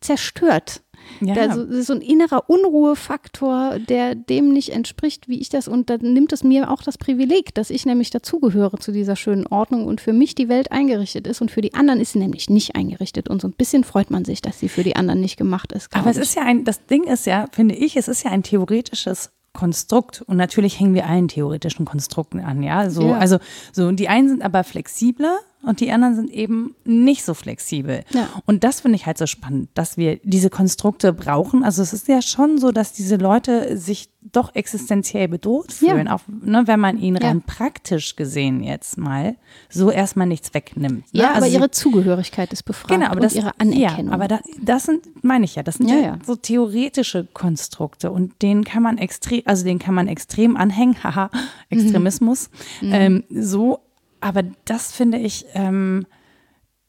zerstört. 0.00 0.82
Ja. 1.20 1.34
Da 1.34 1.54
so, 1.54 1.64
das 1.64 1.76
ist 1.76 1.86
so 1.86 1.94
ein 1.94 2.00
innerer 2.00 2.48
Unruhefaktor, 2.48 3.78
der 3.78 4.14
dem 4.14 4.48
nicht 4.50 4.70
entspricht, 4.70 5.28
wie 5.28 5.40
ich 5.40 5.48
das. 5.48 5.68
Und 5.68 5.90
dann 5.90 6.00
nimmt 6.00 6.32
es 6.32 6.44
mir 6.44 6.70
auch 6.70 6.82
das 6.82 6.98
Privileg, 6.98 7.54
dass 7.54 7.70
ich 7.70 7.86
nämlich 7.86 8.10
dazugehöre 8.10 8.78
zu 8.78 8.92
dieser 8.92 9.16
schönen 9.16 9.46
Ordnung 9.46 9.86
und 9.86 10.00
für 10.00 10.12
mich 10.12 10.34
die 10.34 10.48
Welt 10.48 10.72
eingerichtet 10.72 11.26
ist 11.26 11.40
und 11.40 11.50
für 11.50 11.60
die 11.60 11.74
anderen 11.74 12.00
ist 12.00 12.12
sie 12.12 12.18
nämlich 12.18 12.50
nicht 12.50 12.76
eingerichtet. 12.76 13.28
Und 13.28 13.42
so 13.42 13.48
ein 13.48 13.52
bisschen 13.54 13.84
freut 13.84 14.10
man 14.10 14.24
sich, 14.24 14.42
dass 14.42 14.58
sie 14.60 14.68
für 14.68 14.82
die 14.82 14.96
anderen 14.96 15.20
nicht 15.20 15.36
gemacht 15.36 15.72
ist. 15.72 15.88
Aber 15.94 16.10
es 16.10 16.16
ich. 16.16 16.22
ist 16.24 16.34
ja 16.36 16.42
ein, 16.42 16.64
das 16.64 16.86
Ding 16.86 17.04
ist 17.04 17.26
ja, 17.26 17.46
finde 17.52 17.74
ich, 17.74 17.96
es 17.96 18.08
ist 18.08 18.24
ja 18.24 18.30
ein 18.30 18.42
theoretisches 18.42 19.30
Konstrukt 19.52 20.20
und 20.26 20.36
natürlich 20.36 20.80
hängen 20.80 20.94
wir 20.94 21.06
allen 21.06 21.28
theoretischen 21.28 21.84
Konstrukten 21.84 22.40
an, 22.40 22.62
ja. 22.64 22.90
So, 22.90 23.02
Ja. 23.08 23.18
also 23.18 23.38
so 23.72 23.86
und 23.86 24.00
die 24.00 24.08
einen 24.08 24.28
sind 24.28 24.42
aber 24.42 24.64
flexibler 24.64 25.38
und 25.66 25.80
die 25.80 25.90
anderen 25.90 26.14
sind 26.14 26.30
eben 26.30 26.74
nicht 26.84 27.24
so 27.24 27.34
flexibel. 27.34 28.04
Ja. 28.12 28.28
Und 28.46 28.64
das 28.64 28.80
finde 28.80 28.96
ich 28.96 29.06
halt 29.06 29.18
so 29.18 29.26
spannend, 29.26 29.68
dass 29.74 29.96
wir 29.96 30.18
diese 30.22 30.50
Konstrukte 30.50 31.12
brauchen. 31.12 31.64
Also 31.64 31.82
es 31.82 31.92
ist 31.92 32.08
ja 32.08 32.22
schon 32.22 32.58
so, 32.58 32.70
dass 32.72 32.92
diese 32.92 33.16
Leute 33.16 33.76
sich 33.76 34.10
doch 34.32 34.54
existenziell 34.54 35.28
bedroht 35.28 35.66
Ja. 35.80 35.90
fühlen, 35.94 36.08
auch 36.08 36.20
ne, 36.28 36.62
wenn 36.66 36.80
man 36.80 36.96
ihnen 36.98 37.18
Ja. 37.20 37.28
rein 37.28 37.42
praktisch 37.42 38.16
gesehen 38.16 38.62
jetzt 38.62 38.96
mal 38.96 39.36
so 39.68 39.90
erstmal 39.90 40.26
nichts 40.26 40.54
wegnimmt. 40.54 41.12
Ne? 41.12 41.20
ja, 41.20 41.26
aber 41.28 41.34
Also 41.36 41.48
sie- 41.48 41.54
ihre 41.56 41.70
Zugehörigkeit 41.70 42.50
ist 42.52 42.62
befragt 42.62 42.88
Genau, 42.90 43.06
aber 43.06 43.16
und 43.16 43.24
das, 43.24 43.34
ihre 43.34 43.52
Anerkennung. 43.60 44.08
Ja, 44.08 44.12
aber 44.12 44.28
da, 44.28 44.40
das 44.62 44.84
sind, 44.84 45.02
meine 45.22 45.44
ich 45.44 45.56
ja, 45.56 45.62
das 45.62 45.74
sind 45.76 45.90
ja, 45.90 45.96
Ja, 45.96 46.00
ja. 46.02 46.18
so 46.26 46.36
theoretische 46.36 47.26
Konstrukte 47.34 48.10
und 48.10 48.40
denen 48.40 48.64
kann 48.64 48.82
man 48.82 48.96
extrem, 48.96 49.42
also 49.44 49.62
den 49.64 49.78
kann 49.78 49.94
man 49.94 50.08
extrem 50.08 50.56
anhängen, 50.56 50.96
haha, 51.04 51.28
Extremismus, 51.68 52.48
Mhm. 52.80 52.90
ähm, 52.92 53.24
so, 53.30 53.80
aber 54.24 54.42
das 54.64 54.90
finde 54.90 55.18
ich, 55.18 55.44
ähm, 55.52 56.06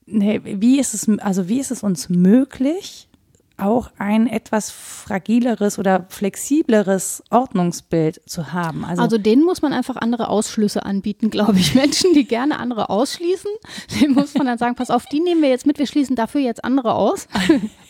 nee, 0.05 0.39
wie 0.41 0.79
ist 0.79 0.93
es, 0.93 1.09
also 1.19 1.49
wie 1.49 1.59
ist 1.59 1.69
es 1.69 1.83
uns 1.83 2.07
möglich, 2.07 3.09
auch 3.57 3.91
ein 3.97 4.27
etwas 4.27 4.71
fragileres 4.71 5.77
oder 5.77 6.05
flexibleres 6.07 7.23
Ordnungsbild 7.31 8.21
zu 8.25 8.53
haben? 8.53 8.85
Also, 8.85 9.01
Also 9.01 9.17
denen 9.17 9.43
muss 9.43 9.61
man 9.61 9.73
einfach 9.73 9.97
andere 9.97 10.29
Ausschlüsse 10.29 10.85
anbieten, 10.85 11.29
glaube 11.29 11.59
ich. 11.59 11.75
Menschen, 11.75 12.13
die 12.13 12.25
gerne 12.25 12.57
andere 12.57 12.89
ausschließen, 12.89 13.51
denen 13.99 14.13
muss 14.13 14.33
man 14.35 14.47
dann 14.47 14.57
sagen, 14.57 14.75
pass 14.75 14.89
auf, 14.89 15.05
die 15.05 15.19
nehmen 15.19 15.41
wir 15.41 15.49
jetzt 15.49 15.65
mit, 15.65 15.77
wir 15.77 15.87
schließen 15.87 16.15
dafür 16.15 16.39
jetzt 16.39 16.63
andere 16.63 16.95
aus. 16.95 17.27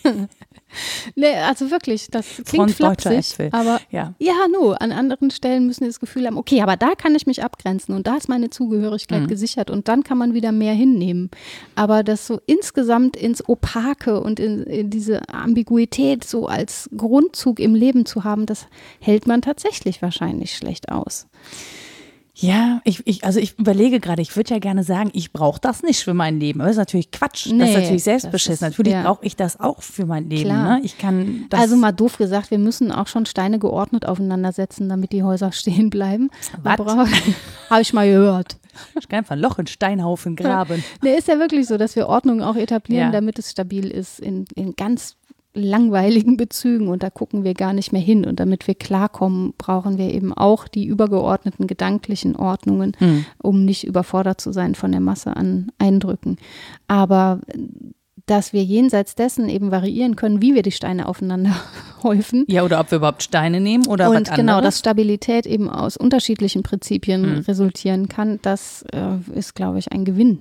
nee, 1.15 1.34
also 1.36 1.71
wirklich, 1.71 2.07
das 2.11 2.26
klingt 2.45 2.71
flapsig, 2.71 3.11
Äpfel. 3.19 3.49
aber 3.51 3.80
ja. 3.91 4.13
ja, 4.19 4.34
no, 4.51 4.71
an 4.71 4.91
anderen 4.91 5.32
Stellen 5.32 5.65
müssen 5.67 5.84
sie 5.84 5.89
das 5.89 5.99
Gefühl 5.99 6.26
haben, 6.28 6.38
okay, 6.38 6.61
aber 6.61 6.78
da 6.78 6.95
kann 6.95 7.15
ich 7.15 7.26
mich 7.28 7.43
abgrenzen 7.43 7.95
und 7.95 8.07
da 8.07 8.15
ist 8.17 8.30
meine 8.30 8.49
Zugehörigkeit 8.49 9.23
Mhm. 9.23 9.28
gesichert 9.28 9.69
und 9.69 9.88
dann 9.88 10.03
kann 10.03 10.17
man 10.17 10.34
wieder 10.34 10.51
mehr 10.51 10.73
hinnehmen. 10.73 11.30
Aber 11.76 12.03
das 12.03 12.28
so 12.28 12.39
insgesamt 12.45 13.15
ins 13.15 13.47
Opake 13.47 14.19
und 14.19 14.39
in, 14.39 14.63
in 14.63 14.89
diese 14.89 15.28
Ambiguität 15.30 16.23
so 16.23 16.47
als 16.47 16.89
Grundzug 16.95 17.59
im 17.59 17.76
Leben 17.76 18.05
zu 18.05 18.23
haben, 18.23 18.45
das 18.45 18.67
hält 18.99 19.28
man 19.28 19.41
tatsächlich 19.41 20.01
wahrscheinlich 20.01 20.55
schlecht 20.55 20.89
aus. 20.91 21.28
Ja, 22.38 22.81
ich, 22.83 23.01
ich, 23.07 23.23
also 23.23 23.39
ich 23.39 23.57
überlege 23.57 23.99
gerade, 24.01 24.21
ich 24.21 24.36
würde 24.36 24.53
ja 24.53 24.59
gerne 24.59 24.83
sagen, 24.83 25.09
ich 25.13 25.31
brauche 25.31 25.59
das 25.61 25.83
nicht 25.83 26.03
für 26.03 26.13
mein 26.13 26.39
Leben. 26.39 26.59
Aber 26.59 26.67
das 26.67 26.75
ist 26.75 26.79
natürlich 26.79 27.11
Quatsch. 27.11 27.45
das 27.45 27.53
Nee, 27.53 27.63
ist 27.63 27.73
natürlich 27.73 27.91
das 27.95 28.03
selbstbeschissen. 28.03 28.53
ist- 28.53 28.61
Natürlich 28.61 28.93
ja. 28.93 29.03
brauche 29.03 29.25
ich 29.25 29.36
das 29.38 29.59
auch 29.59 29.81
für 29.81 30.05
mein 30.05 30.29
Leben. 30.29 30.43
Klar. 30.49 30.77
Ne? 30.79 30.81
Ich 30.86 30.97
kann 30.97 31.45
das. 31.49 31.61
also 31.61 31.77
mal 31.77 31.93
doof 31.93 32.17
gesagt, 32.17 32.51
wir 32.51 32.57
müssen 32.59 32.91
auch 32.91 33.07
schon 33.07 33.25
Steine 33.25 33.57
geordnet 33.57 34.05
aufeinandersetzen, 34.05 34.89
damit 34.89 35.13
die 35.13 35.23
Häuser 35.23 35.51
stehen 35.53 35.89
bleiben. 35.89 36.29
Habe 36.65 37.81
ich 37.81 37.93
mal 37.93 38.07
gehört. 38.07 38.57
ich 38.99 39.07
kann 39.07 39.19
einfach 39.19 39.36
ein 39.36 39.39
Loch 39.39 39.57
in 39.59 39.67
Steinhaufen 39.67 40.36
graben. 40.36 40.83
Nee, 41.01 41.15
ist 41.17 41.27
ja 41.29 41.39
wirklich 41.39 41.67
so, 41.67 41.77
dass 41.77 41.95
wir 41.95 42.07
Ordnung 42.09 42.41
auch 42.41 42.55
etablieren, 42.57 43.07
Ja. 43.07 43.11
damit 43.11 43.39
es 43.39 43.51
stabil 43.51 43.88
ist 43.89 44.19
in, 44.19 44.45
in 44.55 44.75
ganz 44.75 45.15
langweiligen 45.56 46.38
Bezügen 46.38 46.88
und 46.89 47.01
da 47.03 47.10
gucken 47.10 47.43
wir 47.43 47.53
gar 47.53 47.74
nicht 47.74 47.91
mehr 47.91 48.01
hin. 48.01 48.26
Und 48.26 48.39
damit 48.39 48.68
wir 48.68 48.76
klarkommen, 48.76 49.53
brauchen 49.58 49.97
wir 49.97 50.14
eben 50.14 50.34
auch 50.34 50.68
die 50.68 50.86
übergeordneten 50.86 51.66
gedanklichen 51.68 52.36
Ordnungen, 52.36 52.93
Hm. 52.99 53.26
um 53.41 53.66
nicht 53.66 53.86
überfordert 53.86 54.39
zu 54.41 54.51
sein 54.51 54.76
von 54.76 54.91
der 54.91 55.01
Masse 55.01 55.36
an 55.36 55.72
Eindrücken. 55.80 56.38
Aber 56.88 57.39
äh, 57.47 57.58
dass 58.28 58.53
wir 58.53 58.64
jenseits 58.64 59.14
dessen 59.14 59.49
eben 59.49 59.70
variieren 59.70 60.16
können, 60.16 60.41
wie 60.41 60.56
wir 60.56 60.64
die 60.64 60.72
Steine 60.72 61.08
aufeinander 61.08 61.56
häufen. 62.03 62.43
Ja, 62.47 62.64
oder 62.64 62.80
ob 62.80 62.89
wir 62.89 62.97
überhaupt 62.97 63.22
Steine 63.22 63.62
nehmen 63.62 63.86
oder 63.86 64.10
Und 64.10 64.30
was 64.30 64.36
genau, 64.36 64.62
dass. 64.62 64.80
Stabilität 64.80 65.45
eben 65.45 65.70
aus 65.70 65.95
unterschiedlichen 65.95 66.64
Prinzipien 66.64 67.24
Hm. 67.24 67.39
resultieren 67.41 68.10
kann, 68.10 68.39
das 68.41 68.84
äh, 68.93 69.18
ist, 69.38 69.53
glaube 69.53 69.78
ich, 69.80 69.91
ein 69.91 70.06
Gewinn. 70.06 70.39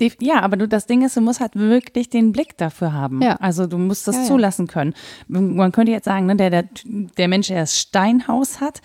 Def- 0.00 0.16
Ja, 0.20 0.40
aber 0.42 0.56
du, 0.56 0.66
das 0.66 0.86
Ding 0.86 1.02
ist, 1.04 1.16
du 1.16 1.20
musst 1.20 1.40
halt 1.40 1.54
wirklich 1.54 2.10
den 2.10 2.32
Blick 2.32 2.56
dafür 2.58 2.92
haben. 2.92 3.22
Ja. 3.22 3.36
Also 3.36 3.66
du 3.66 3.78
musst 3.78 4.08
das 4.08 4.16
Ja, 4.16 4.22
ja. 4.22 4.28
zulassen 4.28 4.66
können. 4.66 4.94
Man 5.28 5.70
könnte 5.72 5.92
jetzt 5.92 6.06
sagen, 6.06 6.26
ne, 6.26 6.34
der, 6.36 6.50
der, 6.50 6.64
der 6.84 7.28
Mensch, 7.28 7.48
der 7.48 7.60
das 7.60 7.78
Steinhaus 7.78 8.60
hat, 8.60 8.80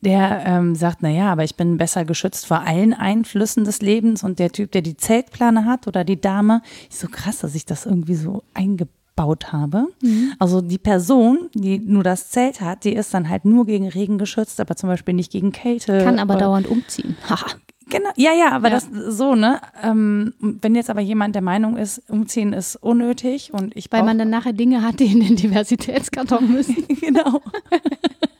der 0.00 0.42
ähm, 0.46 0.74
sagt, 0.74 0.98
na 1.00 1.10
ja, 1.10 1.30
aber 1.32 1.44
ich 1.44 1.56
bin 1.56 1.76
besser 1.76 2.04
geschützt 2.04 2.46
vor 2.46 2.60
allen 2.60 2.94
Einflüssen 2.94 3.64
des 3.64 3.82
Lebens 3.82 4.22
und 4.24 4.38
der 4.38 4.50
Typ, 4.52 4.72
der 4.72 4.82
die 4.82 4.96
Zeltplane 4.96 5.64
hat 5.66 5.86
oder 5.86 6.04
die 6.04 6.20
Dame, 6.20 6.62
ist 6.90 7.00
so 7.00 7.08
krass, 7.08 7.38
dass 7.40 7.54
ich 7.54 7.66
das 7.66 7.84
irgendwie 7.86 8.14
so 8.14 8.42
eingebaut 8.54 9.52
habe. 9.52 9.86
Mhm. 10.02 10.32
Also 10.38 10.60
die 10.60 10.78
Person, 10.78 11.50
die 11.54 11.78
nur 11.78 12.02
das 12.02 12.30
Zelt 12.30 12.60
hat, 12.60 12.84
die 12.84 12.94
ist 12.94 13.12
dann 13.14 13.28
halt 13.28 13.44
nur 13.44 13.66
gegen 13.66 13.88
Regen 13.88 14.18
geschützt, 14.18 14.60
aber 14.60 14.76
zum 14.76 14.88
Beispiel 14.88 15.14
nicht 15.14 15.30
gegen 15.32 15.52
Kälte. 15.52 16.02
Kann 16.04 16.18
aber 16.18 16.36
dauernd 16.36 16.66
umziehen. 16.66 17.16
Genau, 17.90 18.10
ja, 18.16 18.32
ja, 18.32 18.50
aber 18.52 18.68
Ja. 18.68 18.74
das 18.74 18.88
so, 19.16 19.34
ne? 19.34 19.60
Ähm, 19.82 20.32
wenn 20.40 20.74
jetzt 20.74 20.90
aber 20.90 21.00
jemand 21.00 21.34
der 21.34 21.42
Meinung 21.42 21.76
ist, 21.76 22.02
umziehen 22.08 22.52
ist 22.52 22.76
unnötig 22.76 23.52
und 23.52 23.76
ich 23.76 23.92
Weil 23.92 24.02
man 24.04 24.18
dann 24.18 24.30
nachher 24.30 24.52
Dinge 24.54 24.82
hat, 24.82 25.00
die 25.00 25.06
in 25.06 25.20
den 25.20 25.36
Diversitätskarton 25.36 26.50
müssen. 26.50 26.86
genau. 27.00 27.40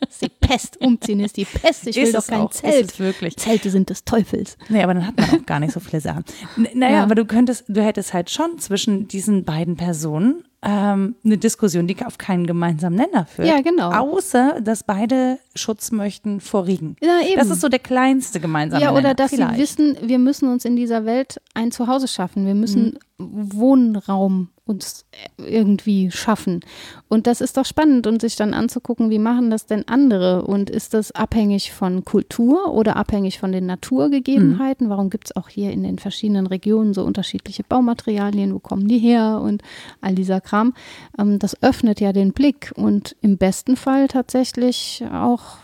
Das 0.00 0.10
ist 0.10 0.22
die 0.22 0.28
Pest. 0.40 0.80
Umziehen 0.80 1.20
ist 1.20 1.36
die 1.36 1.44
Pest. 1.44 1.86
Ich 1.86 1.96
will 1.96 2.04
Ist 2.04 2.14
doch 2.14 2.26
kein 2.26 2.40
auch, 2.40 2.50
ist 2.52 2.58
Zelt. 2.60 2.92
es 2.92 2.98
wirklich. 2.98 3.36
Zelte 3.36 3.70
sind 3.70 3.90
des 3.90 4.04
Teufels. 4.04 4.56
Nee, 4.68 4.82
aber 4.82 4.94
dann 4.94 5.06
hat 5.06 5.16
man 5.18 5.30
auch 5.30 5.46
gar 5.46 5.60
nicht 5.60 5.72
so 5.72 5.80
viele 5.80 6.00
Sachen. 6.00 6.24
N 6.56 6.68
naja, 6.74 6.96
Ja. 6.96 7.02
aber 7.02 7.14
du 7.14 7.24
könntest, 7.26 7.64
du 7.68 7.82
hättest 7.82 8.14
halt 8.14 8.30
schon 8.30 8.58
zwischen 8.58 9.08
diesen 9.08 9.44
beiden 9.44 9.76
Personen 9.76 10.44
ähm, 10.64 11.16
eine 11.24 11.38
Diskussion, 11.38 11.86
die 11.86 11.96
auf 12.04 12.18
keinen 12.18 12.46
gemeinsamen 12.46 12.96
Nenner 12.96 13.26
führt. 13.26 13.48
Ja, 13.48 13.60
genau. 13.60 13.90
Außer, 13.90 14.60
dass 14.60 14.82
beide 14.82 15.38
Schutz 15.54 15.90
möchten 15.92 16.40
vor 16.40 16.66
Regen. 16.66 16.96
Ja, 17.02 17.20
eben. 17.20 17.38
Das 17.38 17.50
ist 17.50 17.60
so 17.60 17.68
der 17.68 17.78
kleinste 17.78 18.40
gemeinsame 18.40 18.82
ja, 18.82 18.90
Nenner. 18.90 19.00
oder 19.00 19.14
dass 19.14 19.30
Vielleicht. 19.30 19.54
sie 19.54 19.60
wissen, 19.60 19.96
wir 20.02 20.18
müssen 20.18 20.48
uns 20.48 20.64
in 20.64 20.76
dieser 20.76 21.04
Welt 21.04 21.40
ein 21.54 21.70
Zuhause 21.70 22.08
schaffen. 22.08 22.46
Wir 22.46 22.54
müssen 22.54 22.98
Wohnraum 23.18 24.48
uns 24.66 25.04
irgendwie 25.36 26.10
schaffen. 26.10 26.60
Und 27.08 27.26
das 27.26 27.42
ist 27.42 27.58
doch 27.58 27.66
spannend 27.66 28.06
und 28.06 28.22
sich 28.22 28.36
dann 28.36 28.54
anzugucken, 28.54 29.10
wie 29.10 29.18
machen 29.18 29.50
das 29.50 29.66
denn 29.66 29.86
andere? 29.88 30.42
Und 30.42 30.70
ist 30.70 30.94
das 30.94 31.12
abhängig 31.12 31.72
von 31.72 32.04
Kultur 32.04 32.72
oder 32.72 32.96
abhängig 32.96 33.38
von 33.38 33.52
den 33.52 33.66
Naturgegebenheiten? 33.66 34.88
Warum 34.88 35.10
gibt 35.10 35.26
es 35.26 35.36
auch 35.36 35.48
hier 35.50 35.70
in 35.70 35.82
den 35.82 35.98
verschiedenen 35.98 36.46
Regionen 36.46 36.94
so 36.94 37.04
unterschiedliche 37.04 37.62
Baumaterialien? 37.62 38.54
Wo 38.54 38.58
kommen 38.58 38.88
die 38.88 38.98
her? 38.98 39.40
Und 39.42 39.62
all 40.00 40.14
dieser 40.14 40.40
Kram. 40.40 40.72
Ähm, 41.18 41.38
das 41.38 41.62
öffnet 41.62 42.00
ja 42.00 42.14
den 42.14 42.32
Blick 42.32 42.72
und 42.74 43.16
im 43.20 43.36
besten 43.36 43.76
Fall 43.76 44.08
tatsächlich 44.08 45.04
auch 45.12 45.58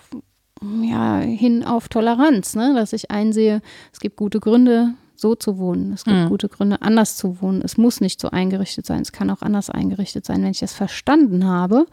ja, 0.83 1.21
hin 1.21 1.65
auf 1.65 1.89
Toleranz, 1.89 2.55
ne? 2.55 2.75
dass 2.75 2.93
ich 2.93 3.11
einsehe, 3.11 3.63
es 3.93 4.01
gibt 4.01 4.17
gute 4.17 4.41
Gründe, 4.41 4.95
so 5.21 5.35
zu 5.35 5.59
wohnen. 5.59 5.93
Es 5.93 6.05
gibt 6.05 6.17
Mhm. 6.17 6.29
gute 6.29 6.49
Gründe, 6.49 6.83
anders 6.83 7.17
zu 7.17 7.41
wohnen. 7.41 7.63
Es 7.63 7.77
muss 7.77 8.01
nicht 8.01 8.21
so 8.21 8.31
eingerichtet 8.31 8.87
sein. 8.87 9.03
Es 9.03 9.13
kann 9.13 9.31
auch 9.31 9.43
anders 9.43 9.71
eingerichtet 9.71 10.25
sein. 10.25 10.43
Wenn 10.43 10.51
ich 10.51 10.61
das 10.61 10.73
verstanden 10.73 11.45
habe, 11.47 11.87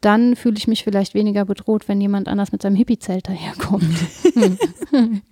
dann 0.00 0.34
fühle 0.36 0.56
ich 0.56 0.66
mich 0.66 0.82
vielleicht 0.82 1.14
weniger 1.14 1.44
bedroht, 1.44 1.86
wenn 1.88 2.00
jemand 2.00 2.28
anders 2.28 2.50
mit 2.50 2.62
seinem 2.62 2.76
Hippie-Zelt 2.76 3.28
daherkommt. 3.28 3.84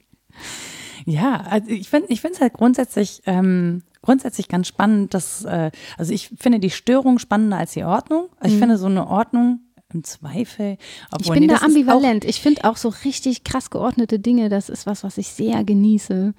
Ja, 1.06 1.40
also 1.48 1.70
ich 1.70 1.88
finde 1.88 2.08
es 2.12 2.40
halt 2.40 2.52
grundsätzlich, 2.52 3.22
ähm, 3.26 3.82
grundsätzlich 4.02 4.48
ganz 4.48 4.68
spannend, 4.68 5.14
dass, 5.14 5.44
äh, 5.44 5.70
also 5.96 6.12
ich 6.12 6.30
finde 6.38 6.60
die 6.60 6.70
Störung 6.70 7.18
spannender 7.18 7.56
als 7.56 7.72
die 7.72 7.84
Ordnung. 7.84 8.28
Also 8.38 8.54
ich 8.54 8.60
finde 8.60 8.76
so 8.76 8.86
eine 8.86 9.06
Ordnung 9.06 9.60
im 9.92 10.04
Zweifel. 10.04 10.72
Mhm. 10.72 10.76
Ich 10.78 11.12
Obwohl, 11.12 11.34
bin 11.36 11.46
nee, 11.46 11.54
da 11.54 11.64
ambivalent. 11.64 12.24
Ich 12.26 12.40
finde 12.40 12.64
auch 12.64 12.76
so 12.76 12.90
richtig 13.04 13.44
krass 13.44 13.70
geordnete 13.70 14.18
Dinge, 14.18 14.50
das 14.50 14.68
ist 14.68 14.86
was, 14.86 15.02
was 15.02 15.16
ich 15.18 15.28
sehr 15.28 15.64
genieße. 15.64 16.34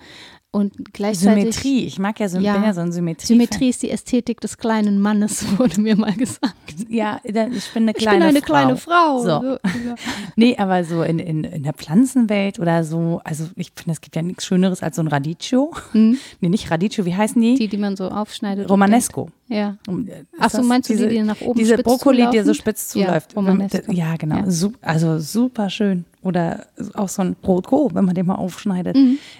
Und 0.54 0.93
gleichzeitig. 0.93 1.54
Symmetrie. 1.56 1.86
Ich 1.86 1.97
mag 1.97 2.20
ja, 2.20 2.28
Sym 2.28 2.41
Ja. 2.41 2.54
bin 2.54 2.64
ja 2.64 2.74
so 2.74 2.82
ein 2.82 2.91
Symmetrie. 2.91 3.26
Symmetrie 3.26 3.70
ist 3.70 3.84
die 3.84 3.89
Ästhetik 3.89 4.41
des 4.41 4.58
kleinen 4.58 4.99
Mannes, 4.99 5.45
wurde 5.58 5.80
mir 5.80 5.95
mal 5.95 6.14
gesagt. 6.14 6.56
Ja, 6.89 7.22
ich 7.24 7.34
bin 7.34 7.84
eine 7.84 7.91
Ich 7.91 7.97
kleine 7.97 8.20
bin 8.20 8.28
eine 8.28 8.39
Frau. 8.41 8.45
kleine 8.47 8.76
Frau. 8.78 9.20
So. 9.20 9.26
So, 9.26 9.43
ja. 9.54 9.95
Nee, 10.36 10.58
aber 10.58 10.84
so 10.84 11.04
in, 11.04 11.20
in, 11.20 11.45
in 11.45 11.64
der 11.64 11.72
Pflanzenwelt 11.74 12.60
oder 12.60 12.84
so, 12.84 13.22
also 13.24 13.45
ich 13.56 13.72
finde, 13.76 13.91
es 13.93 14.02
gibt 14.02 14.16
ja 14.18 14.22
nichts 14.24 14.45
Schöneres 14.45 14.84
als 14.84 14.97
so 14.97 15.02
ein 15.04 15.08
Radicchio. 15.08 15.72
Nee, 15.93 16.49
nicht 16.49 16.70
Radicchio, 16.70 17.06
wie 17.06 17.16
heißen 17.16 17.41
die? 17.41 17.52
Hm? 17.52 17.56
Die, 17.58 17.68
die 17.70 17.78
man 17.78 17.95
so 17.95 18.10
aufschneidet. 18.10 18.70
Romanesco. 18.70 19.30
Ja. 19.47 19.78
Äh, 19.88 20.24
Ach 20.39 20.49
so, 20.49 20.64
meinst 20.64 20.89
du 20.89 20.93
die, 20.93 20.97
diese, 20.97 21.10
die 21.10 21.22
nach 21.22 21.39
oben 21.41 21.58
Diese 21.60 21.74
spitz 21.74 21.84
Brokkoli, 21.86 22.28
die 22.32 22.41
so 22.41 22.54
spitz 22.54 22.93
Ja, 22.93 23.06
zuläuft. 23.08 23.36
Romanesco. 23.36 23.91
Ja, 23.91 24.16
genau. 24.18 24.38
Ja. 24.38 24.49
Sup- 24.49 24.78
also 24.82 25.20
super 25.20 25.70
schön. 25.70 26.06
oder 26.24 26.68
auch 26.93 27.10
so 27.10 27.22
ein 27.22 27.36
Brotko, 27.41 27.89
wenn 27.93 28.06
man 28.06 28.16
den 28.16 28.26
mal 28.26 28.36
aufschneidet. 28.36 28.97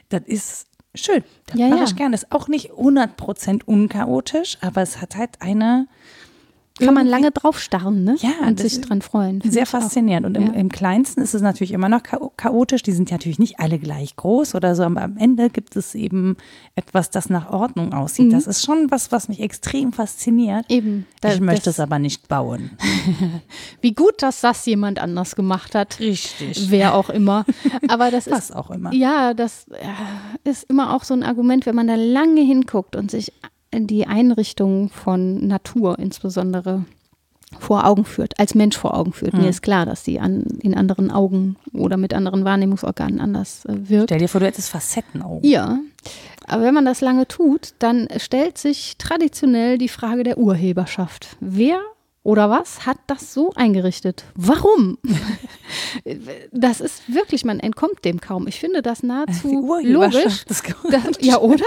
Das 0.10 0.22
ist 0.26 0.68
schön. 0.96 1.24
Das 1.48 1.58
Ja, 1.60 1.68
mache 1.68 1.80
ja. 1.80 1.86
ich 1.86 1.96
gerne. 1.96 2.16
Ist 2.16 2.32
auch 2.32 2.48
nicht 2.48 2.72
100% 2.72 3.64
unchaotisch, 3.66 4.58
aber 4.62 4.82
es 4.82 5.02
hat 5.02 5.16
halt 5.16 5.42
eine 5.42 5.88
Kann 6.86 6.94
man 6.94 7.08
lange 7.08 7.32
drauf 7.32 7.60
starren, 7.60 8.04
ne? 8.04 8.16
Ja, 8.20 8.48
und 8.48 8.60
sich 8.60 8.74
ist 8.74 8.90
dran 8.90 9.02
freuen. 9.02 9.42
Sehr 9.46 9.64
auch. 9.64 9.68
faszinierend. 9.68 10.26
Und 10.26 10.36
im, 10.36 10.48
Ja. 10.48 10.54
im 10.54 10.70
Kleinsten 10.70 11.22
ist 11.22 11.34
es 11.34 11.42
natürlich 11.42 11.72
immer 11.72 11.90
noch 11.90 12.02
chao- 12.04 12.32
chaotisch. 12.38 12.84
Die 12.84 12.92
sind 12.92 13.10
ja 13.10 13.18
natürlich 13.18 13.40
nicht 13.40 13.60
alle 13.60 13.80
gleich 13.80 14.16
groß 14.16 14.56
oder 14.56 14.76
so, 14.76 14.84
aber 14.84 15.02
am 15.02 15.18
Ende 15.18 15.50
gibt 15.50 15.76
es 15.76 15.96
eben 15.96 16.36
etwas, 16.76 17.10
das 17.10 17.30
nach 17.30 17.50
Ordnung 17.52 17.94
aussieht. 17.94 18.28
Mhm. 18.28 18.32
Das 18.32 18.48
ist 18.48 18.64
schon 18.66 18.90
was, 18.92 19.12
was 19.12 19.28
mich 19.30 19.40
extrem 19.40 19.94
fasziniert. 19.94 20.66
Eben. 20.70 21.06
Da- 21.22 21.34
ich 21.34 21.40
möchte 21.40 21.70
es 21.70 21.80
aber 21.80 22.00
nicht 22.00 22.28
bauen. 22.28 22.72
Wie 23.82 23.94
gut, 23.94 24.22
dass 24.22 24.42
das 24.42 24.66
jemand 24.66 25.00
anders 25.00 25.36
gemacht 25.36 25.76
hat. 25.76 26.00
Richtig. 26.00 26.70
Wer 26.70 26.96
auch 26.96 27.10
immer. 27.10 27.46
Aber 27.88 28.12
das 28.12 28.28
ist 28.28 28.34
Was 28.34 28.52
auch 28.52 28.72
immer. 28.72 28.94
Ja, 28.94 29.34
das 29.34 29.66
äh, 29.70 30.50
ist 30.50 30.64
immer 30.70 30.96
auch 30.96 31.04
so 31.04 31.14
ein 31.14 31.24
Argument, 31.24 31.66
wenn 31.66 31.76
man 31.76 31.88
da 31.88 31.96
lange 31.96 32.42
hinguckt 32.42 32.96
und 32.96 33.12
sich 33.12 33.32
die 33.74 34.08
Einrichtung 34.08 34.90
von 34.90 35.48
Natur 35.48 36.00
insbesondere 36.00 36.86
vor 37.60 37.86
Augen 37.86 38.06
führt, 38.06 38.40
als 38.40 38.56
Mensch 38.56 38.78
vor 38.78 38.96
Augen 38.96 39.14
führt. 39.14 39.34
Hm. 39.34 39.42
Mir 39.42 39.50
ist 39.50 39.62
klar, 39.62 39.86
dass 39.86 40.04
die 40.04 40.20
an, 40.20 40.44
in 40.62 40.74
anderen 40.74 41.12
Augen 41.12 41.58
oder 41.74 41.98
mit 41.98 42.14
anderen 42.14 42.46
Wahrnehmungsorganen 42.46 43.20
anders 43.20 43.66
äh, 43.66 43.90
wirkt. 43.90 44.10
Stell 44.10 44.20
dir 44.20 44.30
vor, 44.30 44.40
du 44.40 44.48
hättest 44.48 44.70
Facettenaugen. 44.70 45.50
Ja, 45.50 45.80
aber 46.48 46.64
wenn 46.64 46.74
man 46.74 46.86
das 46.86 47.02
lange 47.02 47.28
tut, 47.28 47.74
dann 47.80 48.08
stellt 48.18 48.58
sich 48.58 48.98
traditionell 48.98 49.78
die 49.78 49.90
Frage 49.90 50.24
der 50.24 50.38
Urheberschaft. 50.38 51.36
Wer 51.40 51.80
oder 52.24 52.50
was 52.50 52.86
hat 52.86 52.98
das 53.08 53.34
so 53.34 53.52
eingerichtet? 53.56 54.26
Warum? 54.36 54.98
Das 56.52 56.80
ist 56.80 57.14
wirklich, 57.14 57.44
man 57.44 57.60
entkommt 57.60 58.06
dem 58.06 58.22
kaum. 58.22 58.48
Ich 58.48 58.60
finde 58.60 58.82
das 58.82 59.04
nahezu 59.04 59.68
logisch. 59.84 60.46
Das, 60.46 60.64
ja, 61.20 61.38
oder? 61.40 61.66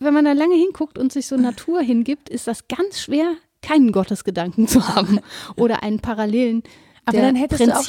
Wenn 0.00 0.14
man 0.14 0.24
da 0.24 0.32
lange 0.32 0.54
hinguckt 0.56 0.98
und 0.98 1.12
sich 1.12 1.26
so 1.26 1.36
Natur 1.36 1.80
hingibt, 1.80 2.28
ist 2.28 2.46
das 2.46 2.68
ganz 2.68 3.00
schwer, 3.00 3.34
keinen 3.62 3.92
Gottesgedanken 3.92 4.66
zu 4.68 4.88
haben 4.88 5.20
oder 5.56 5.82
einen 5.82 6.00
parallelen 6.00 6.62
Aber 7.04 7.18
der 7.18 7.26
dann 7.26 7.36
hättest 7.36 7.66
du 7.66 7.76
auch-. 7.76 7.86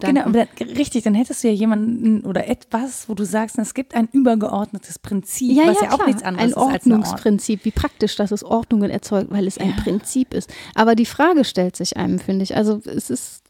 Genau, 0.00 0.22
aber 0.22 0.46
dann, 0.46 0.68
richtig, 0.68 1.04
dann 1.04 1.14
hättest 1.14 1.44
du 1.44 1.48
ja 1.48 1.54
jemanden 1.54 2.24
oder 2.24 2.48
etwas, 2.48 3.08
wo 3.08 3.14
du 3.14 3.24
sagst, 3.24 3.58
es 3.58 3.74
gibt 3.74 3.94
ein 3.94 4.08
übergeordnetes 4.12 4.98
Prinzip, 4.98 5.56
was 5.58 5.80
ja, 5.80 5.90
auch 5.90 5.96
klar. 5.96 6.06
nichts 6.06 6.22
anderes 6.22 6.44
ein 6.44 6.50
ist 6.50 6.56
Ordnung. 6.56 6.98
Ordnungsprinzip. 6.98 7.64
Wie 7.64 7.70
praktisch, 7.70 8.16
dass 8.16 8.30
es 8.30 8.44
Ordnungen 8.44 8.90
erzeugt, 8.90 9.30
weil 9.30 9.46
es 9.46 9.58
ein 9.58 9.76
Prinzip 9.76 10.34
ist. 10.34 10.52
Aber 10.74 10.94
die 10.94 11.06
Frage 11.06 11.44
stellt 11.44 11.76
sich 11.76 11.96
einem, 11.96 12.18
finde 12.18 12.44
ich. 12.44 12.56
Also 12.56 12.80
es 12.84 13.10
ist 13.10 13.42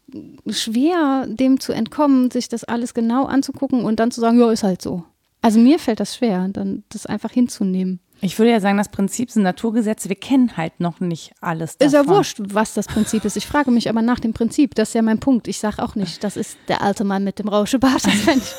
schwer, 0.49 1.25
dem 1.27 1.59
zu 1.59 1.73
entkommen, 1.73 2.29
sich 2.29 2.49
das 2.49 2.63
alles 2.63 2.93
genau 2.93 3.25
anzugucken 3.25 3.85
und 3.85 3.99
dann 3.99 4.11
zu 4.11 4.21
sagen, 4.21 4.39
ja, 4.39 4.51
ist 4.51 4.63
halt 4.63 4.81
so. 4.81 5.03
Also 5.43 5.59
mir 5.59 5.77
fällt 5.77 5.99
das 5.99 6.15
schwer, 6.15 6.47
dann 6.47 6.83
das 6.87 7.05
einfach 7.05 7.31
hinzunehmen. 7.31 7.99
Ich 8.21 8.39
würde 8.39 8.51
ja 8.51 8.61
sagen, 8.61 8.77
das 8.77 8.87
Prinzip 8.87 9.29
sind 9.29 9.43
Naturgesetze. 9.43 10.07
Wir 10.07 10.15
kennen 10.15 10.55
halt 10.55 10.79
noch 10.79 11.01
nicht 11.01 11.33
alles 11.41 11.77
davon. 11.77 11.87
Ist 11.87 11.93
ja 11.93 12.07
wurscht, 12.07 12.37
was 12.41 12.73
das 12.73 12.87
Prinzip 12.87 13.25
ist. 13.25 13.35
Ich 13.35 13.45
frage 13.45 13.69
mich 13.69 13.89
aber 13.89 14.01
nach 14.01 14.21
dem 14.21 14.31
Prinzip. 14.31 14.73
Das 14.75 14.89
ist 14.89 14.93
ja 14.95 15.01
mein 15.01 15.19
Punkt. 15.19 15.49
Ich 15.49 15.59
sage 15.59 15.83
auch 15.83 15.95
nicht, 15.95 16.23
das 16.23 16.37
ist 16.37 16.57
der 16.69 16.81
alte 16.81 17.03
Mann 17.03 17.25
mit 17.25 17.39
dem 17.39 17.49
Rauschebart. 17.49 18.05
Das 18.05 18.13
fände 18.13 18.45
ich 18.45 18.53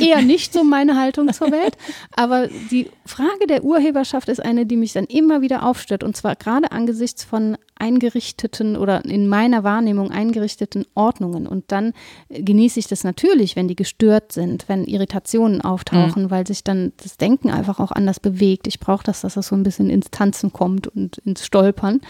eher 0.00 0.22
nicht 0.22 0.52
so 0.52 0.64
meine 0.64 0.98
Haltung 0.98 1.32
zur 1.32 1.50
Welt. 1.50 1.76
Aber 2.14 2.48
die 2.70 2.90
Frage 3.06 3.46
der 3.48 3.64
Urheberschaft 3.64 4.28
ist 4.28 4.44
eine, 4.44 4.66
die 4.66 4.76
mich 4.76 4.92
dann 4.92 5.04
immer 5.04 5.40
wieder 5.40 5.64
aufstört. 5.64 6.04
Und 6.04 6.16
zwar 6.16 6.36
gerade 6.36 6.72
angesichts 6.72 7.24
von 7.24 7.56
eingerichteten 7.82 8.76
oder 8.76 9.04
in 9.04 9.26
meiner 9.26 9.64
Wahrnehmung 9.64 10.12
eingerichteten 10.12 10.84
Ordnungen. 10.94 11.48
Und 11.48 11.64
dann 11.72 11.92
genieße 12.28 12.78
ich 12.78 12.86
das 12.86 13.02
natürlich, 13.02 13.56
wenn 13.56 13.66
die 13.66 13.74
gestört 13.74 14.30
sind, 14.30 14.68
wenn 14.68 14.84
Irritationen 14.84 15.60
auftauchen, 15.60 16.30
weil 16.30 16.46
sich 16.46 16.62
dann 16.62 16.92
das 17.02 17.16
Denken 17.16 17.50
einfach 17.50 17.80
auch 17.80 17.90
anders 17.90 18.20
bewegt. 18.20 18.68
Ich 18.68 18.78
brauche 18.78 19.02
das, 19.02 19.22
dass 19.22 19.34
das 19.34 19.48
so 19.48 19.56
ein 19.56 19.64
bisschen 19.64 19.90
ins 19.90 20.12
Tanzen 20.12 20.52
kommt 20.52 20.86
und 20.86 21.18
ins 21.18 21.44
Stolpern. 21.44 22.00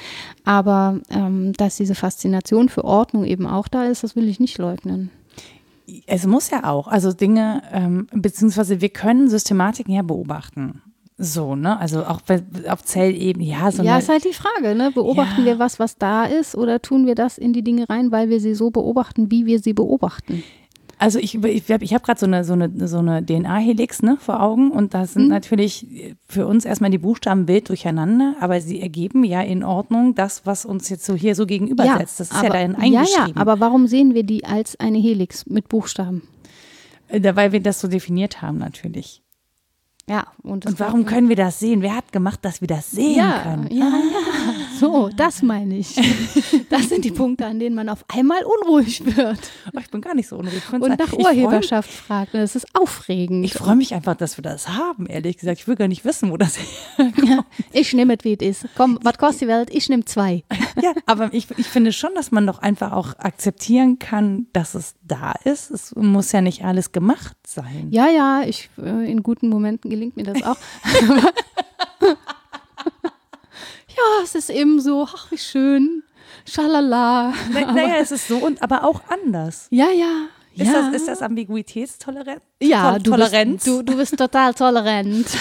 Aber 0.45 1.01
ähm, 1.09 1.55
dass 1.55 1.77
diese 1.77 1.95
Faszination 1.95 2.69
für 2.69 2.85
Ordnung 2.85 3.25
eben 3.25 3.47
auch 3.47 3.69
da 3.69 3.85
ist, 3.85 4.05
das 4.05 4.15
will 4.15 4.29
ich 4.29 4.41
nicht 4.41 4.59
leugnen. 4.59 5.11
Es 6.07 6.27
muss 6.27 6.51
ja 6.51 6.65
auch, 6.65 6.89
also 6.89 7.13
Dinge, 7.13 7.63
ähm, 7.73 8.07
beziehungsweise 8.13 8.81
wir 8.81 8.89
können 8.91 9.29
Systematiken 9.29 9.93
ja 9.95 10.03
beobachten. 10.03 10.83
So, 11.19 11.55
ne? 11.55 11.79
Also 11.79 12.05
auch 12.05 12.21
auf 12.69 12.83
Zellebene, 12.85 13.45
ja, 13.45 13.71
so 13.71 13.83
ja, 13.83 13.99
ist 13.99 14.09
halt 14.09 14.25
die 14.25 14.33
Frage, 14.33 14.75
ne? 14.75 14.91
Beobachten 14.93 15.41
Ja. 15.43 15.47
wir 15.47 15.59
was, 15.59 15.79
was 15.79 15.97
da 15.97 16.25
ist, 16.25 16.57
oder 16.57 16.81
tun 16.83 17.07
wir 17.07 17.15
das 17.15 17.39
in 17.39 17.53
die 17.53 17.63
Dinge 17.63 17.89
rein, 17.89 18.11
weil 18.11 18.29
wir 18.29 18.41
sie 18.41 18.55
so 18.55 18.71
beobachten, 18.71 19.31
wie 19.31 19.47
wir 19.47 19.61
sie 19.61 19.73
beobachten? 19.73 20.43
Also 21.03 21.19
ich, 21.19 21.35
ich, 21.35 21.71
hab- 21.71 21.83
ich 21.83 21.93
habe 21.95 22.05
gerade 22.05 22.21
so 22.21 22.27
eine, 22.27 22.45
so 22.45 22.53
eine, 22.53 22.89
so 22.89 22.99
eine 22.99 23.25
DNA-Helix 23.27 24.03
ne, 24.03 24.17
vor 24.21 24.41
Augen 24.41 24.71
und 24.71 24.95
da 24.95 25.01
Mhm. 25.01 25.07
sind 25.07 25.29
natürlich 25.29 26.15
für 26.29 26.47
uns 26.47 26.65
erstmal 26.65 26.91
die 26.91 26.99
Buchstaben 26.99 27.49
wild 27.49 27.69
durcheinander, 27.69 28.37
aber 28.41 28.61
sie 28.61 28.81
ergeben 28.81 29.25
ja 29.25 29.41
in 29.43 29.65
Ordnung 29.65 30.15
das, 30.15 30.47
was 30.47 30.65
uns 30.65 30.89
jetzt 30.89 31.05
so 31.05 31.15
hier 31.15 31.35
so 31.35 31.45
gegenübersetzt. 31.47 32.21
das 32.21 32.31
ist 32.31 32.33
ja 32.35 32.39
aber, 32.41 32.49
darin 32.51 32.73
ja, 32.73 32.79
eingeschrieben. 33.01 33.33
ja, 33.35 33.41
aber 33.41 33.59
warum 33.61 33.87
sehen 33.89 34.15
wir 34.15 34.23
die 34.23 34.45
als 34.45 34.79
eine 34.79 34.99
Helix 34.99 35.45
mit 35.47 35.69
Buchstaben? 35.69 36.23
Äh, 37.09 37.21
da- 37.21 37.35
weil 37.37 37.53
wir 37.53 37.61
das 37.61 37.81
so 37.81 37.89
definiert 37.89 38.41
haben 38.41 38.59
natürlich. 38.59 39.19
Ja, 40.09 40.27
und, 40.43 40.65
das 40.65 40.73
Und 40.73 40.81
warum 40.81 41.05
können 41.07 41.29
wir 41.29 41.37
das 41.37 41.61
sehen? 41.61 41.81
Wer 41.81 41.95
hat 41.97 42.11
gemacht, 42.11 42.41
dass 42.43 42.61
wir 42.61 42.67
das 42.69 42.91
sehen 42.91 43.17
ja, 43.19 43.39
können? 43.45 43.69
ja, 43.71 43.85
ja, 43.87 43.91
so, 44.83 45.11
das 45.17 45.43
meine 45.43 45.77
ich. 45.79 45.97
Das 46.69 46.89
sind 46.89 47.05
die 47.05 47.11
Punkte, 47.11 47.45
an 47.45 47.59
denen 47.59 47.75
man 47.77 47.89
auf 47.91 48.03
einmal 48.09 48.39
unruhig 48.45 49.05
wird 49.05 49.39
Oh, 49.75 49.79
ich 49.79 49.91
bin 49.91 50.01
gar 50.01 50.15
nicht 50.15 50.27
so 50.29 50.37
unruhig. 50.39 50.63
Und 50.73 50.83
ein- 50.85 50.97
nach 50.99 51.13
ich 51.13 51.23
freu- 51.23 51.29
Urheberschaft 51.31 51.91
fragt. 51.91 52.33
Das 52.35 52.57
ist 52.57 52.67
aufregend. 52.75 53.45
Ich 53.45 53.53
freue 53.53 53.77
mich 53.77 53.93
einfach, 53.93 54.15
dass 54.17 54.39
wir 54.39 54.43
das 54.43 54.69
haben, 54.69 55.05
ehrlich 55.07 55.37
gesagt. 55.37 55.59
Ich 55.61 55.69
will 55.69 55.77
gar 55.77 55.89
nicht 55.89 56.05
wissen, 56.07 56.31
wo 56.31 56.37
das 56.39 56.57
Ja, 57.25 57.45
ich 57.73 57.93
nehme 57.93 58.15
es, 58.19 58.25
wie 58.25 58.35
es 58.41 58.63
ist. 58.63 58.67
Komm, 58.75 58.99
was 59.03 59.19
kostet 59.19 59.43
die 59.43 59.49
Welt? 59.49 59.69
Ich 59.71 59.89
nehme 59.91 60.05
zwei. 60.07 60.45
Ja, 60.81 60.93
aber 61.07 61.33
ich, 61.35 61.47
ich 61.59 61.67
finde 61.67 61.93
schon, 61.93 62.15
dass 62.15 62.31
man 62.33 62.47
doch 62.47 62.59
einfach 62.61 62.93
auch 62.93 63.19
akzeptieren 63.19 63.99
kann, 63.99 64.47
dass 64.55 64.75
es 64.75 64.95
da 65.07 65.33
ist. 65.45 65.71
Es 65.71 65.95
muss 65.95 66.33
ja 66.33 66.41
nicht 66.41 66.65
alles 66.65 66.93
gemacht 66.93 67.37
sein. 67.47 67.89
Ja, 67.91 68.09
ja, 68.09 68.43
ich, 68.47 68.71
äh, 68.83 69.11
in 69.11 69.23
guten 69.23 69.49
Momenten 69.51 69.91
gelingt 69.91 70.17
mir 70.17 70.25
das 70.25 70.43
auch. 70.43 70.57
ja, 73.97 74.23
es 74.25 74.35
ist 74.35 74.51
eben 74.51 74.81
so, 74.81 75.07
ach, 75.09 75.31
wie 75.31 75.39
schön. 75.39 76.03
Schalala. 76.47 77.33
Na, 77.53 77.73
naja, 77.73 77.97
es 78.01 78.11
ist 78.11 78.27
so 78.29 78.37
und 78.39 78.63
aber 78.63 78.85
auch 78.85 79.01
anders. 79.09 79.67
Ja, 79.71 79.91
ja. 79.91 80.27
Ist, 80.55 80.67
ja. 80.67 80.73
das, 80.91 80.95
ist 80.95 81.09
das 81.09 81.23
Ambiguitätstoleranz? 81.23 82.43
Ja, 82.61 82.93
Tol- 82.93 83.03
du 83.03 83.11
Toleranz? 83.13 83.65
bist, 83.65 83.67
du, 83.67 83.83
du 83.83 83.97
bist 83.97 84.17
total 84.19 84.55
tolerant. 84.55 85.27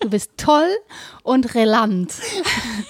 Du 0.00 0.08
bist 0.10 0.30
toll 0.36 0.68
und 1.24 1.56
relant. 1.56 2.14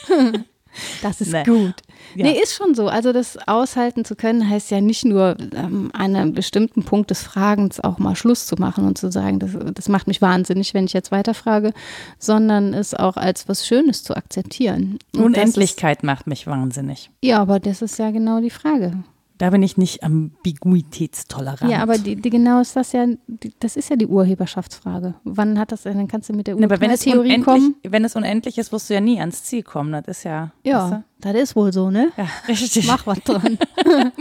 Das 1.02 1.20
ist 1.20 1.32
Nee. 1.32 1.44
gut. 1.44 1.74
Ja. 2.14 2.26
Nee, 2.26 2.40
ist 2.42 2.54
schon 2.54 2.74
so. 2.74 2.88
Also 2.88 3.12
das 3.12 3.38
aushalten 3.46 4.04
zu 4.04 4.16
können, 4.16 4.48
heißt 4.48 4.70
ja 4.70 4.80
nicht 4.80 5.04
nur 5.04 5.36
ähm, 5.54 5.90
an 5.92 6.16
einem 6.16 6.32
bestimmten 6.32 6.82
Punkt 6.84 7.10
des 7.10 7.22
Fragens 7.22 7.80
auch 7.80 7.98
mal 7.98 8.16
Schluss 8.16 8.46
zu 8.46 8.56
machen 8.56 8.86
und 8.86 8.98
zu 8.98 9.10
sagen, 9.10 9.38
das, 9.38 9.50
das 9.74 9.88
macht 9.88 10.06
mich 10.06 10.22
wahnsinnig, 10.22 10.74
wenn 10.74 10.84
ich 10.84 10.92
jetzt 10.92 11.10
weiterfrage, 11.10 11.72
sondern 12.18 12.74
es 12.74 12.94
auch 12.94 13.16
als 13.16 13.48
was 13.48 13.66
Schönes 13.66 14.02
zu 14.02 14.16
akzeptieren. 14.16 14.98
Und 15.14 15.22
Unendlichkeit 15.22 16.02
macht 16.02 16.26
mich 16.26 16.46
wahnsinnig. 16.46 17.10
Ist, 17.20 17.28
ja, 17.28 17.40
aber 17.40 17.60
das 17.60 17.82
ist 17.82 17.98
ja 17.98 18.10
genau 18.10 18.40
die 18.40 18.50
Frage. 18.50 18.92
Da 19.38 19.50
bin 19.50 19.62
ich 19.62 19.76
nicht 19.76 20.02
ambiguitätstolerant. 20.02 21.70
Ja, 21.70 21.78
aber 21.78 21.96
die, 21.96 22.16
die 22.16 22.30
genau 22.30 22.60
ist 22.60 22.74
das 22.74 22.92
ja, 22.92 23.06
die, 23.28 23.52
das 23.60 23.76
ist 23.76 23.88
ja 23.88 23.96
die 23.96 24.06
Urheberschaftsfrage. 24.06 25.14
Wann 25.22 25.58
hat 25.58 25.70
das, 25.70 25.84
dann 25.84 26.08
kannst 26.08 26.28
du 26.28 26.32
mit 26.32 26.48
der 26.48 26.56
unendlich, 26.56 27.44
kommen. 27.44 27.76
wenn 27.84 28.04
es 28.04 28.16
unendlich 28.16 28.58
ist, 28.58 28.72
wirst 28.72 28.90
du 28.90 28.94
ja 28.94 29.00
nie 29.00 29.20
ans 29.20 29.44
Ziel 29.44 29.62
kommen. 29.62 29.92
Das 29.92 30.18
ist 30.18 30.24
ja. 30.24 30.50
Ja, 30.64 30.90
Weißt 30.90 31.02
das 31.20 31.34
ist 31.34 31.56
wohl 31.56 31.72
so, 31.72 31.90
ne? 31.90 32.12
ja 32.16 32.26
richtig. 32.48 32.86
Mach 32.86 33.06
was 33.06 33.18
dran. 33.20 33.58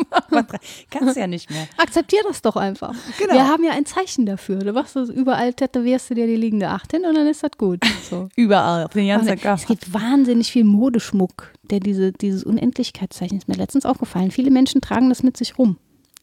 Kannst 0.90 1.16
du 1.16 1.20
ja 1.20 1.28
nicht 1.28 1.50
mehr. 1.50 1.68
Akzeptier 1.78 2.22
das 2.28 2.42
doch 2.42 2.56
einfach. 2.56 2.94
Genau. 3.18 3.34
Wir 3.34 3.48
haben 3.48 3.64
ja 3.64 3.72
ein 3.72 3.86
Zeichen 3.86 4.26
dafür. 4.26 4.60
Du 4.60 4.74
machst 4.74 4.96
das 4.96 5.10
überall, 5.10 5.54
tätowierst 5.54 6.10
du 6.10 6.16
dir 6.16 6.28
die 6.28 6.36
liegende 6.36 6.70
Acht 6.70 6.92
hin 6.92 7.06
und 7.06 7.16
dann 7.16 7.28
ist 7.28 7.44
das 7.44 7.52
gut. 7.58 7.80
So. 8.10 8.30
Überall, 8.36 8.86
auf 8.86 8.94
den 8.94 9.08
ganzen 9.08 9.34
Es 9.34 9.42
Körper. 9.42 9.66
gibt 9.68 9.94
wahnsinnig 9.94 10.52
viel 10.52 10.64
Modeschmuck, 10.64 11.52
der 11.70 11.80
diese, 11.80 12.12
dieses 12.12 12.44
Unendlichkeitszeichen 12.44 13.38
ist 13.38 13.48
mir 13.48 13.56
letztens 13.56 13.86
aufgefallen. 13.86 14.32
Viele 14.32 14.52
Menschen 14.52 14.82
tragen 14.82 15.10
das 15.10 15.24
mit 15.24 15.38
sich 15.38 15.58
rum. 15.58 15.78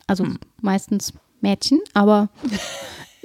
Also 0.06 0.24
Hm. 0.24 0.38
meistens 0.60 1.12
Mädchen, 1.40 1.80
aber 1.92 2.28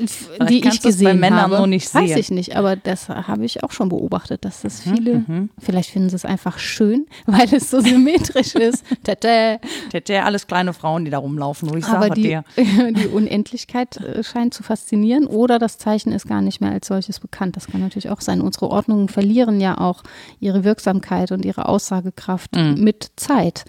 Vielleicht 0.07 0.49
die 0.51 0.59
ich 0.59 0.65
es 0.65 0.79
bei 0.81 0.89
gesehen 0.89 1.19
Männern 1.19 1.41
habe. 1.41 1.57
nur 1.57 1.67
nicht 1.67 1.93
Weiß 1.93 2.09
sehen. 2.09 2.17
ich 2.17 2.31
nicht, 2.31 2.55
aber 2.55 2.75
das 2.75 3.09
habe 3.09 3.43
ich 3.45 3.63
auch 3.63 3.71
schon 3.71 3.89
beobachtet, 3.89 4.45
dass 4.45 4.61
das 4.61 4.85
Mhm, 4.85 4.95
viele, 4.95 5.49
vielleicht 5.59 5.89
finden 5.91 6.09
sie 6.09 6.15
es 6.15 6.25
einfach 6.25 6.57
schön, 6.59 7.05
weil 7.25 7.53
es 7.53 7.69
so 7.69 7.79
symmetrisch 7.81 8.55
ist. 8.55 8.83
Tete. 9.03 9.59
Ja 10.07 10.23
alles 10.23 10.47
kleine 10.47 10.73
Frauen, 10.73 11.05
die 11.05 11.11
da 11.11 11.17
rumlaufen, 11.17 11.69
wo 11.69 11.75
ich 11.75 11.85
Aber 11.85 12.07
sage 12.07 12.13
die, 12.15 12.21
dir. 12.23 12.43
die 12.57 13.07
Unendlichkeit 13.07 13.97
äh, 13.97 14.23
scheint 14.23 14.53
zu 14.53 14.63
faszinieren 14.63 15.27
oder 15.27 15.59
das 15.59 15.77
Zeichen 15.77 16.11
ist 16.11 16.27
gar 16.27 16.41
nicht 16.41 16.61
mehr 16.61 16.71
als 16.71 16.87
solches 16.87 17.19
bekannt. 17.19 17.55
Das 17.55 17.67
kann 17.67 17.81
natürlich 17.81 18.09
auch 18.09 18.21
sein. 18.21 18.41
Unsere 18.41 18.69
Ordnungen 18.69 19.09
verlieren 19.09 19.59
ja 19.61 19.77
auch 19.77 20.03
ihre 20.39 20.63
Wirksamkeit 20.63 21.31
und 21.31 21.45
ihre 21.45 21.67
Aussagekraft 21.67 22.55
Mhm. 22.55 22.75
mit 22.83 23.11
Zeit. 23.15 23.65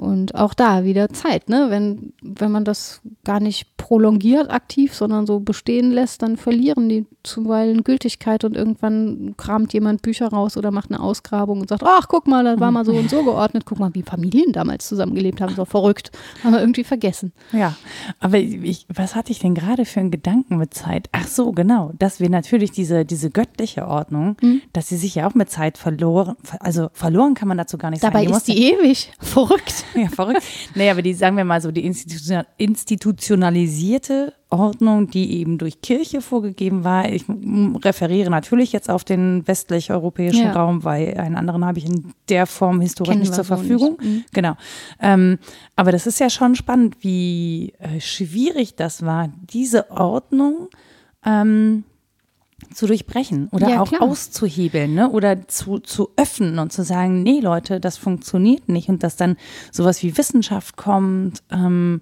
Und 0.00 0.34
auch 0.34 0.54
da 0.54 0.84
wieder 0.84 1.10
Zeit, 1.10 1.50
ne? 1.50 1.66
Wenn, 1.68 2.14
wenn 2.22 2.50
man 2.50 2.64
das 2.64 3.02
gar 3.22 3.38
nicht 3.38 3.76
prolongiert 3.76 4.50
aktiv, 4.50 4.94
sondern 4.94 5.26
so 5.26 5.40
bestehen 5.40 5.90
lässt, 5.90 6.22
dann 6.22 6.38
verlieren 6.38 6.88
die 6.88 7.04
zuweilen 7.22 7.84
Gültigkeit 7.84 8.44
und 8.44 8.56
irgendwann 8.56 9.34
kramt 9.36 9.74
jemand 9.74 10.00
Bücher 10.00 10.28
raus 10.28 10.56
oder 10.56 10.70
macht 10.70 10.90
eine 10.90 11.00
Ausgrabung 11.00 11.60
und 11.60 11.68
sagt, 11.68 11.82
ach, 11.84 12.08
guck 12.08 12.26
mal, 12.26 12.44
das 12.44 12.58
war 12.58 12.70
mal 12.70 12.86
so 12.86 12.92
und 12.92 13.10
so 13.10 13.24
geordnet, 13.24 13.64
guck 13.66 13.78
mal, 13.78 13.94
wie 13.94 14.02
Familien 14.02 14.54
damals 14.54 14.88
zusammengelebt 14.88 15.42
haben, 15.42 15.54
so 15.54 15.66
verrückt. 15.66 16.12
Haben 16.42 16.52
wir 16.52 16.60
irgendwie 16.60 16.84
vergessen. 16.84 17.32
Ja, 17.52 17.76
aber 18.20 18.38
ich, 18.38 18.86
was 18.88 19.14
hatte 19.14 19.32
ich 19.32 19.38
denn 19.38 19.54
gerade 19.54 19.84
für 19.84 20.00
einen 20.00 20.10
Gedanken 20.10 20.56
mit 20.56 20.72
Zeit? 20.72 21.10
Ach 21.12 21.26
so, 21.26 21.52
genau, 21.52 21.92
dass 21.98 22.20
wir 22.20 22.30
natürlich 22.30 22.70
diese, 22.70 23.04
diese 23.04 23.28
göttliche 23.28 23.86
Ordnung, 23.86 24.38
mhm. 24.40 24.62
dass 24.72 24.88
sie 24.88 24.96
sich 24.96 25.16
ja 25.16 25.28
auch 25.28 25.34
mit 25.34 25.50
Zeit 25.50 25.76
verloren, 25.76 26.36
also 26.60 26.88
verloren 26.94 27.34
kann 27.34 27.48
man 27.48 27.58
dazu 27.58 27.76
gar 27.76 27.90
nicht 27.90 28.02
Dabei 28.02 28.20
sagen. 28.20 28.28
Dabei 28.28 28.38
ist 28.38 28.48
die 28.48 28.72
ewig. 28.72 29.12
Verrückt. 29.18 29.84
ja, 30.00 30.08
verrückt. 30.08 30.42
Nee, 30.74 30.90
aber 30.90 31.02
die, 31.02 31.14
sagen 31.14 31.36
wir 31.36 31.44
mal 31.44 31.60
so, 31.60 31.70
die 31.70 31.84
institutionalisierte 31.84 34.34
Ordnung, 34.50 35.10
die 35.10 35.38
eben 35.38 35.58
durch 35.58 35.80
Kirche 35.80 36.20
vorgegeben 36.20 36.84
war. 36.84 37.08
Ich 37.08 37.24
referiere 37.28 38.30
natürlich 38.30 38.72
jetzt 38.72 38.90
auf 38.90 39.04
den 39.04 39.46
westlich-europäischen 39.46 40.46
ja. 40.46 40.52
Raum, 40.52 40.84
weil 40.84 41.16
einen 41.18 41.36
anderen 41.36 41.64
habe 41.64 41.78
ich 41.78 41.86
in 41.86 42.12
der 42.28 42.46
Form 42.46 42.80
historisch 42.80 43.16
nicht 43.16 43.34
zur 43.34 43.44
Verfügung. 43.44 43.96
Nicht. 44.00 44.10
Mhm. 44.10 44.24
Genau. 44.32 44.54
Ähm, 45.00 45.38
aber 45.76 45.92
das 45.92 46.06
ist 46.06 46.18
ja 46.18 46.30
schon 46.30 46.56
spannend, 46.56 46.96
wie 47.00 47.74
äh, 47.78 48.00
schwierig 48.00 48.74
das 48.74 49.04
war, 49.04 49.30
diese 49.52 49.90
Ordnung 49.90 50.68
ähm, 51.24 51.84
zu 52.74 52.86
durchbrechen 52.86 53.48
oder 53.52 53.68
ja, 53.68 53.80
auch 53.80 53.88
klar. 53.88 54.02
auszuhebeln 54.02 54.94
ne? 54.94 55.10
oder 55.10 55.48
zu, 55.48 55.78
zu 55.78 56.10
öffnen 56.16 56.58
und 56.58 56.72
zu 56.72 56.84
sagen, 56.84 57.22
nee 57.22 57.40
Leute, 57.40 57.80
das 57.80 57.96
funktioniert 57.96 58.68
nicht 58.68 58.88
und 58.88 59.02
dass 59.02 59.16
dann 59.16 59.36
sowas 59.72 60.02
wie 60.02 60.16
Wissenschaft 60.16 60.76
kommt 60.76 61.42
ähm, 61.50 62.00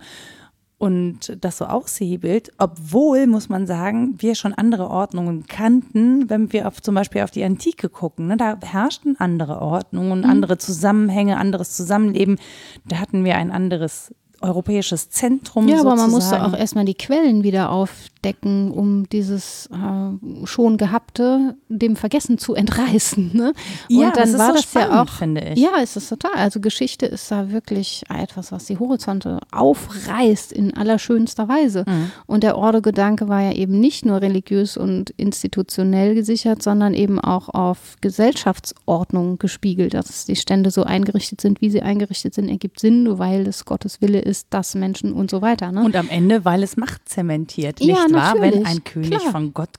und 0.79 1.37
das 1.41 1.59
so 1.59 1.65
aushebelt, 1.65 2.53
obwohl, 2.59 3.27
muss 3.27 3.49
man 3.49 3.67
sagen, 3.67 4.15
wir 4.19 4.37
schon 4.37 4.55
andere 4.55 4.89
Ordnungen 4.89 5.47
kannten, 5.49 6.31
wenn 6.31 6.53
wir 6.53 6.69
auf, 6.69 6.81
zum 6.81 6.95
Beispiel 6.95 7.23
auf 7.23 7.33
die 7.33 7.43
Antike 7.43 7.89
gucken. 7.89 8.29
Ne? 8.29 8.37
Da 8.37 8.57
herrschten 8.63 9.17
andere 9.19 9.61
Ordnungen, 9.61 10.21
mhm. 10.21 10.31
andere 10.31 10.57
Zusammenhänge, 10.57 11.37
anderes 11.37 11.73
Zusammenleben. 11.73 12.39
Da 12.87 12.99
hatten 12.99 13.25
wir 13.25 13.37
ein 13.37 13.51
anderes 13.51 14.15
europäisches 14.41 15.11
Zentrum. 15.11 15.67
Ja, 15.69 15.81
aber 15.81 15.97
man 15.97 16.11
musste 16.11 16.45
auch 16.45 16.57
erstmal 16.57 16.85
die 16.85 16.95
Quellen 16.95 17.43
wieder 17.43 17.71
aufdecken, 18.19 18.71
um 18.71 19.09
dieses 19.09 19.69
äh, 19.73 20.47
schon 20.47 20.77
Gehabte 20.77 21.57
dem 21.69 21.97
Vergessen 21.97 22.39
zu 22.39 22.55
entreißen. 22.55 23.31
Ne? 23.33 23.53
Und 23.89 23.97
ja, 23.97 24.11
dann 24.11 24.33
das 24.33 24.39
war 24.39 24.49
so 24.49 24.53
das 24.55 24.63
spannend, 24.65 24.93
ja 24.93 25.03
auch, 25.03 25.09
finde 25.09 25.41
ich. 25.53 25.59
Ja, 25.59 25.77
ist 25.83 25.97
es 25.97 26.09
total. 26.09 26.33
Also 26.35 26.61
Geschichte 26.61 27.07
ist 27.07 27.31
da 27.31 27.51
wirklich 27.51 28.03
etwas, 28.09 28.53
was 28.53 28.67
die 28.67 28.79
Horizonte 28.79 29.39
aufreißt 29.53 30.53
in 30.53 30.77
allerschönster 30.77 31.49
Weise. 31.49 31.85
Mhm. 31.87 32.11
Und 32.27 32.43
der 32.43 32.59
Ordo-Gedanke 32.59 33.29
war 33.29 33.43
ja 33.43 33.53
eben 33.53 33.79
nicht 33.79 34.05
nur 34.05 34.21
religiös 34.21 34.77
und 34.77 35.11
institutionell 35.11 36.15
gesichert, 36.15 36.63
sondern 36.63 36.95
eben 36.95 37.21
auch 37.21 37.49
auf 37.49 37.97
Gesellschaftsordnung 38.01 39.39
gespiegelt. 39.39 39.95
Dass 39.95 40.25
die 40.25 40.37
Stände 40.37 40.71
so 40.71 40.83
eingerichtet 40.83 41.41
sind, 41.41 41.61
wie 41.61 41.71
sie 41.71 41.83
eingerichtet 41.83 42.35
sind, 42.35 42.49
ergibt 42.49 42.81
Sinn, 42.81 43.19
weil 43.19 43.47
es 43.47 43.65
Gottes 43.65 44.01
Wille 44.01 44.21
ist, 44.21 44.49
dass 44.51 44.75
Menschen 44.75 45.13
und 45.13 45.31
so 45.31 45.43
weiter. 45.43 45.73
Ne? 45.73 45.85
Und 45.85 45.97
am 45.97 46.09
Ende, 46.09 46.45
weil 46.45 46.63
es 46.63 46.77
Macht 46.77 47.09
zementiert, 47.09 47.81
nicht 47.81 48.09
ja, 48.19 48.35
wahr? 48.35 48.41
Wenn 48.41 48.67
ein 48.67 48.85
König 48.85 49.19
klar. 49.19 49.33
von 49.33 49.55
Gott 49.55 49.71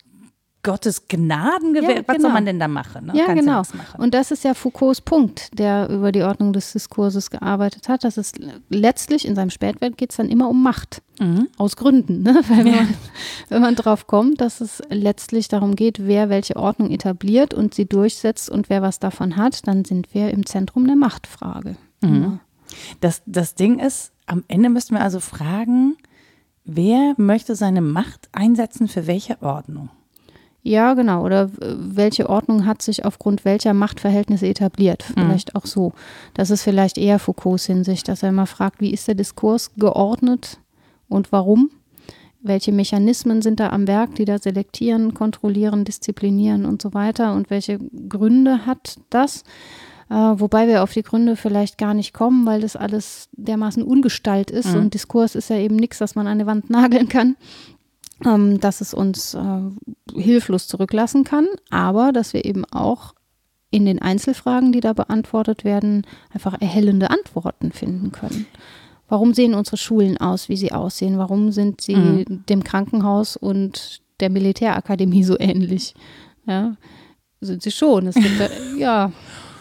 Gottes 0.61 1.07
Gnaden 1.07 1.73
gewährt. 1.73 1.89
Ja, 1.89 2.01
genau. 2.01 2.07
Was 2.07 2.15
soll 2.15 2.17
genau. 2.17 2.33
man 2.33 2.45
denn 2.45 2.59
da 2.59 2.67
machen? 2.67 3.05
Ne? 3.07 3.13
Ja, 3.15 3.27
Kannst 3.27 3.43
genau. 3.43 3.63
Und 3.97 4.13
das 4.13 4.31
ist 4.31 4.43
ja 4.43 4.53
Foucaults 4.53 4.99
Punkt, 4.99 5.57
der 5.57 5.89
über 5.89 6.11
die 6.11 6.21
Ordnung 6.21 6.51
des 6.51 6.73
Diskurses 6.73 7.29
gearbeitet 7.29 7.87
hat. 7.87 8.03
Das 8.03 8.17
ist 8.17 8.39
letztlich 8.69 9.25
in 9.25 9.35
seinem 9.35 9.51
Spätwerk 9.51 9.95
geht 9.95 10.11
es 10.11 10.17
dann 10.17 10.27
immer 10.27 10.49
um 10.49 10.61
Macht. 10.61 11.01
Mhm. 11.19 11.47
Aus 11.57 11.77
Gründen, 11.77 12.23
ne? 12.23 12.41
Weil 12.49 12.67
ja. 12.67 12.75
man, 12.75 12.93
wenn 13.47 13.61
man 13.61 13.75
drauf 13.75 14.05
kommt, 14.07 14.41
dass 14.41 14.59
es 14.59 14.81
letztlich 14.89 15.47
darum 15.47 15.75
geht, 15.75 16.05
wer 16.05 16.29
welche 16.29 16.57
Ordnung 16.57 16.91
etabliert 16.91 17.53
und 17.53 17.73
sie 17.73 17.85
durchsetzt 17.85 18.49
und 18.49 18.69
wer 18.69 18.81
was 18.81 18.99
davon 18.99 19.37
hat, 19.37 19.65
dann 19.65 19.85
sind 19.85 20.13
wir 20.13 20.29
im 20.31 20.45
Zentrum 20.45 20.87
der 20.87 20.97
Machtfrage. 20.97 21.77
Mhm. 22.01 22.39
Das, 22.99 23.21
das 23.25 23.55
Ding 23.55 23.79
ist, 23.79 24.11
am 24.25 24.43
Ende 24.47 24.69
müssten 24.69 24.95
wir 24.95 25.01
also 25.01 25.19
fragen, 25.21 25.95
wer 26.75 27.13
möchte 27.17 27.55
seine 27.55 27.81
Macht 27.81 28.29
einsetzen 28.31 28.87
für 28.87 29.07
welche 29.07 29.41
Ordnung? 29.41 29.89
Ja, 30.61 30.93
genau. 30.93 31.23
Oder 31.25 31.49
welche 31.59 32.29
Ordnung 32.29 32.65
hat 32.65 32.81
sich 32.81 33.05
aufgrund 33.05 33.45
welcher 33.45 33.73
Machtverhältnisse 33.73 34.47
etabliert? 34.47 35.05
Mhm. 35.09 35.21
Vielleicht 35.21 35.53
mhm. 35.53 35.59
auch 35.59 35.65
so. 35.65 35.93
Das 36.33 36.49
ist 36.49 36.63
vielleicht 36.63 36.97
eher 36.97 37.19
Foucaults 37.19 37.65
Hinsicht, 37.65 38.07
dass 38.07 38.23
er 38.23 38.29
immer 38.29 38.45
fragt, 38.45 38.81
wie 38.81 38.91
ist 38.91 39.07
der 39.07 39.15
Diskurs 39.15 39.71
geordnet 39.75 40.59
und 41.07 41.31
warum? 41.31 41.71
Welche 42.41 42.71
Mechanismen 42.71 43.41
sind 43.41 43.59
da 43.59 43.69
am 43.69 43.87
Werk, 43.87 44.15
die 44.15 44.25
da 44.25 44.37
selektieren, 44.37 45.13
kontrollieren, 45.13 45.83
disziplinieren 45.83 46.65
und 46.65 46.81
so 46.81 46.93
weiter? 46.93 47.33
Und 47.33 47.49
welche 47.49 47.79
Gründe 48.07 48.65
hat 48.65 48.97
das? 49.09 49.43
Äh, 50.09 50.13
wobei 50.13 50.67
wir 50.67 50.83
auf 50.83 50.93
die 50.93 51.03
Gründe 51.03 51.35
vielleicht 51.35 51.77
gar 51.77 51.93
nicht 51.93 52.13
kommen, 52.13 52.45
weil 52.45 52.61
das 52.61 52.75
alles 52.75 53.29
dermaßen 53.33 53.83
ungestalt 53.83 54.49
ist 54.49 54.73
mhm. 54.73 54.81
und 54.81 54.93
Diskurs 54.93 55.35
ist 55.35 55.49
ja 55.49 55.57
eben 55.57 55.75
nichts, 55.75 55.99
das 55.99 56.15
man 56.15 56.27
an 56.27 56.39
die 56.39 56.45
Wand 56.45 56.69
nageln 56.69 57.09
kann. 57.09 57.35
Ähm, 58.25 58.59
dass 58.59 58.81
es 58.81 58.93
uns 58.93 59.33
äh, 59.33 59.61
hilflos 60.13 60.67
zurücklassen 60.67 61.23
kann, 61.23 61.47
aber 61.69 62.11
dass 62.11 62.33
wir 62.33 62.43
eben 62.43 62.65
auch 62.65 63.13
in 63.71 63.85
den 63.85 64.01
Einzelfragen, 64.01 64.73
die 64.73 64.81
da 64.81 64.91
beantwortet 64.91 65.63
werden, 65.63 66.05
einfach 66.33 66.59
erhellende 66.59 67.11
Antworten 67.11 67.71
finden 67.71 68.11
können. 68.11 68.45
Warum 69.07 69.33
sehen 69.33 69.53
unsere 69.53 69.77
Schulen 69.77 70.17
aus, 70.17 70.49
wie 70.49 70.57
sie 70.57 70.73
aussehen? 70.73 71.17
Warum 71.17 71.51
sind 71.53 71.79
sie 71.79 71.95
mhm. 71.95 72.45
dem 72.49 72.63
Krankenhaus 72.63 73.37
und 73.37 74.01
der 74.19 74.29
Militärakademie 74.29 75.23
so 75.23 75.39
ähnlich? 75.39 75.93
Ja, 76.45 76.75
sind 77.39 77.63
sie 77.63 77.71
schon. 77.71 78.07
Es 78.07 78.15
gibt 78.15 78.51
ja 78.77 79.13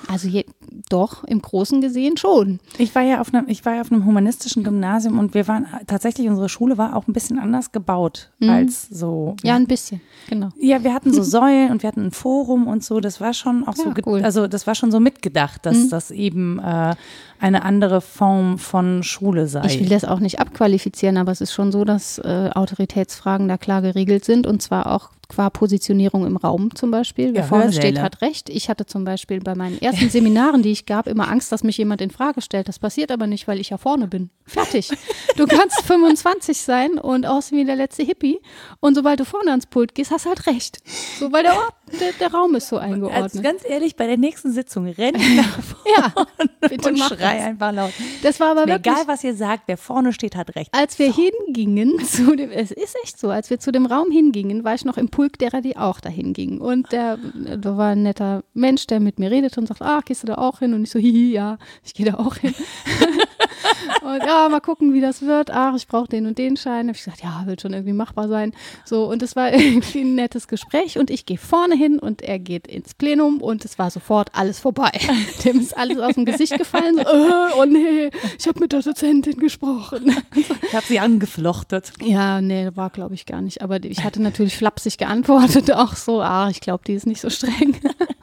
also 0.09 0.27
je, 0.27 0.45
doch, 0.89 1.23
im 1.25 1.43
Großen 1.43 1.81
gesehen 1.81 2.17
schon. 2.17 2.61
Ich 2.79 2.95
war 2.95 3.03
ja 3.03 3.21
auf 3.21 3.33
einem, 3.33 3.47
ich 3.49 3.65
war 3.67 3.75
ja 3.75 3.83
auf 3.83 3.93
einem 3.93 4.07
humanistischen 4.07 4.65
Gymnasium 4.65 5.19
und 5.19 5.35
wir 5.35 5.47
waren 5.49 5.67
tatsächlich, 5.87 6.29
unsere 6.29 6.49
Schule 6.49 6.79
war 6.79 6.97
auch 6.97 7.07
ein 7.07 7.13
bisschen 7.13 7.39
anders 7.39 7.73
gebaut 7.73 8.31
mhm. 8.39 8.49
als 8.49 8.89
so. 8.89 9.37
Ja, 9.43 9.55
ein 9.55 9.67
bisschen, 9.67 10.01
genau. 10.29 10.49
Ja, 10.59 10.83
wir 10.83 10.95
hatten 10.95 11.13
so 11.13 11.23
Säulen 11.39 11.71
und 11.71 11.83
wir 11.83 11.89
hatten 11.89 12.07
ein 12.07 12.11
Forum 12.11 12.67
und 12.67 12.83
so. 12.83 13.01
Das 13.01 13.21
war 13.21 13.35
schon 13.35 13.69
auch 13.69 13.77
ja, 13.77 13.85
so, 13.85 13.93
cool. 14.07 14.23
also 14.23 14.47
das 14.47 14.67
war 14.67 14.75
schon 14.75 14.91
so 14.91 14.99
mitgedacht, 14.99 15.67
dass 15.67 15.77
mhm. 15.77 15.91
das 15.91 16.11
eben 16.11 16.59
äh, 16.59 16.95
eine 17.39 17.63
andere 17.63 18.01
Form 18.01 18.59
von 18.59 19.03
Schule 19.03 19.47
sei. 19.47 19.67
Ich 19.67 19.81
will 19.81 19.91
das 19.91 20.05
auch 20.05 20.21
nicht 20.21 20.41
abqualifizieren, 20.41 21.19
aber 21.19 21.33
es 21.33 21.43
ist 21.43 21.53
schon 21.53 21.71
so, 21.71 21.85
dass 21.85 22.19
äh, 22.19 22.51
Autoritätsfragen 22.55 23.47
da 23.47 23.59
klar 23.59 23.83
geregelt 23.83 24.25
sind 24.25 24.47
und 24.47 24.63
zwar 24.63 24.91
auch 24.91 25.11
qua 25.29 25.51
Positionierung 25.51 26.27
im 26.27 26.37
Raum 26.37 26.75
zum 26.75 26.91
Beispiel. 26.91 27.35
Wer 27.35 27.43
ja, 27.43 27.47
vorne 27.47 27.65
Hörsäle. 27.65 27.89
steht, 27.89 28.01
hat 28.01 28.23
recht. 28.23 28.49
Ich 28.49 28.69
hatte 28.69 28.87
zum 28.87 29.05
Beispiel 29.05 29.41
bei 29.41 29.55
meinen 29.55 29.81
ersten 29.81 30.11
Seminaren, 30.11 30.63
die 30.63 30.73
ich 30.73 30.87
gab, 30.87 31.07
immer 31.07 31.29
Angst, 31.29 31.53
dass 31.53 31.63
mich 31.63 31.77
jemand 31.77 32.01
in 32.01 32.11
Frage 32.11 32.41
stellt. 32.41 32.69
Das 32.69 32.79
passiert 32.79 33.11
aber 33.11 33.27
nicht, 33.27 33.47
weil 33.47 33.61
ich 33.61 33.71
ja 33.71 33.79
vorne 33.79 34.09
bin. 34.09 34.31
Fertig. 34.47 34.91
Du 35.37 35.47
kannst 35.47 35.83
25 35.83 36.59
sein 36.59 36.99
und 36.99 37.27
aussehen 37.27 37.59
wie 37.59 37.65
der 37.65 37.77
letzte 37.77 38.03
Hippie. 38.03 38.41
Und 38.81 38.95
sobald 38.95 39.21
du 39.21 39.25
vorne 39.25 39.51
ans 39.51 39.67
Pult 39.67 39.95
gehst, 39.95 40.11
hast 40.11 40.25
du 40.25 40.31
halt 40.31 40.47
recht. 40.47 40.79
So, 41.19 41.31
weil 41.31 41.43
der, 41.43 41.53
Ort, 41.53 41.75
der, 41.89 42.13
der 42.13 42.33
Raum 42.33 42.55
ist 42.55 42.69
so 42.69 42.79
eingeordnet. 42.79 43.23
Also 43.23 43.43
ganz 43.43 43.63
ehrlich, 43.65 43.97
bei 43.97 44.07
der 44.07 44.17
nächsten 44.17 44.53
Sitzung 44.53 44.87
renn 44.87 45.15
nach 45.37 45.63
vorne 45.63 45.89
ja, 45.97 46.69
bitte 46.69 46.89
und 46.89 46.99
schrei 46.99 47.45
einfach 47.45 47.73
laut. 47.73 47.93
Das 48.23 48.41
war 48.41 48.53
aber 48.53 48.67
wirklich, 48.67 48.95
Egal, 48.95 49.07
was 49.07 49.25
ihr 49.25 49.35
sagt, 49.35 49.65
wer 49.67 49.77
vorne 49.77 50.13
steht, 50.13 50.37
hat 50.37 50.55
recht. 50.57 50.71
Als 50.73 50.99
wir 50.99 51.13
so. 51.13 51.23
hingingen 51.23 51.99
zu 52.05 52.37
dem, 52.37 52.51
es 52.51 52.71
ist 52.71 52.97
echt 53.03 53.19
so, 53.19 53.31
als 53.31 53.51
wir 53.51 53.59
zu 53.59 53.73
dem 53.73 53.87
Raum 53.87 54.11
hingingen, 54.11 54.65
war 54.65 54.75
ich 54.75 54.85
noch 54.85 54.97
im 54.97 55.09
Pulk 55.09 55.39
derer, 55.39 55.61
die 55.61 55.77
auch 55.77 56.01
dahin 56.01 56.33
gingen. 56.33 56.61
Und 56.61 56.93
der, 56.93 57.19
da 57.59 57.77
war 57.77 57.91
ein 57.91 58.03
netter 58.03 58.43
Mensch, 58.55 58.87
der 58.87 59.01
mit 59.01 59.19
mir 59.19 59.31
redete 59.31 59.61
und 59.61 59.67
sagt, 59.67 59.83
ach, 59.83 60.05
gehst 60.05 60.23
du 60.23 60.27
da 60.27 60.35
auch 60.37 60.61
hin? 60.61 60.75
Und 60.75 60.85
ich 60.85 60.91
so, 60.91 60.99
hihi, 60.99 61.33
ja, 61.33 61.59
ich 61.85 61.95
gehe 61.95 62.07
da 62.07 62.19
auch 62.19 62.37
hin. 62.37 62.55
und 64.03 64.25
ja, 64.25 64.49
mal 64.49 64.61
gucken, 64.61 64.93
wie 64.93 65.01
das 65.01 65.23
wird. 65.23 65.51
Ach, 65.51 65.75
ich 65.77 65.87
brauche 65.87 66.09
den 66.09 66.27
und 66.27 66.39
den 66.39 66.57
Schein. 66.57 66.87
Da 66.87 66.91
habe 66.91 66.99
ich 66.99 67.05
gesagt, 67.05 67.23
ja, 67.23 67.43
wird 67.47 67.61
schon 67.61 67.73
irgendwie 67.73 67.93
machbar 67.93 68.29
sein. 68.29 68.53
So, 68.85 69.05
und 69.05 69.23
es 69.23 69.37
war 69.37 69.53
irgendwie 69.53 70.01
ein 70.01 70.15
nettes 70.15 70.49
Gespräch 70.49 70.99
und 70.99 71.11
ich 71.11 71.27
gehe 71.27 71.39
vorne 71.39 71.77
hin 71.77 71.99
und 71.99 72.23
er 72.23 72.39
geht 72.39 72.67
ins 72.67 72.95
Plenum 72.95 73.41
und 73.41 73.65
es 73.65 73.79
war 73.79 73.91
sofort 73.91 74.31
alles 74.33 74.59
vorbei. 74.59 74.91
Dem 75.45 75.61
ist 75.61 75.77
alles 75.77 75.99
aus 75.99 76.15
dem 76.15 76.25
Gesicht 76.25 76.57
gefallen. 76.59 76.97
So, 76.97 77.03
oh, 77.03 77.61
oh 77.63 77.65
nee, 77.65 78.11
ich 78.39 78.47
habe 78.47 78.61
mit 78.61 78.73
der 78.73 78.83
Dozentin 78.83 79.39
gesprochen. 79.39 80.15
Ich 80.35 80.75
habe 80.75 80.87
sie 80.87 80.99
angeflochtet. 80.99 81.93
Ja, 82.03 82.41
nee, 82.41 82.71
war 82.75 82.91
glaube 82.91 83.15
ich 83.15 83.27
gar 83.27 83.41
nicht. 83.41 83.63
Aber 83.63 83.83
ich 83.83 84.05
hatte 84.05 84.21
natürlich 84.21 84.57
flapsig 84.57 84.99
geantwortet 84.99 85.71
auch 85.73 85.97
so, 85.97 86.21
ah, 86.21 86.49
ich 86.51 86.61
glaube, 86.61 86.85
die 86.87 86.95
ist 86.95 87.07
nicht 87.07 87.21
so 87.21 87.31
streng 87.31 87.77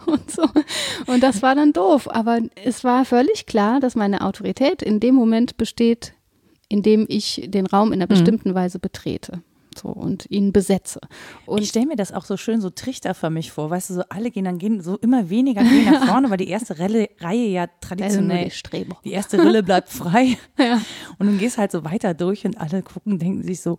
und 0.12 0.32
so. 0.32 0.44
Und 1.08 1.24
das 1.24 1.42
war 1.42 1.56
dann 1.56 1.74
doof. 1.74 2.08
Aber 2.10 2.40
es 2.64 2.84
war 2.84 3.06
völlig 3.06 3.46
klar, 3.46 3.80
dass 3.80 3.96
meine 3.96 4.22
Autorität 4.22 4.82
in 4.82 5.00
dem 5.00 5.16
Moment 5.16 5.58
besteht, 5.58 6.14
in 6.70 6.82
dem 6.82 7.06
ich 7.08 7.48
den 7.48 7.66
Raum 7.66 7.90
in 7.90 8.02
einer 8.02 8.06
mhm. 8.06 8.10
bestimmten 8.10 8.50
mhm. 8.50 8.56
Weise 8.56 8.80
betrete. 8.80 9.42
so 9.78 9.90
und 9.90 10.26
ihn 10.30 10.52
besetze. 10.52 11.00
Und 11.46 11.62
ich 11.62 11.70
stelle 11.70 11.86
mir 11.86 11.96
das 11.96 12.12
auch 12.12 12.26
so 12.26 12.38
schön 12.38 12.62
so 12.62 12.70
trichterförmig 12.70 13.52
vor, 13.52 13.70
weißt 13.70 13.90
du, 13.90 13.94
so 13.96 14.04
alle 14.10 14.32
gehen 14.32 14.46
dann 14.46 14.58
gehen 14.58 14.82
so 14.82 14.98
immer 14.98 15.30
weniger 15.30 15.64
gehen 15.64 15.86
nach 15.92 16.08
vorne, 16.08 16.30
weil 16.30 16.38
die 16.38 16.50
erste 16.50 16.80
Relle, 16.80 17.10
Reihe 17.20 17.48
ja 17.48 17.68
traditionell, 17.82 18.50
die, 18.72 18.86
die 19.04 19.12
erste 19.12 19.38
Rille 19.38 19.64
bleibt 19.64 19.90
frei 19.90 20.38
ja. 20.58 20.82
und 21.20 21.28
du 21.28 21.38
gehst 21.38 21.58
halt 21.58 21.72
so 21.72 21.84
weiter 21.84 22.14
durch 22.14 22.46
und 22.46 22.60
alle 22.60 22.82
gucken, 22.84 23.20
denken 23.20 23.44
sich 23.44 23.62
so, 23.62 23.78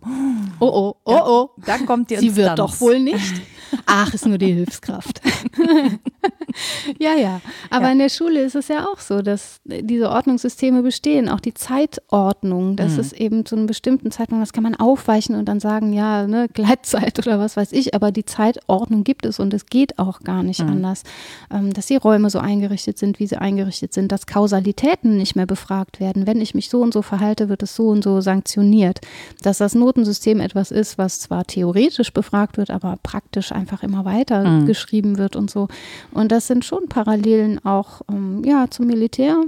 oh 0.59 0.65
oh, 0.65 0.95
oh 1.03 1.21
oh, 1.25 1.49
da, 1.57 1.77
da 1.77 1.85
kommt 1.85 2.09
die 2.09 2.17
Sie 2.17 2.35
wird 2.35 2.59
doch 2.59 2.79
wohl 2.79 2.99
nicht. 2.99 3.41
Ach, 3.85 4.13
ist 4.13 4.25
nur 4.25 4.37
die 4.37 4.53
Hilfskraft. 4.53 5.21
ja, 6.99 7.13
ja. 7.15 7.41
Aber 7.69 7.85
ja. 7.85 7.91
in 7.91 7.99
der 7.99 8.09
Schule 8.09 8.41
ist 8.41 8.55
es 8.55 8.67
ja 8.67 8.85
auch 8.85 8.99
so, 8.99 9.21
dass 9.21 9.59
diese 9.65 10.09
Ordnungssysteme 10.09 10.81
bestehen. 10.81 11.29
Auch 11.29 11.39
die 11.39 11.53
Zeitordnung, 11.53 12.75
das 12.75 12.93
mhm. 12.93 12.99
ist 12.99 13.13
eben 13.13 13.45
zu 13.45 13.55
einem 13.55 13.67
bestimmten 13.67 14.11
Zeitpunkt, 14.11 14.41
das 14.41 14.53
kann 14.53 14.63
man 14.63 14.75
aufweichen 14.75 15.35
und 15.35 15.45
dann 15.45 15.59
sagen, 15.59 15.93
ja, 15.93 16.27
ne, 16.27 16.47
Gleitzeit 16.53 17.19
oder 17.19 17.39
was 17.39 17.57
weiß 17.57 17.71
ich. 17.73 17.93
Aber 17.93 18.11
die 18.11 18.25
Zeitordnung 18.25 19.03
gibt 19.03 19.25
es 19.25 19.39
und 19.39 19.53
es 19.53 19.65
geht 19.65 19.99
auch 19.99 20.21
gar 20.21 20.43
nicht 20.43 20.63
mhm. 20.63 20.69
anders. 20.69 21.03
Ähm, 21.51 21.73
dass 21.73 21.87
die 21.87 21.97
Räume 21.97 22.29
so 22.29 22.39
eingerichtet 22.39 22.97
sind, 22.97 23.19
wie 23.19 23.27
sie 23.27 23.37
eingerichtet 23.37 23.93
sind, 23.93 24.11
dass 24.11 24.25
Kausalitäten 24.25 25.17
nicht 25.17 25.35
mehr 25.35 25.45
befragt 25.45 25.99
werden. 25.99 26.27
Wenn 26.27 26.41
ich 26.41 26.55
mich 26.55 26.69
so 26.69 26.81
und 26.81 26.93
so 26.93 27.01
verhalte, 27.01 27.49
wird 27.49 27.63
es 27.63 27.75
so 27.75 27.89
und 27.89 28.03
so 28.03 28.21
sanktioniert. 28.21 28.99
Dass 29.41 29.57
das 29.57 29.75
Notensystem 29.75 30.39
etwas 30.39 30.71
ist, 30.71 30.97
was 30.97 31.19
zwar 31.19 31.45
theoretisch 31.45 32.13
befragt 32.13 32.57
wird, 32.57 32.69
aber 32.69 32.97
praktisch 33.03 33.51
einfach 33.57 33.83
immer 33.83 34.05
weiter 34.05 34.47
mhm. 34.47 34.65
geschrieben 34.65 35.17
wird 35.17 35.35
und 35.35 35.49
so. 35.49 35.67
Und 36.11 36.31
das 36.31 36.47
sind 36.47 36.63
schon 36.63 36.87
Parallelen 36.87 37.63
auch 37.65 38.01
ähm, 38.09 38.43
ja, 38.45 38.69
zum 38.69 38.87
Militär, 38.87 39.41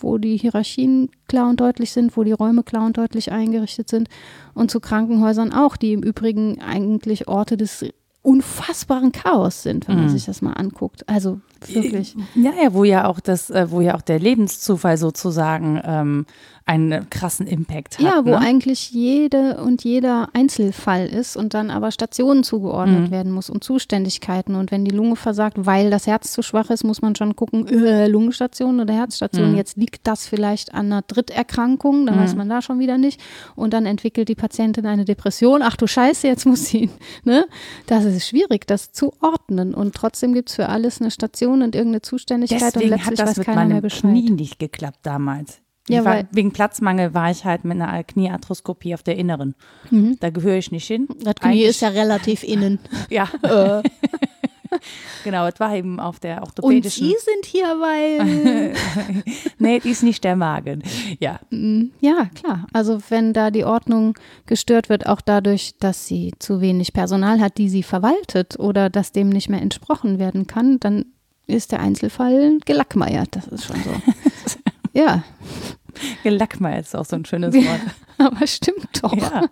wo 0.00 0.18
die 0.18 0.36
Hierarchien 0.36 1.10
klar 1.28 1.48
und 1.48 1.60
deutlich 1.60 1.92
sind, 1.92 2.16
wo 2.16 2.24
die 2.24 2.32
Räume 2.32 2.62
klar 2.62 2.86
und 2.86 2.96
deutlich 2.96 3.32
eingerichtet 3.32 3.88
sind 3.88 4.08
und 4.54 4.70
zu 4.70 4.80
Krankenhäusern 4.80 5.52
auch, 5.52 5.76
die 5.76 5.92
im 5.92 6.02
Übrigen 6.02 6.60
eigentlich 6.60 7.28
Orte 7.28 7.56
des 7.56 7.84
unfassbaren 8.22 9.12
Chaos 9.12 9.62
sind, 9.62 9.88
wenn 9.88 9.96
man 9.96 10.04
mhm. 10.06 10.10
sich 10.10 10.26
das 10.26 10.42
mal 10.42 10.52
anguckt. 10.52 11.08
Also 11.08 11.40
wirklich. 11.66 12.16
Ja, 12.34 12.52
ja, 12.62 12.74
wo 12.74 12.84
ja 12.84 13.06
auch 13.06 13.20
das, 13.20 13.48
äh, 13.48 13.70
wo 13.70 13.80
ja 13.80 13.94
auch 13.94 14.02
der 14.02 14.18
Lebenszufall 14.18 14.98
sozusagen 14.98 15.80
ähm, 15.84 16.26
einen 16.68 17.08
krassen 17.08 17.46
Impact 17.46 17.98
hat. 17.98 18.04
Ja, 18.04 18.26
wo 18.26 18.30
ne? 18.30 18.38
eigentlich 18.38 18.90
jede 18.90 19.56
und 19.62 19.84
jeder 19.84 20.28
Einzelfall 20.34 21.06
ist 21.06 21.34
und 21.34 21.54
dann 21.54 21.70
aber 21.70 21.90
Stationen 21.90 22.44
zugeordnet 22.44 23.08
mhm. 23.08 23.10
werden 23.10 23.32
muss 23.32 23.48
und 23.48 23.64
Zuständigkeiten. 23.64 24.54
Und 24.54 24.70
wenn 24.70 24.84
die 24.84 24.90
Lunge 24.90 25.16
versagt, 25.16 25.56
weil 25.60 25.88
das 25.88 26.06
Herz 26.06 26.30
zu 26.30 26.42
schwach 26.42 26.68
ist, 26.68 26.84
muss 26.84 27.00
man 27.00 27.16
schon 27.16 27.34
gucken, 27.36 27.66
äh, 27.68 28.06
Lungenstation 28.06 28.80
oder 28.80 28.92
Herzstation. 28.92 29.52
Mhm. 29.52 29.56
Jetzt 29.56 29.78
liegt 29.78 30.06
das 30.06 30.26
vielleicht 30.26 30.74
an 30.74 30.92
einer 30.92 31.02
Dritterkrankung, 31.02 32.04
da 32.04 32.12
mhm. 32.12 32.20
weiß 32.20 32.36
man 32.36 32.50
da 32.50 32.60
schon 32.60 32.78
wieder 32.78 32.98
nicht. 32.98 33.18
Und 33.56 33.72
dann 33.72 33.86
entwickelt 33.86 34.28
die 34.28 34.34
Patientin 34.34 34.84
eine 34.84 35.06
Depression. 35.06 35.62
Ach 35.62 35.76
du 35.76 35.86
Scheiße, 35.86 36.26
jetzt 36.26 36.44
muss 36.44 36.66
sie, 36.66 36.90
ne? 37.24 37.46
Das 37.86 38.04
ist 38.04 38.28
schwierig, 38.28 38.66
das 38.66 38.92
zu 38.92 39.14
ordnen. 39.22 39.72
Und 39.72 39.94
trotzdem 39.94 40.34
gibt 40.34 40.50
es 40.50 40.56
für 40.56 40.68
alles 40.68 41.00
eine 41.00 41.10
Station 41.10 41.62
und 41.62 41.74
irgendeine 41.74 42.02
Zuständigkeit 42.02 42.60
Deswegen 42.74 42.84
und 42.84 42.90
letztlich 42.90 43.18
hat 43.20 43.26
das 43.26 43.30
weiß 43.30 43.36
mit 43.38 43.46
keiner 43.46 43.60
mehr 43.60 43.68
meinem 43.68 43.82
Bescheid. 43.82 44.10
Knie 44.10 44.30
nicht 44.30 44.58
geklappt 44.58 44.98
damals. 45.04 45.62
Ja, 45.94 46.04
war, 46.04 46.24
wegen 46.30 46.52
Platzmangel 46.52 47.14
war 47.14 47.30
ich 47.30 47.44
halt 47.44 47.64
mit 47.64 47.80
einer 47.80 48.02
Kniearthroskopie 48.04 48.94
auf 48.94 49.02
der 49.02 49.16
inneren. 49.16 49.54
Da 50.20 50.30
gehöre 50.30 50.56
ich 50.58 50.70
nicht 50.72 50.86
hin. 50.86 51.08
Das 51.22 51.34
Knie 51.36 51.48
Eigentlich- 51.50 51.64
ist 51.68 51.80
ja 51.80 51.88
relativ 51.88 52.42
innen. 52.44 52.78
Ja, 53.10 53.28
Äh, 53.42 53.82
genau, 55.24 55.46
es 55.46 55.58
war 55.60 55.74
eben 55.74 55.98
auf 55.98 56.20
der 56.20 56.38
Und 56.38 56.44
orthopädischen. 56.48 57.06
Sie 57.06 57.14
sind 57.24 57.46
hier, 57.46 57.64
weil. 57.80 58.74
nee, 59.58 59.80
die 59.80 59.90
ist 59.90 60.02
nicht 60.02 60.22
der 60.24 60.36
Magen. 60.36 60.82
Ja, 61.20 61.40
ja, 62.00 62.28
klar. 62.34 62.66
Also, 62.74 62.98
wenn 63.08 63.32
da 63.32 63.50
die 63.50 63.64
Ordnung 63.64 64.18
gestört 64.46 64.88
wird, 64.90 65.06
auch 65.06 65.20
dadurch, 65.22 65.74
dass 65.80 66.06
sie 66.06 66.32
zu 66.38 66.60
wenig 66.60 66.92
Personal 66.92 67.40
hat, 67.40 67.56
die 67.58 67.68
sie 67.70 67.82
verwaltet 67.82 68.58
oder 68.58 68.90
dass 68.90 69.12
dem 69.12 69.30
nicht 69.30 69.48
mehr 69.48 69.62
entsprochen 69.62 70.18
werden 70.18 70.46
kann, 70.46 70.78
dann 70.80 71.06
ist 71.46 71.72
der 71.72 71.80
Einzelfall 71.80 72.58
gelackmeiert. 72.66 73.28
Das 73.36 73.46
ist 73.46 73.64
schon 73.64 73.76
so. 73.82 73.90
ja, 74.92 75.22
Gelackmeier 76.22 76.80
ist 76.80 76.96
auch 76.96 77.04
so 77.04 77.16
ein 77.16 77.24
schönes 77.24 77.54
Wort. 77.54 77.80
aber 78.18 78.46
stimmt 78.46 79.02
doch. 79.02 79.14
Ja. 79.14 79.48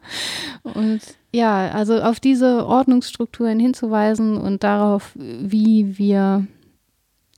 Und 0.63 1.01
ja, 1.33 1.71
also 1.71 2.01
auf 2.01 2.21
diese 2.21 2.67
Ordnungsstrukturen 2.67 3.61
hinzuweisen 3.61 4.37
und 4.37 4.65
darauf, 4.65 5.13
wie 5.15 5.99
wir 5.99 6.47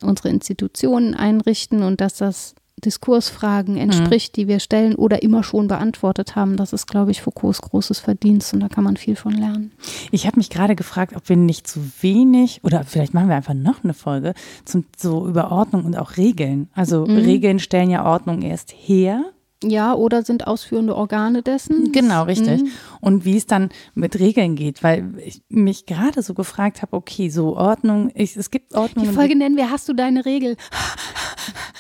unsere 0.03 0.29
Institutionen 0.29 1.15
einrichten 1.15 1.83
und 1.83 2.01
dass 2.01 2.17
das 2.17 2.55
Diskursfragen 2.81 3.77
entspricht, 3.77 4.37
die 4.37 4.49
wir 4.49 4.61
stellen 4.61 4.95
oder 4.95 5.23
immer 5.23 5.43
schon 5.43 5.69
beantwortet 5.69 6.37
haben, 6.37 6.57
das 6.57 6.73
ist, 6.73 6.87
glaube 6.87 7.11
ich, 7.11 7.23
Foucaults 7.23 7.63
großes 7.63 7.99
Verdienst 8.01 8.53
und 8.55 8.61
da 8.61 8.69
kann 8.69 8.85
man 8.85 8.97
viel 8.97 9.17
von 9.17 9.33
lernen. 9.33 9.73
Ich 10.11 10.27
habe 10.27 10.39
mich 10.39 10.51
gerade 10.51 10.77
gefragt, 10.77 11.15
ob 11.17 11.29
wir 11.29 11.37
nicht 11.37 11.67
zu 11.67 11.81
wenig 12.01 12.61
oder 12.63 12.85
vielleicht 12.85 13.15
machen 13.15 13.29
wir 13.29 13.37
einfach 13.37 13.55
noch 13.55 13.85
eine 13.85 13.95
Folge 13.95 14.35
zum 14.65 14.85
so 14.97 15.27
über 15.27 15.51
Ordnung 15.51 15.85
und 15.85 15.97
auch 15.97 16.17
Regeln. 16.17 16.69
Also 16.75 17.05
Regeln 17.05 17.59
stellen 17.59 17.91
ja 17.91 18.05
Ordnung 18.05 18.43
erst 18.43 18.73
her. 18.77 19.25
Ja, 19.65 19.95
oder 19.95 20.23
sind 20.23 20.47
ausführende 20.47 20.95
Organe 20.95 21.43
dessen? 21.43 21.91
Genau, 21.91 22.23
richtig. 22.25 22.63
Und 23.01 23.25
wie 23.25 23.37
es 23.37 23.47
dann 23.47 23.71
mit 23.95 24.19
Regeln 24.19 24.55
geht, 24.55 24.85
weil 24.85 25.19
ich 25.19 25.43
mich 25.49 25.85
gerade 25.85 26.23
so 26.23 26.35
gefragt 26.35 26.81
habe, 26.83 26.97
okay, 26.97 27.29
so 27.29 27.57
Ordnung, 27.57 28.13
ich, 28.15 28.37
es 28.37 28.53
gibt 28.53 28.75
Ordnung. 28.75 29.07
Die 29.07 29.13
Folge 29.13 29.35
nennen 29.37 29.57
wir 29.57 29.71
Hast 29.71 29.89
du 29.89 29.95
deine 29.95 30.25
Regel? 30.25 30.57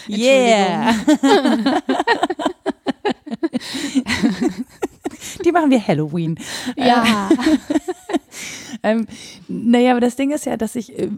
Yeah. 0.08 0.94
Die 5.44 5.52
machen 5.52 5.70
wir 5.70 5.86
Halloween. 5.86 6.38
Ja. 6.76 7.28
Ähm, 8.82 9.08
naja, 9.48 9.90
aber 9.90 10.00
das 10.00 10.14
Ding 10.14 10.30
ist 10.30 10.46
ja, 10.46 10.56
dass 10.56 10.76
ich 10.76 10.96
äh, 10.96 11.10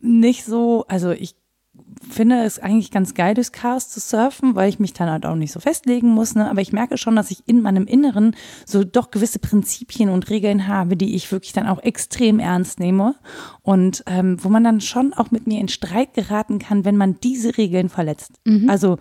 nicht 0.00 0.44
so, 0.44 0.84
also 0.88 1.12
ich 1.12 1.36
finde 2.08 2.42
es 2.44 2.58
eigentlich 2.58 2.90
ganz 2.90 3.14
geil, 3.14 3.34
durchs 3.34 3.52
Chaos 3.52 3.88
zu 3.88 4.00
surfen, 4.00 4.54
weil 4.54 4.68
ich 4.68 4.78
mich 4.78 4.92
dann 4.92 5.10
halt 5.10 5.26
auch 5.26 5.34
nicht 5.34 5.52
so 5.52 5.60
festlegen 5.60 6.08
muss. 6.08 6.34
Ne? 6.34 6.50
Aber 6.50 6.60
ich 6.60 6.72
merke 6.72 6.98
schon, 6.98 7.16
dass 7.16 7.30
ich 7.30 7.42
in 7.46 7.62
meinem 7.62 7.86
Inneren 7.86 8.34
so 8.64 8.84
doch 8.84 9.10
gewisse 9.10 9.38
Prinzipien 9.38 10.08
und 10.08 10.30
Regeln 10.30 10.68
habe, 10.68 10.96
die 10.96 11.14
ich 11.14 11.30
wirklich 11.32 11.52
dann 11.52 11.66
auch 11.66 11.82
extrem 11.82 12.38
ernst 12.38 12.80
nehme. 12.80 13.14
Und 13.62 14.04
ähm, 14.06 14.42
wo 14.42 14.48
man 14.48 14.64
dann 14.64 14.80
schon 14.80 15.12
auch 15.12 15.30
mit 15.30 15.46
mir 15.46 15.60
in 15.60 15.68
Streit 15.68 16.14
geraten 16.14 16.58
kann, 16.58 16.84
wenn 16.84 16.96
man 16.96 17.18
diese 17.20 17.56
Regeln 17.56 17.88
verletzt. 17.88 18.32
Also 18.68 18.98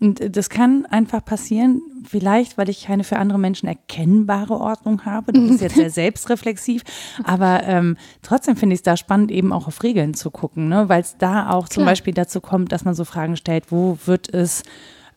und 0.00 0.36
das 0.36 0.48
kann 0.48 0.86
einfach 0.86 1.24
passieren, 1.24 1.82
vielleicht, 2.04 2.56
weil 2.56 2.68
ich 2.68 2.86
keine 2.86 3.02
für 3.02 3.18
andere 3.18 3.38
Menschen 3.38 3.68
erkennbare 3.68 4.54
Ordnung 4.54 5.04
habe. 5.04 5.32
Das 5.32 5.42
ist 5.42 5.60
jetzt 5.60 5.74
sehr 5.74 5.90
selbstreflexiv. 5.90 6.82
Aber 7.24 7.64
ähm, 7.64 7.96
trotzdem 8.22 8.56
finde 8.56 8.74
ich 8.74 8.78
es 8.78 8.84
da 8.84 8.96
spannend, 8.96 9.32
eben 9.32 9.52
auch 9.52 9.66
auf 9.66 9.82
Regeln 9.82 10.14
zu 10.14 10.30
gucken, 10.30 10.68
ne? 10.68 10.88
weil 10.88 11.00
es 11.00 11.16
da 11.18 11.50
auch 11.50 11.68
zum 11.68 11.82
Klar. 11.82 11.92
Beispiel 11.92 12.14
dazu 12.14 12.40
kommt, 12.40 12.70
dass 12.70 12.84
man 12.84 12.94
so 12.94 13.04
Fragen 13.04 13.36
stellt, 13.36 13.72
wo 13.72 13.98
wird 14.06 14.32
es 14.32 14.62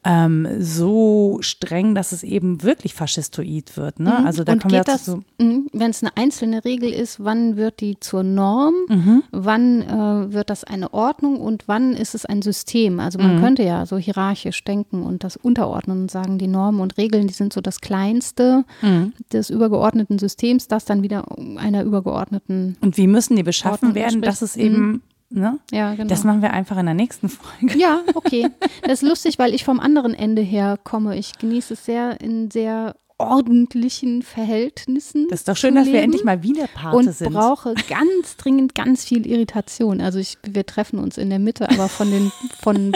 ähm, 0.04 0.48
so 0.60 1.38
streng, 1.42 1.94
dass 1.94 2.12
es 2.12 2.24
eben 2.24 2.64
wirklich 2.64 2.96
faschistoid 2.96 3.78
wird. 3.78 4.00
Ne? 4.00 4.26
Also 4.26 4.44
da 4.44 4.54
Mhm. 4.54 4.56
Und 4.56 4.62
kommen 4.64 4.72
wir 4.74 4.80
geht 4.80 4.88
das, 4.88 5.06
dazu. 5.06 5.24
wenn 5.38 5.90
es 5.92 6.02
eine 6.02 6.18
einzelne 6.18 6.66
Regel 6.66 6.92
ist, 6.92 7.24
wann 7.24 7.56
wird 7.56 7.82
die 7.82 8.00
zur 8.00 8.24
Norm, 8.24 8.74
Mhm. 8.90 9.24
wann 9.32 9.82
äh, 9.84 10.34
wird 10.34 10.50
das 10.50 10.64
eine 10.64 10.92
Ordnung 10.94 11.40
und 11.40 11.68
wann 11.68 11.94
ist 11.94 12.16
es 12.16 12.26
ein 12.26 12.42
System? 12.42 13.00
Also 13.00 13.20
man 13.20 13.36
Mhm. 13.36 13.42
könnte 13.42 13.64
ja 13.64 13.86
so 13.86 13.98
hierarchisch 14.00 14.64
denken 14.64 15.04
und 15.04 15.24
das 15.24 15.38
unterordnen 15.38 16.02
und 16.02 16.12
sagen, 16.12 16.40
die 16.40 16.48
Normen 16.48 16.82
und 16.82 16.98
Regeln, 16.98 17.28
die 17.28 17.34
sind 17.34 17.54
so 17.54 17.62
das 17.62 17.80
Kleinste 17.80 18.66
Mhm. 18.82 19.14
des 19.32 19.52
übergeordneten 19.52 20.18
Systems, 20.18 20.68
das 20.68 20.86
dann 20.86 21.04
wieder 21.04 21.26
einer 21.58 21.84
übergeordneten, 21.84 22.76
Und 22.82 22.98
wie 22.98 23.06
müssen 23.08 23.36
die 23.36 23.44
beschaffen 23.44 23.90
Ordnung 23.90 23.96
werden, 23.96 24.22
dass 24.24 24.42
es 24.42 24.56
eben, 24.56 25.04
ne? 25.32 25.60
ja 25.72 25.96
genau. 25.96 26.08
Das 26.08 26.24
machen 26.24 26.42
wir 26.42 26.52
einfach 26.52 26.78
in 26.78 26.86
der 26.86 26.96
nächsten 26.96 27.30
Folge. 27.30 27.78
Ja, 27.78 28.02
okay. 28.14 28.50
Das 28.84 29.02
ist 29.02 29.08
lustig, 29.08 29.40
weil 29.40 29.54
ich 29.54 29.64
vom 29.64 29.80
anderen 29.80 30.14
Ende 30.14 30.42
her 30.42 30.78
komme. 30.84 31.18
Ich 31.18 31.38
genieße 31.38 31.74
es 31.74 31.86
sehr 31.86 32.22
in 32.22 32.52
sehr 32.52 32.96
ordentlichen 33.18 34.24
Verhältnissen. 34.24 35.28
Das 35.30 35.42
ist 35.42 35.48
doch 35.48 35.56
schön, 35.56 35.76
dass 35.76 35.86
wir 35.88 36.02
endlich 36.02 36.24
mal 36.24 36.42
wieder 36.42 36.66
Pate 36.68 36.98
und 36.98 37.14
sind. 37.14 37.32
brauche 37.32 37.76
ganz 37.88 38.36
dringend 38.38 38.74
ganz 38.74 39.06
viel 39.06 39.28
Irritation. 39.28 40.02
Also 40.02 40.18
ich, 40.18 40.38
wir 40.44 40.66
treffen 40.66 40.98
uns 40.98 41.18
in 41.20 41.30
der 41.30 41.38
Mitte, 41.40 41.70
aber 41.70 41.88
von 41.88 42.10
den, 42.10 42.32
von 42.60 42.94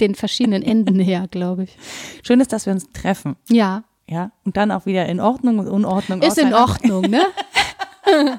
den 0.00 0.14
verschiedenen 0.14 0.62
Enden 0.62 1.00
her, 1.00 1.28
glaube 1.30 1.64
ich. 1.64 1.76
Schön 2.22 2.40
ist, 2.40 2.52
dass 2.52 2.66
wir 2.66 2.74
uns 2.74 2.90
treffen. 2.92 3.36
Ja, 3.48 3.84
Ja, 4.06 4.32
und 4.44 4.58
dann 4.58 4.70
auch 4.70 4.84
wieder 4.84 5.06
in 5.06 5.18
Ordnung 5.18 5.58
und 5.58 5.68
Unordnung. 5.68 6.20
ist 6.20 6.36
in 6.36 6.52
Ordnung, 6.52 7.02
ne? 7.08 7.22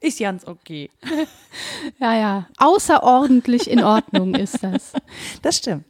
Ist 0.00 0.18
ganz 0.18 0.46
okay. 0.46 0.90
Ja, 1.98 2.14
ja. 2.14 2.48
Außerordentlich 2.58 3.68
in 3.68 3.82
Ordnung 3.82 4.34
ist 4.34 4.62
das. 4.62 4.92
Das 5.42 5.56
stimmt. 5.56 5.84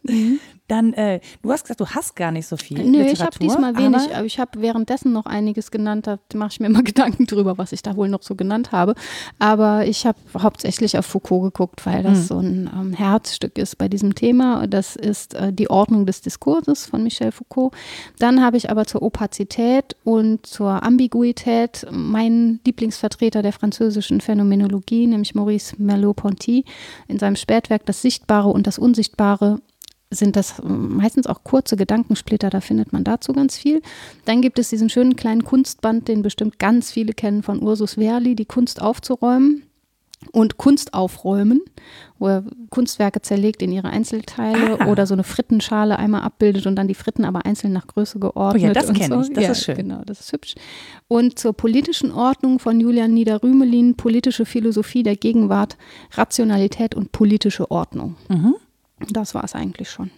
Dann, 0.71 0.93
äh, 0.93 1.21
du 1.43 1.51
hast 1.51 1.65
gesagt, 1.65 1.81
du 1.81 1.87
hast 1.87 2.15
gar 2.15 2.31
nicht 2.31 2.47
so 2.47 2.57
viel. 2.57 2.79
Nö, 2.79 2.99
Literatur, 2.99 3.13
ich 3.13 3.21
habe 3.23 3.39
diesmal 3.41 3.77
wenig, 3.77 4.03
aber 4.11 4.17
aber 4.19 4.27
ich 4.27 4.39
habe 4.39 4.61
währenddessen 4.63 5.13
noch 5.13 5.27
einiges 5.27 5.71
genannt. 5.71 6.07
Da 6.07 6.19
mache 6.35 6.51
ich 6.53 6.61
mir 6.61 6.69
mal 6.71 6.83
Gedanken 6.85 7.27
drüber, 7.27 7.59
was 7.59 7.73
ich 7.73 7.83
da 7.83 7.97
wohl 7.97 8.09
noch 8.09 8.23
so 8.23 8.37
genannt 8.37 8.71
habe. 8.71 8.95
Aber 9.39 9.87
ich 9.87 10.07
habe 10.07 10.19
hauptsächlich 10.39 10.97
auf 10.97 11.07
Foucault 11.07 11.43
geguckt, 11.43 11.85
weil 11.87 12.03
das 12.05 12.19
Mhm. 12.19 12.23
so 12.23 12.39
ein 12.39 12.71
ähm, 12.73 12.93
Herzstück 12.93 13.59
ist 13.59 13.79
bei 13.79 13.89
diesem 13.89 14.15
Thema. 14.15 14.67
Das 14.69 14.95
ist 14.95 15.35
äh, 15.35 15.53
die 15.53 15.69
Ordnung 15.71 16.07
des 16.07 16.21
Diskurses 16.21 16.87
von 16.87 17.03
Michel 17.03 17.33
Foucault. 17.33 17.73
Dann 18.19 18.41
habe 18.43 18.57
ich 18.57 18.71
aber 18.71 18.87
zur 18.87 19.03
Opazität 19.03 19.97
und 20.05 20.47
zur 20.47 20.83
Ambiguität 20.85 21.87
meinen 21.91 22.61
Lieblingsvertreter 22.65 23.43
der 23.43 23.53
französischen 23.53 24.21
Phänomenologie, 24.21 25.07
nämlich 25.09 25.35
Maurice 25.35 25.75
Merleau-Ponty, 25.79 26.65
in 27.09 27.19
seinem 27.19 27.37
Spätwerk 27.37 27.87
Das 27.87 28.03
Sichtbare 28.03 28.49
und 28.51 28.67
das 28.67 28.79
Unsichtbare 28.79 29.61
sind 30.11 30.37
das 30.37 30.61
ähm, 30.65 30.97
meistens 30.97 31.27
auch 31.27 31.45
kurze 31.45 31.77
Gedankensplitter, 31.77 32.51
da 32.51 32.61
findet 32.61 32.93
man 32.93 33.05
dazu 33.05 33.33
ganz 33.33 33.57
viel. 33.57 33.81
Dann 34.25 34.43
gibt 34.43 34.59
es 34.59 34.69
diesen 34.71 34.89
schönen 34.91 35.17
kleinen 35.17 35.45
Kunstband, 35.45 36.09
den 36.09 36.23
bestimmt 36.23 36.59
ganz 36.59 36.91
viele 36.91 37.13
kennen 37.13 37.43
von 37.43 37.63
Ursus 37.63 37.95
Verli, 37.95 38.35
die 38.35 38.45
Kunst 38.45 38.83
aufzuräumen 38.83 39.63
und 40.33 40.59
Kunst 40.59 40.93
aufräumen, 40.93 41.63
wo 42.19 42.29
er 42.29 42.45
Kunstwerke 42.69 43.23
zerlegt 43.23 43.63
in 43.63 43.73
ihre 43.73 43.89
Einzelteile 43.89 44.79
Ah. 44.81 44.87
oder 44.89 45.07
so 45.07 45.15
eine 45.15 45.25
Frittenschale 45.25 45.99
einmal 45.99 46.21
abbildet 46.23 46.67
und 46.67 46.77
dann 46.77 46.89
die 46.89 46.95
Fritten 46.95 47.25
aber 47.25 47.47
einzeln 47.47 47.73
nach 47.73 47.87
Größe 47.87 48.19
geordnet. 48.19 48.63
Oh 48.63 48.67
ja, 48.67 48.73
das 48.75 48.89
und 48.89 48.99
kenn 48.99 49.11
so. 49.11 49.21
ich. 49.23 49.33
Das 49.33 49.45
ja, 49.45 49.51
ist 49.53 49.65
schön. 49.65 49.77
Genau, 49.77 50.03
das 50.05 50.21
ist 50.21 50.33
hübsch. 50.33 50.57
Und 51.09 51.39
zur 51.39 51.55
politischen 51.55 52.13
Ordnung 52.13 52.59
von 52.59 52.79
Julian 52.81 53.15
Niederrümelin, 53.15 53.95
politische 53.95 54.45
Philosophie 54.45 55.03
der 55.03 55.17
Gegenwart, 55.17 55.79
Rationalität 56.13 56.95
und 56.95 57.13
politische 57.13 57.71
Ordnung. 57.71 58.17
Mhm. 58.29 58.57
Das 59.09 59.35
war 59.35 59.45
es 59.45 59.55
eigentlich 59.55 59.91
schon. 59.91 60.11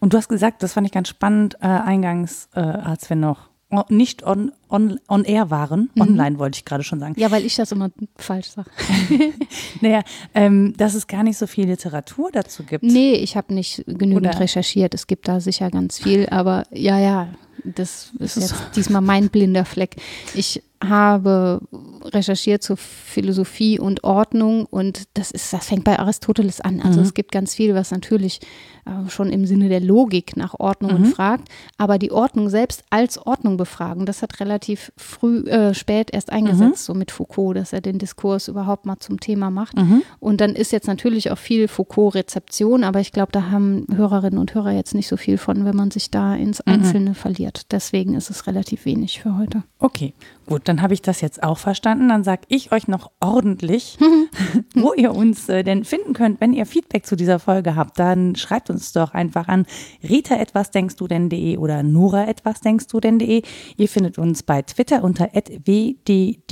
Und 0.00 0.12
du 0.12 0.18
hast 0.18 0.28
gesagt, 0.28 0.62
das 0.62 0.72
fand 0.74 0.86
ich 0.86 0.92
ganz 0.92 1.08
spannend, 1.08 1.56
äh, 1.60 1.66
eingangs, 1.66 2.48
äh, 2.54 2.60
als 2.60 3.08
wir 3.08 3.16
noch 3.16 3.48
nicht 3.88 4.22
on, 4.24 4.52
on, 4.70 5.00
on 5.08 5.24
air 5.24 5.50
waren, 5.50 5.90
Mhm. 5.96 6.02
online 6.02 6.38
wollte 6.38 6.56
ich 6.58 6.64
gerade 6.64 6.84
schon 6.84 7.00
sagen. 7.00 7.14
Ja, 7.18 7.30
weil 7.32 7.44
ich 7.44 7.56
das 7.56 7.72
immer 7.72 7.90
falsch 8.16 8.48
sage. 8.50 8.70
Naja, 9.80 10.02
ähm, 10.34 10.72
dass 10.76 10.94
es 10.94 11.06
gar 11.08 11.22
nicht 11.24 11.36
so 11.36 11.46
viel 11.48 11.66
Literatur 11.66 12.30
dazu 12.32 12.62
gibt. 12.62 12.84
Nee, 12.84 13.14
ich 13.14 13.36
habe 13.36 13.52
nicht 13.52 13.84
genügend 13.86 14.28
Oder- 14.28 14.40
recherchiert. 14.40 14.94
Es 14.94 15.06
gibt 15.08 15.26
da 15.28 15.40
sicher 15.40 15.70
ganz 15.70 15.98
viel, 15.98 16.28
aber 16.30 16.62
ja, 16.70 16.98
ja, 16.98 17.28
das 17.64 18.12
ist 18.20 18.36
ist 18.36 18.50
jetzt 18.52 18.76
diesmal 18.76 19.02
mein 19.02 19.28
blinder 19.30 19.64
Fleck. 19.64 19.96
Ich 20.34 20.62
habe 20.82 21.60
recherchiert 22.04 22.62
zur 22.62 22.76
Philosophie 22.76 23.78
und 23.80 24.04
Ordnung 24.04 24.66
und 24.66 25.04
das 25.14 25.30
ist, 25.30 25.52
das 25.52 25.66
fängt 25.66 25.84
bei 25.84 25.98
Aristoteles 25.98 26.60
an. 26.60 26.80
Also 26.80 27.00
Mhm. 27.00 27.06
es 27.06 27.14
gibt 27.14 27.32
ganz 27.32 27.54
viel, 27.54 27.74
was 27.74 27.90
natürlich 27.90 28.40
äh, 28.84 29.10
schon 29.10 29.30
im 29.30 29.46
Sinne 29.46 29.68
der 29.68 29.80
Logik 29.80 30.36
nach 30.36 30.54
Ordnungen 30.60 31.02
Mhm. 31.02 31.06
fragt, 31.06 31.48
aber 31.76 31.98
die 31.98 32.12
Ordnung 32.12 32.48
selbst 32.50 32.84
als 32.90 33.18
Ordnung 33.18 33.56
befragen, 33.56 34.06
das 34.06 34.22
hat 34.22 34.38
relativ 34.38 34.92
früh, 34.96 35.40
äh, 35.48 35.74
spät 35.74 36.10
erst 36.12 36.30
eingesetzt, 36.30 36.84
so 36.84 36.94
mit 36.94 37.10
Foucault, 37.10 37.56
dass 37.56 37.72
er 37.72 37.80
den 37.80 37.98
Diskurs 37.98 38.46
überhaupt 38.46 38.86
mal 38.86 38.98
zum 39.00 39.18
Thema 39.18 39.50
macht. 39.50 39.76
Mhm. 39.76 40.02
Und 40.20 40.40
dann 40.40 40.54
ist 40.54 40.70
jetzt 40.70 40.86
natürlich 40.86 41.32
auch 41.32 41.38
viel 41.38 41.66
Foucault-Rezeption, 41.66 42.84
aber 42.84 43.00
ich 43.00 43.10
glaube, 43.10 43.32
da 43.32 43.50
haben 43.50 43.86
Hörerinnen 43.92 44.38
und 44.38 44.54
Hörer 44.54 44.70
jetzt 44.72 44.94
nicht 44.94 45.08
so 45.08 45.16
viel 45.16 45.38
von, 45.38 45.64
wenn 45.64 45.74
man 45.76 45.90
sich 45.90 46.10
da 46.12 46.34
ins 46.36 46.62
Mhm. 46.64 46.72
Einzelne 46.72 47.14
verliert. 47.14 47.72
Deswegen 47.72 48.14
ist 48.14 48.30
es 48.30 48.46
relativ 48.46 48.84
wenig 48.84 49.20
für 49.20 49.36
heute. 49.36 49.64
Okay, 49.80 50.14
gut, 50.46 50.62
dann 50.68 50.80
habe 50.82 50.94
ich 50.94 51.02
das 51.02 51.20
jetzt 51.20 51.42
auch 51.42 51.58
verstanden. 51.58 52.08
Dann 52.08 52.24
sage 52.24 52.42
ich 52.48 52.72
euch 52.72 52.88
noch 52.88 53.10
ordentlich, 53.20 53.98
wo 54.74 54.92
ihr 54.94 55.14
uns 55.14 55.48
äh, 55.48 55.62
denn 55.62 55.84
finden 55.84 56.14
könnt. 56.14 56.40
Wenn 56.40 56.52
ihr 56.52 56.66
Feedback 56.66 57.04
zu 57.06 57.16
dieser 57.16 57.38
Folge 57.38 57.76
habt, 57.76 57.98
dann 57.98 58.36
schreibt 58.36 58.70
uns 58.70 58.92
doch 58.92 59.12
einfach 59.14 59.48
an 59.48 59.66
rita 60.02 60.36
etwas 60.36 60.70
denkst 60.70 60.96
du 60.96 61.06
denn.de 61.06 61.56
oder 61.58 61.82
nora 61.82 62.26
etwas 62.28 62.60
denkst 62.60 62.86
du 62.88 63.00
denn.de. 63.00 63.42
Ihr 63.76 63.88
findet 63.88 64.18
uns 64.18 64.42
bei 64.42 64.62
Twitter 64.62 65.04
unter 65.04 65.28
wddd-podcast. 65.34 66.46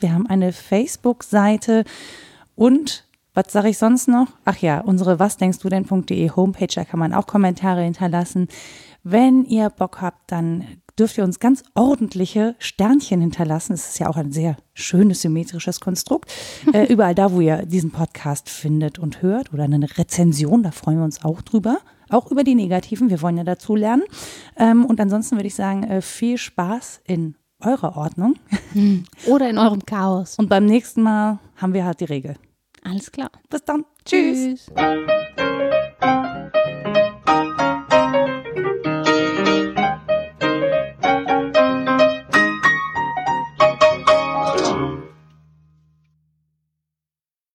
Wir 0.00 0.12
haben 0.12 0.26
eine 0.26 0.52
Facebook-Seite 0.52 1.84
und 2.54 3.06
was 3.34 3.50
sage 3.50 3.70
ich 3.70 3.78
sonst 3.78 4.08
noch? 4.08 4.28
Ach 4.44 4.58
ja, 4.58 4.80
unsere 4.80 5.18
was 5.18 5.38
denkst 5.38 5.58
du 5.60 5.70
denn.de 5.70 6.30
Homepage, 6.30 6.66
da 6.74 6.84
kann 6.84 7.00
man 7.00 7.14
auch 7.14 7.26
Kommentare 7.26 7.82
hinterlassen. 7.82 8.48
Wenn 9.04 9.44
ihr 9.44 9.70
Bock 9.70 10.02
habt, 10.02 10.30
dann 10.30 10.66
dürft 10.98 11.18
ihr 11.18 11.24
uns 11.24 11.40
ganz 11.40 11.62
ordentliche 11.74 12.54
Sternchen 12.58 13.20
hinterlassen. 13.20 13.72
Es 13.72 13.90
ist 13.90 13.98
ja 13.98 14.08
auch 14.08 14.16
ein 14.16 14.32
sehr 14.32 14.56
schönes 14.74 15.22
symmetrisches 15.22 15.80
Konstrukt. 15.80 16.32
Äh, 16.72 16.90
überall 16.90 17.14
da, 17.14 17.32
wo 17.32 17.40
ihr 17.40 17.66
diesen 17.66 17.90
Podcast 17.90 18.48
findet 18.48 18.98
und 18.98 19.20
hört 19.20 19.52
oder 19.52 19.64
eine 19.64 19.86
Rezension, 19.98 20.62
da 20.62 20.70
freuen 20.70 20.98
wir 20.98 21.04
uns 21.04 21.22
auch 21.22 21.42
drüber. 21.42 21.78
Auch 22.08 22.30
über 22.30 22.44
die 22.44 22.54
negativen, 22.54 23.10
wir 23.10 23.20
wollen 23.20 23.36
ja 23.36 23.44
dazu 23.44 23.74
lernen. 23.74 24.04
Ähm, 24.56 24.86
und 24.86 25.00
ansonsten 25.00 25.36
würde 25.36 25.48
ich 25.48 25.54
sagen, 25.54 25.82
äh, 25.82 26.00
viel 26.00 26.38
Spaß 26.38 27.00
in 27.04 27.36
eurer 27.60 27.96
Ordnung. 27.96 28.36
Oder 29.26 29.50
in 29.50 29.58
eurem 29.58 29.84
Chaos. 29.84 30.36
Und 30.38 30.48
beim 30.48 30.66
nächsten 30.66 31.02
Mal 31.02 31.40
haben 31.56 31.74
wir 31.74 31.84
halt 31.84 32.00
die 32.00 32.06
Regel. 32.06 32.36
Alles 32.84 33.10
klar. 33.10 33.30
Bis 33.50 33.64
dann. 33.64 33.84
Tschüss. 34.04 34.66
Tschüss. 34.66 36.52